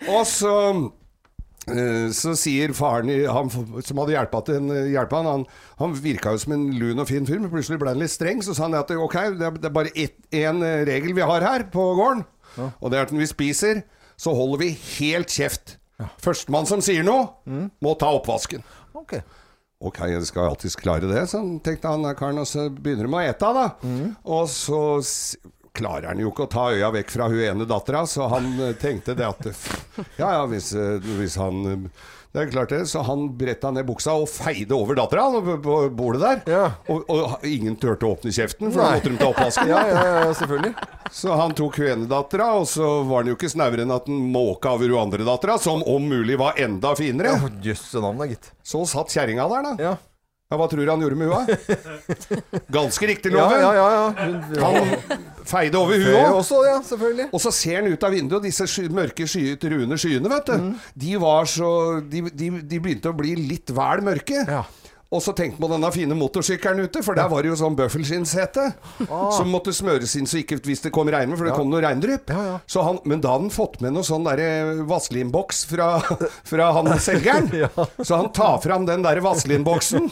Og 0.08 0.24
så 0.30 0.54
Eh, 1.68 2.08
Så 2.16 2.32
sier 2.38 2.72
faren 2.72 3.10
han 3.28 3.50
som 3.52 3.98
hadde 4.00 4.14
hjulpet 4.14 4.50
han, 4.56 5.26
han, 5.28 5.42
han 5.82 5.96
virka 6.00 6.32
jo 6.32 6.40
som 6.40 6.54
en 6.56 6.62
lun 6.80 7.02
og 7.02 7.08
fin 7.10 7.26
fyr, 7.28 7.40
men 7.42 7.50
plutselig 7.52 7.76
ble 7.82 7.92
han 7.92 8.00
litt 8.00 8.12
streng. 8.14 8.40
Så 8.44 8.54
sa 8.56 8.64
han 8.68 8.76
at 8.78 8.88
ok, 8.94 9.16
det 9.36 9.44
er, 9.50 9.58
det 9.60 9.68
er 9.68 9.74
bare 9.76 9.92
én 9.92 10.62
regel 10.88 11.12
vi 11.18 11.26
har 11.28 11.44
her 11.44 11.66
på 11.72 11.84
gården, 11.98 12.24
og 12.56 12.90
det 12.90 12.98
er 12.98 13.08
at 13.08 13.12
når 13.14 13.24
vi 13.24 13.30
spiser, 13.30 13.82
så 14.18 14.34
holder 14.34 14.62
vi 14.64 14.70
helt 14.98 15.30
kjeft. 15.34 15.76
Førstemann 16.22 16.66
som 16.70 16.82
sier 16.84 17.04
noe, 17.06 17.28
må 17.82 17.94
ta 17.98 18.10
oppvasken. 18.14 18.64
Ok. 18.98 19.18
Ok, 19.78 20.00
jeg 20.10 20.26
skal 20.26 20.48
alltids 20.50 20.74
klare 20.78 21.06
det, 21.06 21.20
så 21.30 21.38
tenkte 21.62 21.92
han 21.92 22.06
karen, 22.18 22.40
og 22.42 22.48
så 22.50 22.66
begynner 22.70 23.06
de 23.06 23.14
å 23.14 23.22
ete, 23.22 23.52
da. 23.54 23.66
Og 24.26 24.48
så 24.50 24.80
klarer 25.78 26.10
han 26.10 26.18
jo 26.22 26.32
ikke 26.32 26.46
å 26.48 26.50
ta 26.50 26.64
øya 26.74 26.90
vekk 26.94 27.12
fra 27.14 27.28
hun 27.30 27.42
ene 27.44 27.66
dattera, 27.68 28.04
så 28.10 28.26
han 28.32 28.48
eh, 28.58 28.74
tenkte 28.80 29.14
det 29.18 29.26
at 29.28 29.46
Ja 30.20 30.32
ja, 30.38 30.44
hvis, 30.50 30.72
eh, 30.74 30.98
hvis 31.18 31.36
han 31.38 31.60
eh, 31.70 32.06
Det 32.34 32.42
er 32.42 32.50
klart 32.52 32.72
det. 32.74 32.82
Så 32.90 33.00
han 33.06 33.22
bretta 33.40 33.70
ned 33.72 33.86
buksa 33.88 34.12
og 34.20 34.28
feide 34.28 34.76
over 34.76 34.98
dattera 34.98 35.28
på, 35.64 35.76
bordet 35.96 36.20
der. 36.44 36.74
Og, 36.92 37.06
og 37.08 37.46
ingen 37.48 37.76
turte 37.80 38.04
å 38.06 38.12
åpne 38.16 38.32
kjeften, 38.34 38.68
for 38.72 38.82
da 38.84 38.90
måtte 38.98 39.12
de 39.14 39.20
ta 39.20 39.30
oppvasken. 39.32 39.70
Ja, 39.72 39.80
ja, 39.88 40.02
ja, 40.26 40.34
selvfølgelig. 40.36 40.74
Så 41.12 41.32
han 41.40 41.54
tok 41.56 41.78
hun 41.80 41.88
ene 41.92 42.08
dattera, 42.10 42.50
og 42.60 42.68
så 42.68 42.86
var 43.08 43.22
han 43.22 43.32
jo 43.32 43.36
ikke 43.38 43.50
snauere 43.52 43.84
enn 43.84 43.94
at 43.94 44.08
han 44.10 44.20
måka 44.32 44.74
over 44.76 44.92
hun 44.92 45.02
andre 45.06 45.24
dattera, 45.28 45.56
som 45.60 45.82
om 45.88 46.08
mulig 46.08 46.36
var 46.40 46.60
enda 46.60 46.92
finere. 46.98 47.34
Ja, 47.36 47.50
Jøsse 47.70 48.04
navn, 48.04 48.20
gitt. 48.28 48.52
Så 48.64 48.84
satt 48.88 49.12
kjerringa 49.12 49.48
der, 49.50 49.64
da. 49.70 49.74
Ja. 49.88 49.94
Hva 50.48 50.64
tror 50.64 50.80
du 50.80 50.88
han 50.88 51.02
gjorde 51.04 51.16
med 51.20 51.28
hua? 51.28 51.42
Ganske 52.78 53.08
riktig, 53.10 53.34
Ja, 53.34 53.42
Loven. 53.44 53.60
ja, 53.60 53.72
ja, 53.76 53.88
ja. 53.92 54.62
Han 54.64 55.26
feide 55.44 55.76
over 55.76 56.00
huet 56.00 56.30
også, 56.38 56.62
ja, 56.64 56.78
selvfølgelig. 56.88 57.26
Og 57.36 57.42
så 57.44 57.52
ser 57.52 57.82
han 57.82 57.90
ut 57.92 58.06
av 58.08 58.14
vinduet, 58.16 58.38
og 58.40 58.46
disse 58.48 58.64
sky, 58.70 58.86
mørke 58.96 59.26
sky, 59.28 59.42
truende 59.60 59.98
skyene, 60.00 60.30
vet 60.32 60.48
du. 60.48 60.54
Mm. 60.62 60.72
De 61.04 61.12
var 61.20 61.50
så 61.52 61.70
de, 62.00 62.22
de, 62.32 62.48
de 62.64 62.80
begynte 62.80 63.12
å 63.12 63.16
bli 63.20 63.34
litt 63.42 63.68
vel 63.76 64.00
mørke. 64.08 64.46
Og 65.08 65.22
så 65.24 65.32
tenkte 65.32 65.56
man 65.62 65.70
denne 65.72 65.88
fine 65.94 66.12
motorsykkelen 66.18 66.82
ute, 66.84 67.00
for 67.00 67.16
der 67.16 67.30
var 67.32 67.40
det 67.40 67.48
jo 67.48 67.54
sånn 67.56 67.72
bøffelskinnsete. 67.78 68.64
Ah. 69.08 69.30
Som 69.32 69.48
måtte 69.48 69.72
smøres 69.72 70.12
inn 70.20 70.26
så 70.28 70.42
ikke 70.42 70.58
hvis 70.66 70.82
det 70.84 70.90
kom 70.92 71.08
regn, 71.08 71.32
for 71.32 71.48
det 71.48 71.54
Ja. 71.54 71.56
kom 71.56 71.70
noe 71.72 71.80
regndrypp. 71.80 72.28
Ja, 72.28 72.58
han, 72.84 72.98
men 73.08 73.22
da 73.24 73.30
hadde 73.32 73.46
han 73.46 73.54
fått 73.54 73.80
med 73.80 73.94
noe 73.96 74.04
sånn 74.04 74.26
derre 74.28 74.84
Vaseline-boks 74.84 75.62
fra, 75.70 75.86
fra 76.50 76.66
han 76.76 76.92
selgeren. 77.00 77.48
Så 78.04 78.18
han 78.20 78.28
tar 78.36 78.58
fram 78.60 78.84
den 78.84 79.00
derre 79.06 79.24
Vaseline-boksen, 79.24 80.10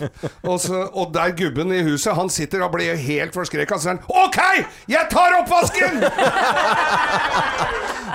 og, 0.49 0.57
så- 0.65 0.89
og 0.95 1.13
der 1.13 1.37
gubben 1.37 1.73
i 1.77 1.83
huset, 1.85 2.15
han 2.17 2.33
sitter 2.33 2.65
og 2.65 2.73
blir 2.73 2.97
helt 2.97 3.37
forskrekka, 3.37 3.77
så 3.77 3.91
sier 3.91 3.99
han 3.99 4.25
OK! 4.25 4.41
Jeg 4.89 5.11
tar 5.13 5.37
oppvasken! 5.43 6.01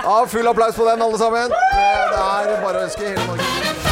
Ja, 0.02 0.24
full 0.26 0.46
applaus 0.50 0.74
på 0.74 0.84
den, 0.88 1.02
alle 1.02 1.18
sammen. 1.20 1.48
Det 1.52 2.18
er 2.18 2.58
bare 2.64 2.80
å 2.82 2.84
ønske 2.88 3.06
hele 3.06 3.26
Norge 3.28 3.91